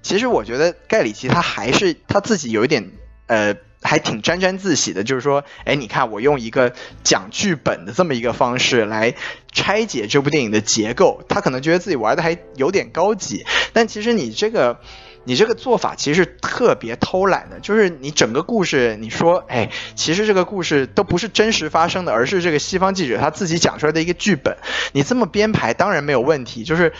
[0.03, 2.91] 其实我觉得盖里奇他还是他自己有一点，
[3.27, 6.73] 呃，还挺沾沾自喜的，就是说，哎，你看我用一个
[7.03, 9.13] 讲剧本的这么一个方式来
[9.51, 14.79] 拆解这部电影的结构，他可能觉得自己玩的还有点高级，但其实你这个。
[15.25, 24.57] 你这个做法其实特别偷懒的，就是你整个故事，你说，哎，其实这个故事都不是真实发生的，而是这个西方记者他自己讲出来的一个剧本。
[24.91, 26.91] 你这么编排当然没有问题，就是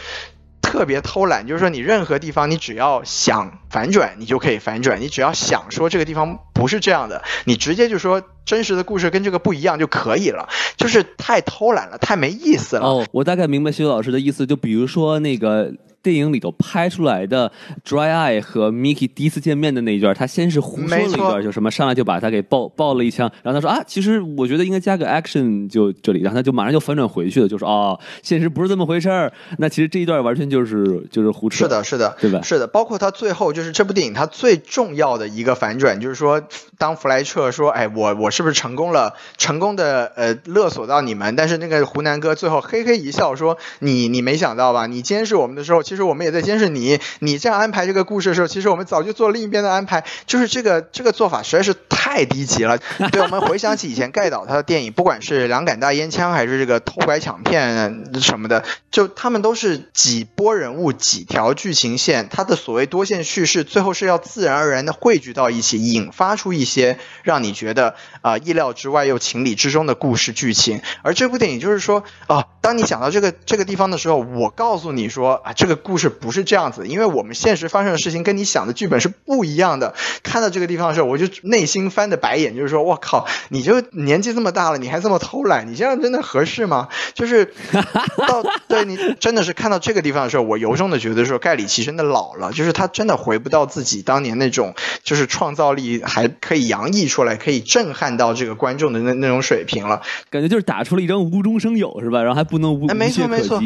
[0.73, 10.49] 特别偷懒，就是说你任何地方你只要想反转，你就可以反转；你只要想说这个地方不是这样的，你直接就说真实的故事跟这个不一样就可以了。
[10.75, 12.87] 就是太偷懒了，太没意思了。
[12.87, 15.71] 哦，我大概明白徐老师的意思，就比如说那个。
[16.03, 17.49] 电影里头拍出来的
[17.87, 29.31] Dry Eye 和 Mickey 第一次见面的那一段，他先是胡说了一段，就什么上来就把他给爆爆了一枪，然后他说啊，其实我觉得应该加个 action 就这里，然后他就马上就反转回去了，就说哦， 现实不是这么回事儿。
[29.59, 31.59] 那其实这一段完全就是就是胡扯。
[31.59, 32.41] 是的，是的，对吧？
[32.43, 36.41] 是的，包括他最后就是这部电影它最重要的一个反转，就是说
[36.77, 41.33] 当弗莱彻说，哎，我我是不是成功了，成功的呃勒索到你们？
[41.37, 44.85] 但是那个湖南哥最后嘿嘿一笑说，你你没想到吧？
[44.85, 45.81] 你监视我们的时候。
[45.92, 52.79] 其实我们也在监视你，你这样安排这个故事的时候，其实我们早就做另一边的安排，就是这个这个做法实在是太低级了。
[53.11, 70.81] 对我们回想起以前盖导他的电影，不管是两杆大烟枪还是这个偷拐抢骗什么的，就他们都是几波人物、几条剧情线，他的所谓多线叙事，最后是要自然而然的汇聚到一起，引发出一些让你觉得啊意料之外又情理之中的故事剧情。
[71.01, 75.82] 而这部电影就是说，啊，当你想到这个这个地方的时候，我告诉你说啊这个。
[75.83, 79.93] 故事不是这样子，因为我们现实发生的事情跟你想的剧本是不一样的。
[80.23, 86.87] 看到这个地方的时候，我就内心翻的白眼，就是说，我靠，你就年纪这么大了，你还这么偷懒，你这样真的合适吗？
[87.13, 87.53] 就是
[88.27, 94.73] 到对你真的是看到这个地方的时候，我由衷的觉得说，盖里奇真的老了，就是他真的回不到自己当年那种，
[95.03, 100.01] 就是创造力还可以洋溢出来，可以震撼到这个观众的那那种水平了。
[100.29, 102.21] 感觉就是打出了一张无中生有，是吧？
[102.21, 103.61] 然后还不能无没错没错，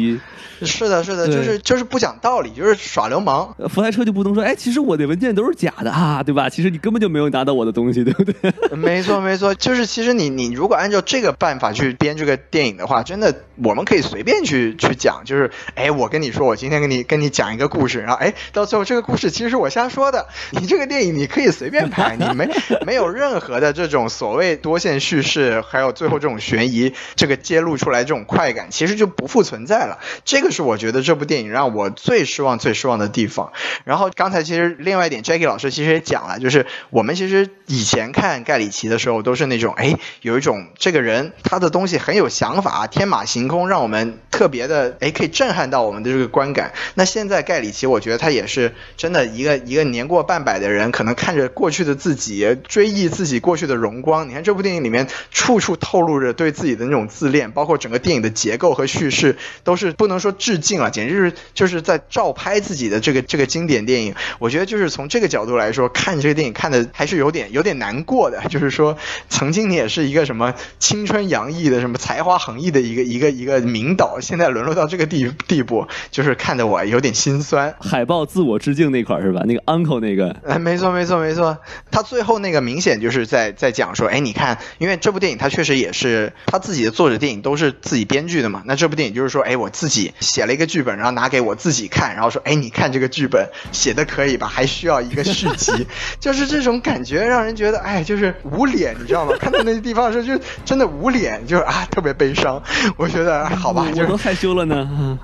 [0.62, 3.54] 是的，是的，就是就是不讲道理，就是耍流氓。
[3.68, 6.48] 福台车就不能说，哎，其实我的文件都是假的啊，对吧？
[6.48, 8.52] 其实你根本就没有拿到我的东西，对不对？
[8.76, 20.26] 没错没错，就是其实你你如果按照这个办法去编这个电影的话，真的我们可以随便去去讲，就是哎，我跟你说，我今天跟你跟你讲一个故事，然后哎，到最后这个故事其实是我瞎说的。
[20.52, 22.48] 你这个电影你可以随便拍，你没
[22.86, 29.98] 没有任何的这种所谓多线叙事，还有最后这种悬疑这个揭露出来这种快感，其实就不复存在了。
[30.24, 33.52] 这个是我觉得这部电影让我最失望、最失望的地方。
[33.84, 46.72] 然后刚才其实另外一点，Jackie 老师其实也讲了，就是我们其实以前看盖里奇的时候，都是那种哎，有一种这个人他的东西很有想法，天马行空，让我们特别的哎，可以震撼到我们的这个观感。
[46.94, 54.28] 那现在盖里奇，我觉得他也是真的一个一个年过半百的人，可能看着过去的自己，追忆自己过去的荣光。
[54.28, 64.14] 你看这部电影里面，处处透露着对自己的那种自恋，包括整个电影的结构和叙事，都是不能说致敬了，简直是就是在照拍自己的这个这个经典电影。
[64.38, 68.42] 我觉得就是从这个角度来说，看这个电影看的还是有点有点难过的。
[68.48, 68.96] 就是说，
[69.28, 77.74] 曾经你也是一个什么青春洋溢的、什么才华横溢的一个一个一个名导，现在沦落到这个地地步，就是看得我有点心酸。
[77.80, 79.42] 海报自我致敬那块是吧？
[79.46, 81.58] 那个 uncle 那个，哎，没错没错没错。
[81.90, 88.62] 他最后那个明显就是在在讲说，哎，你看，因为这部电影他确实也是他自己的作者电影都是自己编剧的嘛。
[88.64, 94.46] 那这部电影就是说，哎，我自己写了一个剧本，然后拿给我自己看，然后说，哎，你看这个剧本写的可以吧？
[94.46, 95.86] 还需要一个续集，
[96.20, 99.34] 就是这种感觉让人觉得，哎，就是无脸，你知道吗？
[99.38, 102.62] 看到那些地方的时候，就真的无脸，就是啊，特别悲伤。
[102.96, 105.18] 我觉得好吧，我都害羞了呢。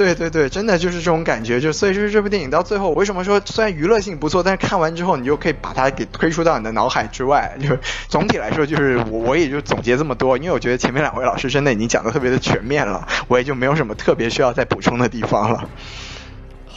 [0.00, 7.54] 对对对，真的就是这种感觉，就所以就是这部电影到最后，为什么说虽然娱乐性不错，但是看完之后你就可以把它给推出到你的脑海之外。
[7.60, 7.76] 就
[8.08, 15.68] 总体来说，就是我我也就总结这么多，因为我觉得前面两位老师真的已经讲的特别的全面了，我也就没有什么特别需要再补充的地方了。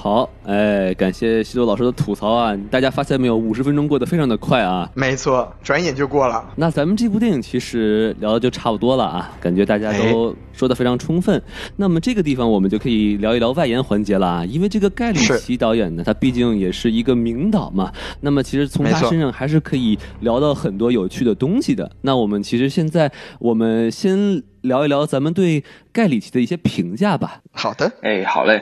[0.03, 2.53] 好，哎，感谢西多老师的吐槽啊！
[2.69, 4.91] 大家发现没有，五十分钟过得非常的快啊。
[4.95, 6.43] 没错，转眼就过了。
[6.57, 11.41] 那咱们这部电影其实聊的就差不多了啊，感觉大家都说的非常充分。
[11.77, 17.89] 那么这个地方我们就可以聊一聊外延环节了啊，因为这个盖里奇导演呢，他毕竟也是一个名导嘛。
[18.19, 21.89] 那么其实从他身上还是可以聊到很多有趣的东西的。
[22.01, 23.09] 那我们其实现在
[23.39, 25.63] 我们先聊一聊咱们对
[25.93, 27.39] 盖里奇的一些评价吧。
[27.53, 28.61] 好的，哎，好嘞。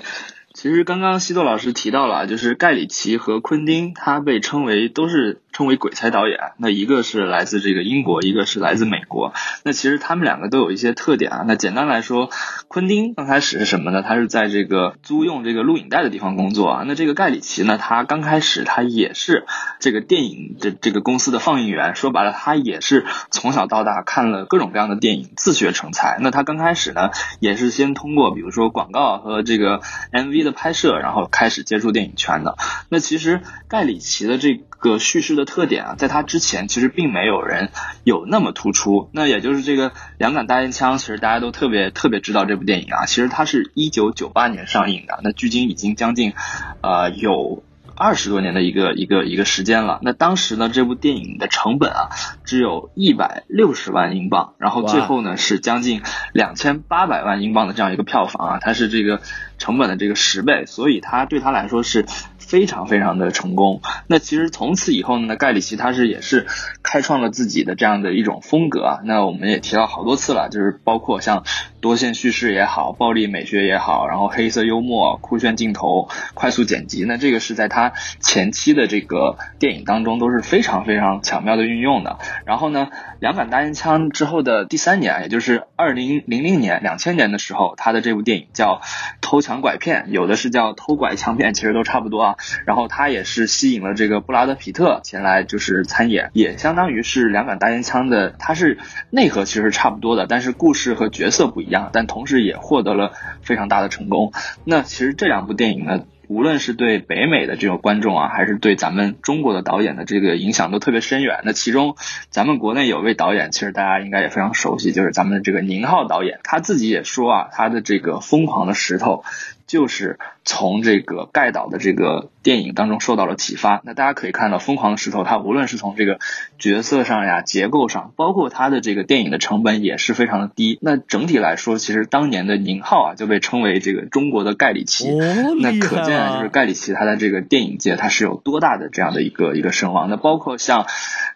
[0.62, 5.41] 其实刚刚西多老师提到了，就是盖里奇和昆汀，他被称为都是。
[5.52, 9.34] 称为鬼才导演，那一个是来自这个英国，一个是来自美国。
[9.64, 11.44] 那其实他们两个都有一些特点啊。
[11.48, 12.30] 那简单来说，
[12.68, 14.02] 昆汀刚开始是什么呢？
[14.02, 16.84] 他是在这个租用这个录影带的地方工作啊。
[16.88, 19.46] 那这个盖里奇呢，他刚开始他也是
[19.80, 21.96] 这个电影的这个公司的放映员。
[21.96, 26.18] 说白了，他也是从小到大看了各种各样的电影，自学成才。
[26.22, 27.10] 那他刚开始呢，
[27.40, 32.56] 也是先通过比如说广告和这个 MV 的拍摄，然后开始接触电影圈的。
[32.90, 34.62] 那其实盖里奇的这
[35.00, 37.70] 叙事的特点啊，在它之前其实并没有人
[38.04, 39.10] 有那么突出。
[39.14, 43.06] 那也就是这个两杆大烟枪，其实大家都特别特别知道这部电影啊。
[43.06, 46.34] 其实它是一九九八年上映的，那距今已经将近
[46.82, 47.64] 呃有
[47.96, 50.00] 二十多年的一个一个一个时间了。
[50.02, 52.10] 那当时呢，这部电影的成本啊
[52.44, 56.02] 只有一百六十万英镑，然后最后呢是将近
[56.34, 59.22] 两千八百万英镑的这样一个票房啊，它是这个
[59.62, 62.06] 成本的这个十倍，所以它对他来说是。
[62.52, 63.80] 非常非常的成功。
[64.08, 66.48] 那其实从此以后呢，盖里奇他是也是
[66.84, 69.00] 开创了自己的这样的一种风格啊。
[69.06, 71.46] 那我们也提到好多次了，就是包括像
[71.80, 82.20] 多线叙事也好，暴力美学也好，然后黑色幽默、酷炫镜头、快速剪辑，那这个是在他前期的这个电影当中都是非常非常巧妙的运用的。
[82.46, 82.90] 然后呢，
[83.22, 88.76] 两杆大烟枪之后的第三年，也就是二零零零年、两千年的时候，他的这部电影叫
[89.22, 92.36] 《偷抢拐骗》，有的是叫《偷拐枪骗》，其实都差不多啊。
[92.66, 98.78] 然后他也是吸引了这个布拉德皮特前来就是参演，也相当于是两杆大烟枪的，它是
[99.10, 103.12] 内核其实差不多的，但是故事和角色不一样，但同时也获得了
[103.42, 104.32] 非常大的成功。
[104.64, 106.04] 那其实这两部电影呢？
[106.32, 111.42] 无论是对北美的这种观众啊，还是对咱们中国的导演的这个影响都特别深远。
[111.44, 111.98] 那其中，
[112.30, 116.40] 咱们国内有位导演，其实大家应该也非常熟悉，就是咱们的这个宁浩导演。
[116.46, 119.26] 他自己也说啊，他的这个《疯狂的石头》
[119.72, 123.80] 就是从这个盖导的这个电影当中受到了启发。
[123.86, 126.20] 那大家可以看到，《疯狂的石头》它无论是从这个
[126.60, 130.78] 角色上呀、结构上，包括它的这个电影的成本也是非常的低。
[130.82, 135.10] 那整体来说，其实当年的宁浩啊就被称为这个中国的盖里奇。
[135.10, 140.10] 哦，那可见啊，就是盖里奇他在这个电影界他是有多大的这样的一个一个声望。
[140.10, 140.86] 那包括像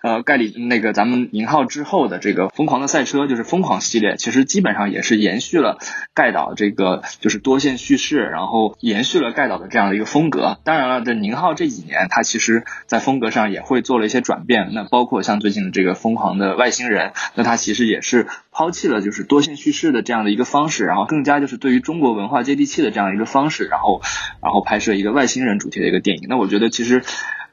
[0.03, 5.77] 呃盖里那个咱们宁浩之后的这个《疯狂的赛车》，就是疯狂系列，其实基本上也是延续了
[6.13, 10.57] 盖导这个就是多线叙事，然后延续了盖导的这样的一个风格。
[10.63, 14.71] 当然了，这宁浩这几年他其实在风格上也会做了一些转变。
[14.73, 24.01] 那包括像最近的这个《疯狂的外星人》，那他其实也是抛弃了就是多线叙事的这样的一个方式，然后更加就是对于中国文化接地气的这样一个方式，然后
[24.41, 26.27] 然后拍摄一个外星人主题的一个电影。
[26.29, 27.03] 那我觉得其实。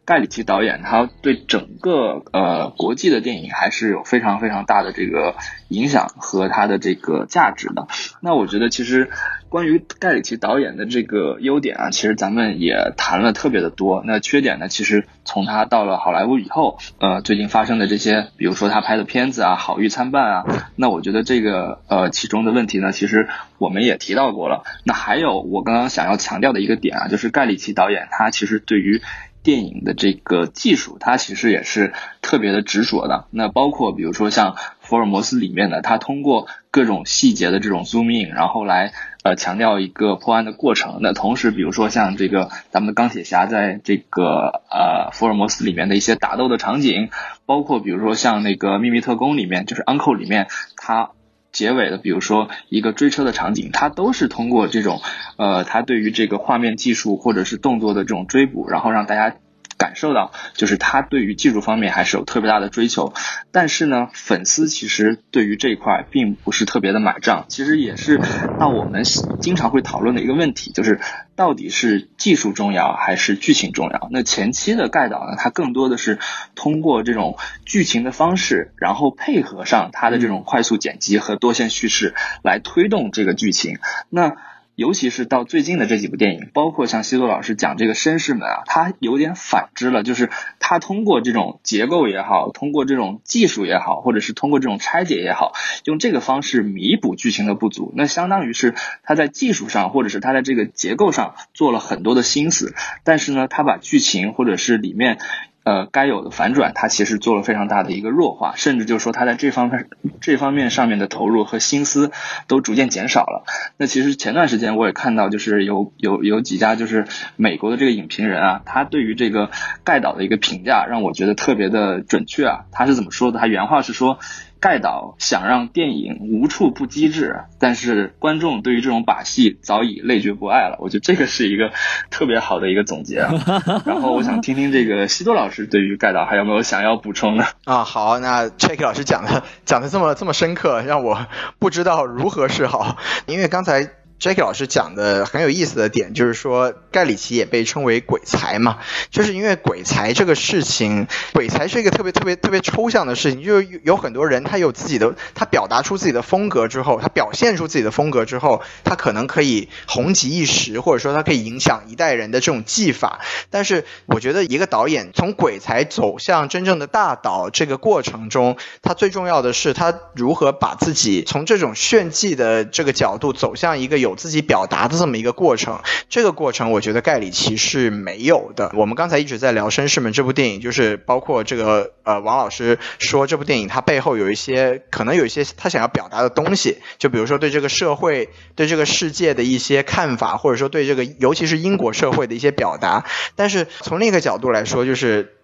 [0.04, 5.36] 盖里奇导演他对整个呃国际的电影还是有非常非常大的这个
[5.68, 7.86] 影响和他的这个价值的。
[8.20, 9.10] 那我觉得其实
[9.48, 14.02] 关于盖里奇导演的这个优点啊，其实咱们也谈了特别的多。
[14.04, 24.64] 那缺点呢，其实从他到了好莱坞以后，呃，最近发生的这些，比如说他拍的片子啊，好运参半啊，那我觉得这个呃其中的问题呢，其实我们也提到过了。
[24.84, 29.00] 那还有我刚刚想要强调的一个点啊，就是盖里奇导演他其实对于
[29.42, 33.26] 电影的这个技术，它其实也是特别的执着的。
[33.30, 38.92] 那包括比如说像福尔摩斯里面的，他通过各种细节的这种 zoom in，然后来
[39.22, 40.98] 呃强调一个破案的过程。
[41.00, 47.10] 那同时，比如说像这个咱们的钢铁侠在这个呃福尔摩斯里面的一些打斗的场景，
[47.46, 51.10] 包括比如说像那个秘密特工里面，就是 Uncle 里面他。
[51.52, 55.00] 结尾的，比如说一个追车的场景，它都是通过这种，
[55.36, 59.36] 呃，它对于这个画面技术或者是动作的这种追捕，然后让大家
[59.82, 63.12] 感受到，就是他对于技术方面还是有特别大的追求。
[63.50, 68.20] 但是呢，粉丝其实对于这一块并不是特别的买账，其实也是
[68.60, 69.02] 那我们
[69.40, 71.00] 经常会讨论的一个问题，就是
[71.34, 74.08] 到底是技术重要还是剧情重要？
[74.12, 76.20] 那前期的盖导呢，他更多的是
[76.54, 77.36] 通过这种
[77.66, 82.14] 剧情的方式，然后配合上他的这种快速剪辑和多线叙事
[82.44, 83.78] 来推动这个剧情。
[84.08, 84.36] 那
[84.74, 95.52] 尤其是到最近的这几部电影，包括像西多老师讲这个绅士们啊，他有点反之了，就是他通过这种结构也好，通过这种技术也好，或者是通过这种拆解也好，
[95.84, 102.74] 用这个方式弥补剧情的不足，那相当于是他在技术上或者是他在这个结构上做了很多的心思，
[103.04, 105.18] 但是呢，他把剧情或者是里面。
[105.64, 109.88] 呃，该有的反转，他其实做了非常大的一个弱化，甚至就是说，他在这方面
[110.20, 112.10] 这方面上面的投入和心思
[112.48, 113.44] 都逐渐减少了。
[113.76, 117.06] 那其实前段时间我也看到，就是有有有几家就是
[117.36, 119.50] 美国的这个影评人啊，他对于这个
[119.84, 122.64] 盖导的一个评价，让我觉得特别的准确啊。
[122.72, 123.38] 他是怎么说的？
[123.38, 124.18] 他原话是说。
[124.62, 130.76] 盖导想让电影无处不机智，但是观众对于这种把戏早已累觉不爱了。
[130.78, 131.72] 我觉得这个是一个
[132.10, 133.16] 特别好的一个总结。
[133.84, 137.82] 然后我想听听这个西多老师对于盖导还有没有想要补充的啊？
[137.82, 141.26] 好，那 Check 老师讲的讲的这么这么深刻，让我
[141.58, 143.90] 不知道如何是好，因为刚才。
[144.22, 148.78] Jackie 老师讲的很有意思的点，就是说盖里奇也被称为鬼才嘛，
[149.10, 163.18] 就是因为鬼才这个事情，鬼才是一个特别特别特别抽象的事情，就是有很多人他有自己的，他表达出自己的风格之后，他表现出自己的风格之后，他可能可以红极一时，或者说他可以影响一代人的这种技法。
[163.50, 174.11] 但是我觉得一个导演从鬼才走向真正的大导这个过程中，他最重要的是他如何把自己从这种炫技的这个角度走向一个有。
[174.14, 178.72] 自己表达的这么一个过程，这个过程我觉得盖里奇是没有的。
[178.74, 193.04] 我们刚才一直在聊《绅士们》这部电影，就是包括这个呃王老师说这部电影它背后有一些可能有一些他想要表达的东西，就比如说对这个社会、对这个世界的一些看法，或者说对这个尤其是英国社会的一些表达。
[193.36, 195.34] 但是从另一个角度来说，就是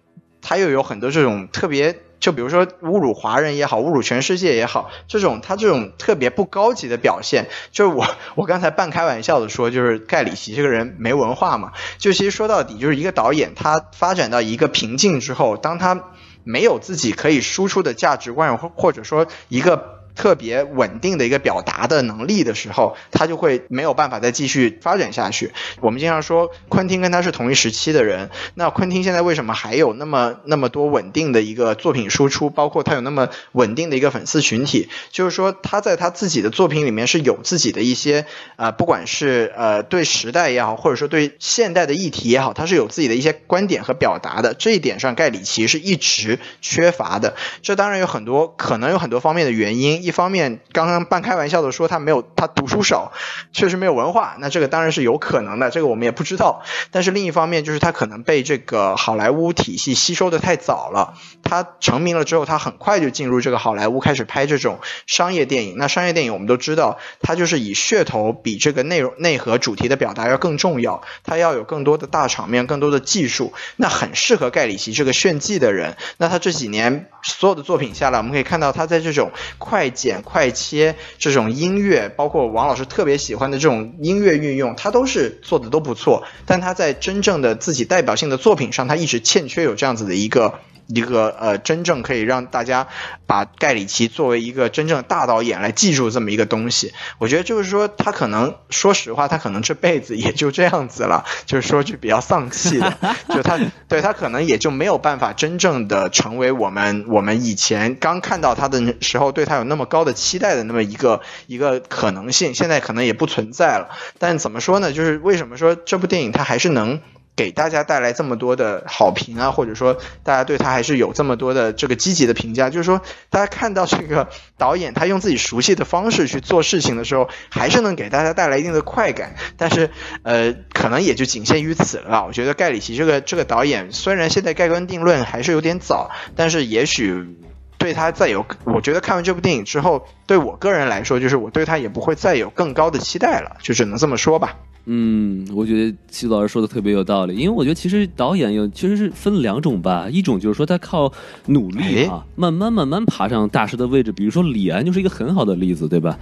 [0.41, 1.97] 他又有很多这种特别。
[2.19, 8.05] 就比如说侮辱华人也好，侮辱全世界也好，这种他这种特别不高级的表现，就是我
[8.35, 11.73] 我刚才半开玩笑的说，就是盖里奇这个人没文化嘛。
[11.97, 16.03] 就其实说到底，就是一个导演他发展到一个瓶颈之后，当他
[16.43, 19.98] 没有自己可以输出的价值观，或或者说一个。
[20.19, 25.53] 特别稳定的一个表达的能力的时候，他就会没有办法再继续发展下去。
[25.79, 34.89] 我们经常说昆汀跟他是同一时期的人，那昆汀现在为什么还有那么那么多稳定的一个作品输出，包括他有那么稳定的一个粉丝群体？
[35.09, 38.25] 就是说他在他自己的作品里面是有自己的一些
[38.57, 44.53] 呃，不管是呃对时代也好，或者说对现代的议题也好，他是有自己的一些观点和表达的。
[44.53, 47.35] 这一点上，盖里奇是一直缺乏的。
[47.61, 50.08] 这当然有很多可能有很多方面的原因。
[50.09, 53.13] 一方面刚刚半开玩笑的说他没有他读书少，
[53.53, 56.63] 确实没有文化，那这个当然是有可能的，这个我们也不知道。
[56.91, 61.13] 但是另一方面就是他可能被这个好莱坞体系吸收的太早了，
[61.43, 65.75] 他成名了之后，他很快就进入这个好莱坞开始拍这种商业电影。
[65.77, 75.95] 那商业电影我们都知道，它就是以噱头比这个内容内核主题的表达要更重要，它要有更多的大场面，更多的技术，那很适合盖里奇这个炫技的人。
[76.17, 86.23] 那他这几年所有的作品下来，我们可以看到他在这种快剪快切、这种音乐，包括王老师特别喜欢的这种音乐运用，他都是做的都不错。
[86.45, 90.59] 但他在真正的自己代表性的作品上，他一直欠缺有这样子的一个。
[90.93, 92.87] 一个呃，真正可以让大家
[93.27, 102.97] 把盖里奇作为一个真正大导演来记住这么一个东西，我觉得就是说他可能说实话，他可能这辈子也就这样子了， 就是说句比较丧气的，
[103.29, 113.89] 就他对他可能也就没有办法真正的成为我们我们以前刚看到他的时候对他有那么高的期待的那么一个一个可能性，现在可能也不存在了。
[114.17, 114.91] 但怎么说呢？
[114.91, 116.99] 就是为什么说这部电影它还是能。
[117.39, 129.35] 给大家带来这么多的好评啊，或者说大家对他还是有这么多的这个积极的评价，就是说大家看到这个导演他用自己熟悉的方式去做事情的时候，还是能给大家带来一定的快感。
[129.55, 129.89] 但是
[130.23, 132.25] 呃，可能也就仅限于此了。
[132.25, 137.37] 我觉得盖里奇这个这个导演虽然现在盖棺定论还是有点早，但是也许
[137.77, 144.57] 对他再有，我觉得看完这部电影之后，对我个人来说，就是我对他也不会再有更高的期待了，就只能这么说吧。
[144.91, 151.13] 嗯，我觉得齐老师说的特别有道理，因为我觉得其实导演有其实是分两种吧，一种就是说他靠
[151.45, 156.17] 努力啊，慢慢慢慢爬上大师的位置，比如说李安就是一个很好的例子，对吧？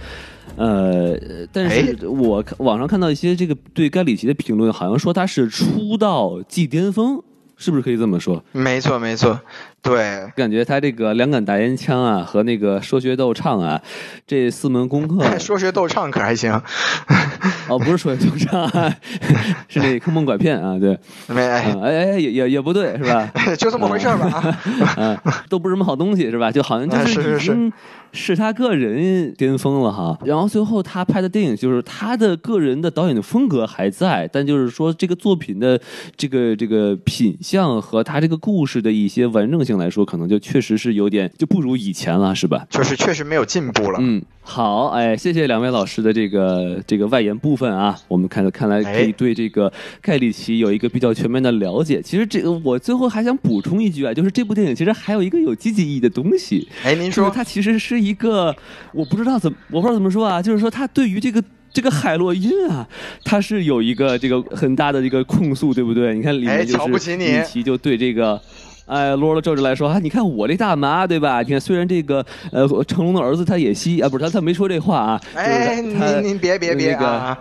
[0.56, 1.18] 呃，
[1.50, 7.22] 但是我网上看到一些这个对盖里奇的评论，好像说他是出道即巅峰，
[7.56, 8.44] 是不是可以这么说？
[8.52, 9.40] 没错，没错。
[9.80, 13.80] 对，感觉他这个两杆大烟枪啊，和那个说学逗唱啊，
[14.26, 16.52] 这四门功课， 说学逗唱可还行？
[17.68, 18.68] 哦，不是说学逗唱，
[19.68, 20.98] 是那坑蒙拐骗啊，对，
[21.28, 23.30] 没，哎哎也也也不对，是吧？
[23.56, 24.58] 就这么回事吧？
[24.96, 26.50] 啊，都不是什么好东西，是吧？
[26.50, 27.72] 就好像就是已经
[28.10, 30.18] 是他个人巅峰了哈。
[30.24, 35.78] 然后最后他拍的电影，就是他的个人的导演的风格还在，但就是说这个作品的
[36.16, 39.78] 这个这个品相和他这个故事的一些完整性。
[39.78, 42.66] 来说，可能就确实是有点就不如以前了，是吧？
[42.68, 43.98] 就是确实没有进步了。
[44.02, 49.72] 嗯，好，哎，谢谢两位老师的这个这个外延部分啊，我们看看来可以对这个
[50.02, 52.02] 盖里奇有一个比较全面的了解。
[52.02, 56.66] 其实这个我最后还想补充一句啊，就是这部电影其实还有一个有积极意义的东西。
[56.82, 58.52] 哎，您说，它其实是一个，
[58.92, 61.40] 我不知道怎么，我不知道怎么说啊，就是说它对于这个
[61.72, 62.84] 这个海洛因啊，
[63.22, 66.14] 它是有一个这个很大的一个控诉，对不对？
[66.14, 68.42] 你看里面就是里奇就对这个。
[68.88, 71.42] 哎，罗罗皱着来说啊，你看我这大麻，对吧？
[71.42, 75.20] 你看虽然这个呃成龙的儿子他也吸啊，不是他他没说这话啊。
[75.34, 77.38] 哎，您您别别别啊！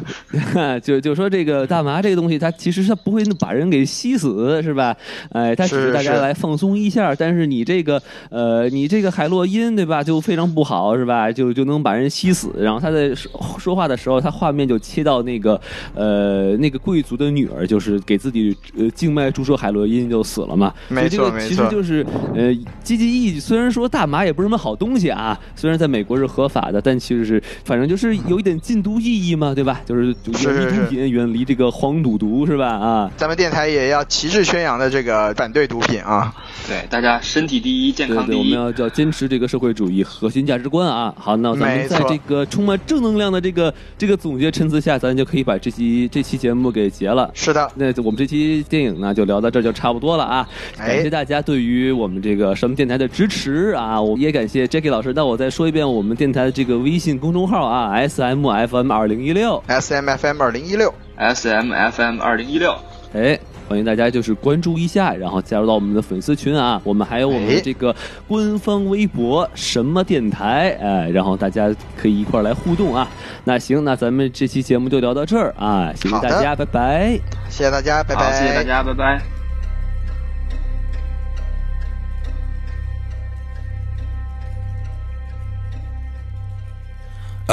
[0.82, 4.96] 就就说这个大麻这个东西，它其实它不会把人给吸死，是吧？
[5.32, 7.14] 哎，它只是大家来放松一下。
[7.14, 8.00] 但是你这个
[8.30, 10.02] 呃，你这个海洛因，对吧？
[10.02, 11.30] 就非常不好，是吧？
[11.30, 12.50] 就就能把人吸死。
[12.58, 15.60] 然后他在说说话的时候，他画面就切到那个
[15.94, 20.69] 呃那个贵族的女儿，就是给自己呃静脉注射海洛因就死了嘛。
[20.88, 23.40] 没错，没错，其实就是呃，积极意义。
[23.40, 29.80] 虽然说大麻也不是什么好东西啊，虽然在美国是合法的，但其实是反正就是有一点禁毒意义嘛，对吧？
[29.86, 32.68] 就是远离毒品，远离这个黄赌毒，是吧？
[32.68, 36.34] 啊，咱们电台也要旗帜宣扬的这个反对毒品啊。
[36.66, 38.38] 对，大家身体第一，健康第一。
[38.38, 41.12] 我们要叫坚持这个社会主义核心价值观啊。
[41.18, 47.30] 好，那咱们在这个充满正能量的这个这个总结陈词下，咱就可以把这期这期节目给结了。
[47.34, 50.48] 是的，那我们这期电影呢，就聊到这就差不多了啊。
[50.76, 54.00] 感谢大家对于我们这个什么电台的支持啊！
[54.00, 55.12] 我也感谢 Jackie 老师。
[55.14, 62.74] 那我再说一遍我们电台的这个微信公众号啊，S M F M 二零一六，S M F M 二零一六，S M F M 二零一六。
[63.12, 63.36] 哎，
[63.70, 66.82] 欢迎大家就是关注一下，然后加入到我们的粉丝群啊。
[66.82, 67.94] 我们还有我们的这个
[68.26, 73.08] 官方微博什么电台，哎，然后大家可以一块来互动啊。
[73.44, 77.12] 那行，那咱们这期节目就聊到这儿啊，谢谢大家，拜拜。
[77.48, 78.32] 谢谢大家，拜拜。
[78.32, 79.39] 谢谢大家，拜拜。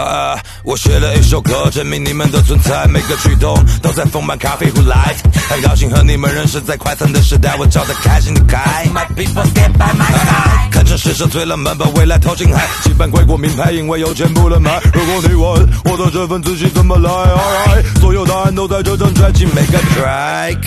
[0.02, 0.40] 啊！
[0.64, 5.18] 我写了一首歌，证明你们的存在，每个举动都在丰满咖啡壶 light。
[5.50, 8.86] 很高兴和你们认识，在快餐的时代，我照着开心的开。
[8.94, 10.72] My people stand by my side。
[10.72, 12.68] 看着世上最冷门，把未来投进海。
[12.84, 14.80] 基本贵过名牌，因为有钱不能买。
[14.94, 20.58] 如果你问我的这份自信怎么来，Alright，所有答案都在这张专辑每个 track。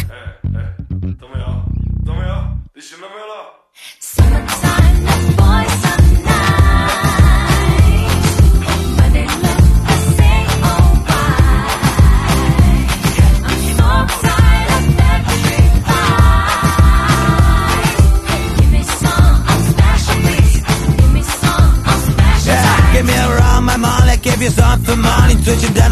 [1.18, 1.62] 怎么样？
[2.04, 2.58] 怎么样？
[2.74, 3.60] 你醒了没有了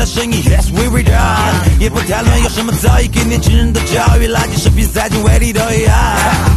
[0.08, 5.94] 声音，Yes we re done 也不谈论有什么造诣给年轻人的教育，垃圾食品塞进胃里都一样。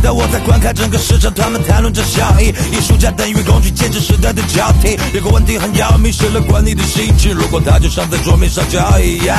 [0.01, 4.97] 当我在观看整个市场，他们谈论着效益，艺术家等于工具，见证时代的交替。
[5.13, 7.33] 有个问题很要命，谁来管你的心情？
[7.33, 9.37] 如果它就像在桌面上交易一样。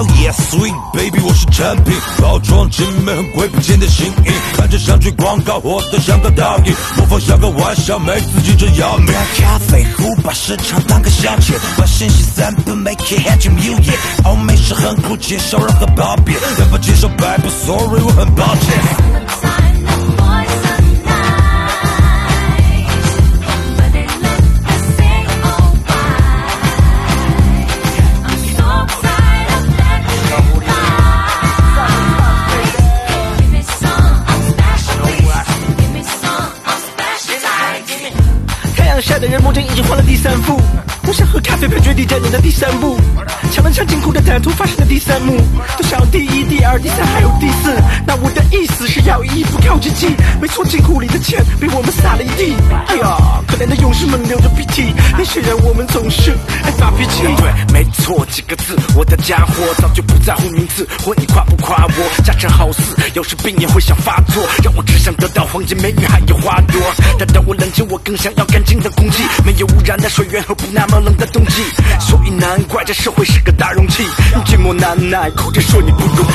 [0.00, 9.14] Oh yeah sweet baby，我是产品，包装精美很贵，不见得新颖，看着像句广告，活得像个倒影，模仿像个玩笑，没自己真要命。
[9.38, 13.98] 咖啡壶把市场当个消遣，把信息散布，make it head to music。
[14.24, 18.78] 欧美是很酷，接受任何褒贬，但不接受摆布，sorry，我很抱歉。
[38.76, 40.60] 太阳下的人梦境已经换了第三副，
[41.10, 42.96] 我想喝咖啡配绝地战争的第三步，
[43.50, 45.36] 敲门场金库的坦途发生的第三幕，
[45.76, 47.74] 都想要第一、第二、第三还有第四。
[48.06, 50.06] 那我的意思是要一步靠近机，
[50.40, 52.54] 没错，金库里的钱被我们撒了一地。
[52.86, 56.30] 哎呀，可怜的勇士们流着鼻涕，那些人我们总是
[56.62, 57.24] 爱发脾气。
[57.38, 66.80] 对，没错，几个字，我的家伙早就不在乎名字，或你夸不夸我，家常好似有时病也会想发作，让我只想得到黄金、美女还有花朵。
[67.18, 71.62] 但当我冷静，我更想要干净的空气，没有污染的水源和不那么冷的冬季。
[71.98, 74.04] 所以难怪这社会是个大容器，
[74.44, 76.30] 寂寞难耐，哭着说你不容易。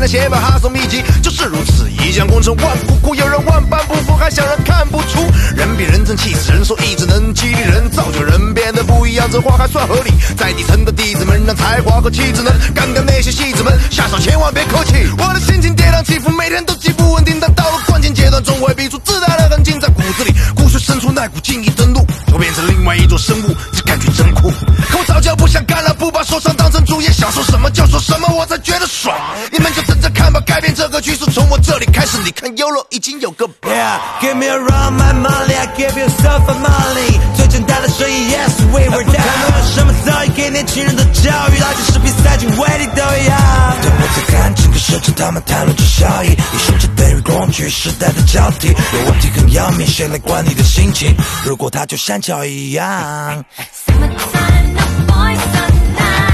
[0.00, 1.02] 算离题，也能写本哈松秘籍。
[1.22, 3.14] 就是如此，一将功成万骨枯。
[3.14, 5.20] 有人万般不服，还想人看不出。
[5.54, 10.10] 人比人争气死人，说意志能激励人，造就人变得不一样，这话还算合理。
[10.36, 13.78] 在底层的弟子们，让才华和气质能干掉那些戏子们。
[13.90, 17.38] 下手千万别客气，我的心情跌宕起伏，每天都极不稳定。
[17.40, 23.54] 但到了关键阶段，总会逼出自带的痕迹，在骨子里，骨髓深处那股劲一登陆，就变成另外一种生物，
[23.90, 24.48] 感觉真酷。
[24.88, 29.12] 可我早就不想干了，不把受伤当成主业，想说什么就说什么，我才觉得爽。
[29.50, 32.16] 你们就等着看吧，改变这个趋势从我这里开始。
[32.24, 37.18] 你看，Uro 已经有个 Yeah, give me a run, my money, I give you some for money。
[37.36, 39.26] 最简单的生意，Yes, we were down。
[39.46, 43.38] 不论什么造诣给年轻人的教育，垃圾食品塞进胃里都一样。
[43.82, 51.12] 当我在看整个市场，他们谈论着效益，艺术家等于工具，时代的交替，有问题很要命，谁来管你的心情？
[51.44, 53.44] 如果它就像桥一样。
[53.86, 56.29] Summertime, not my sunlight.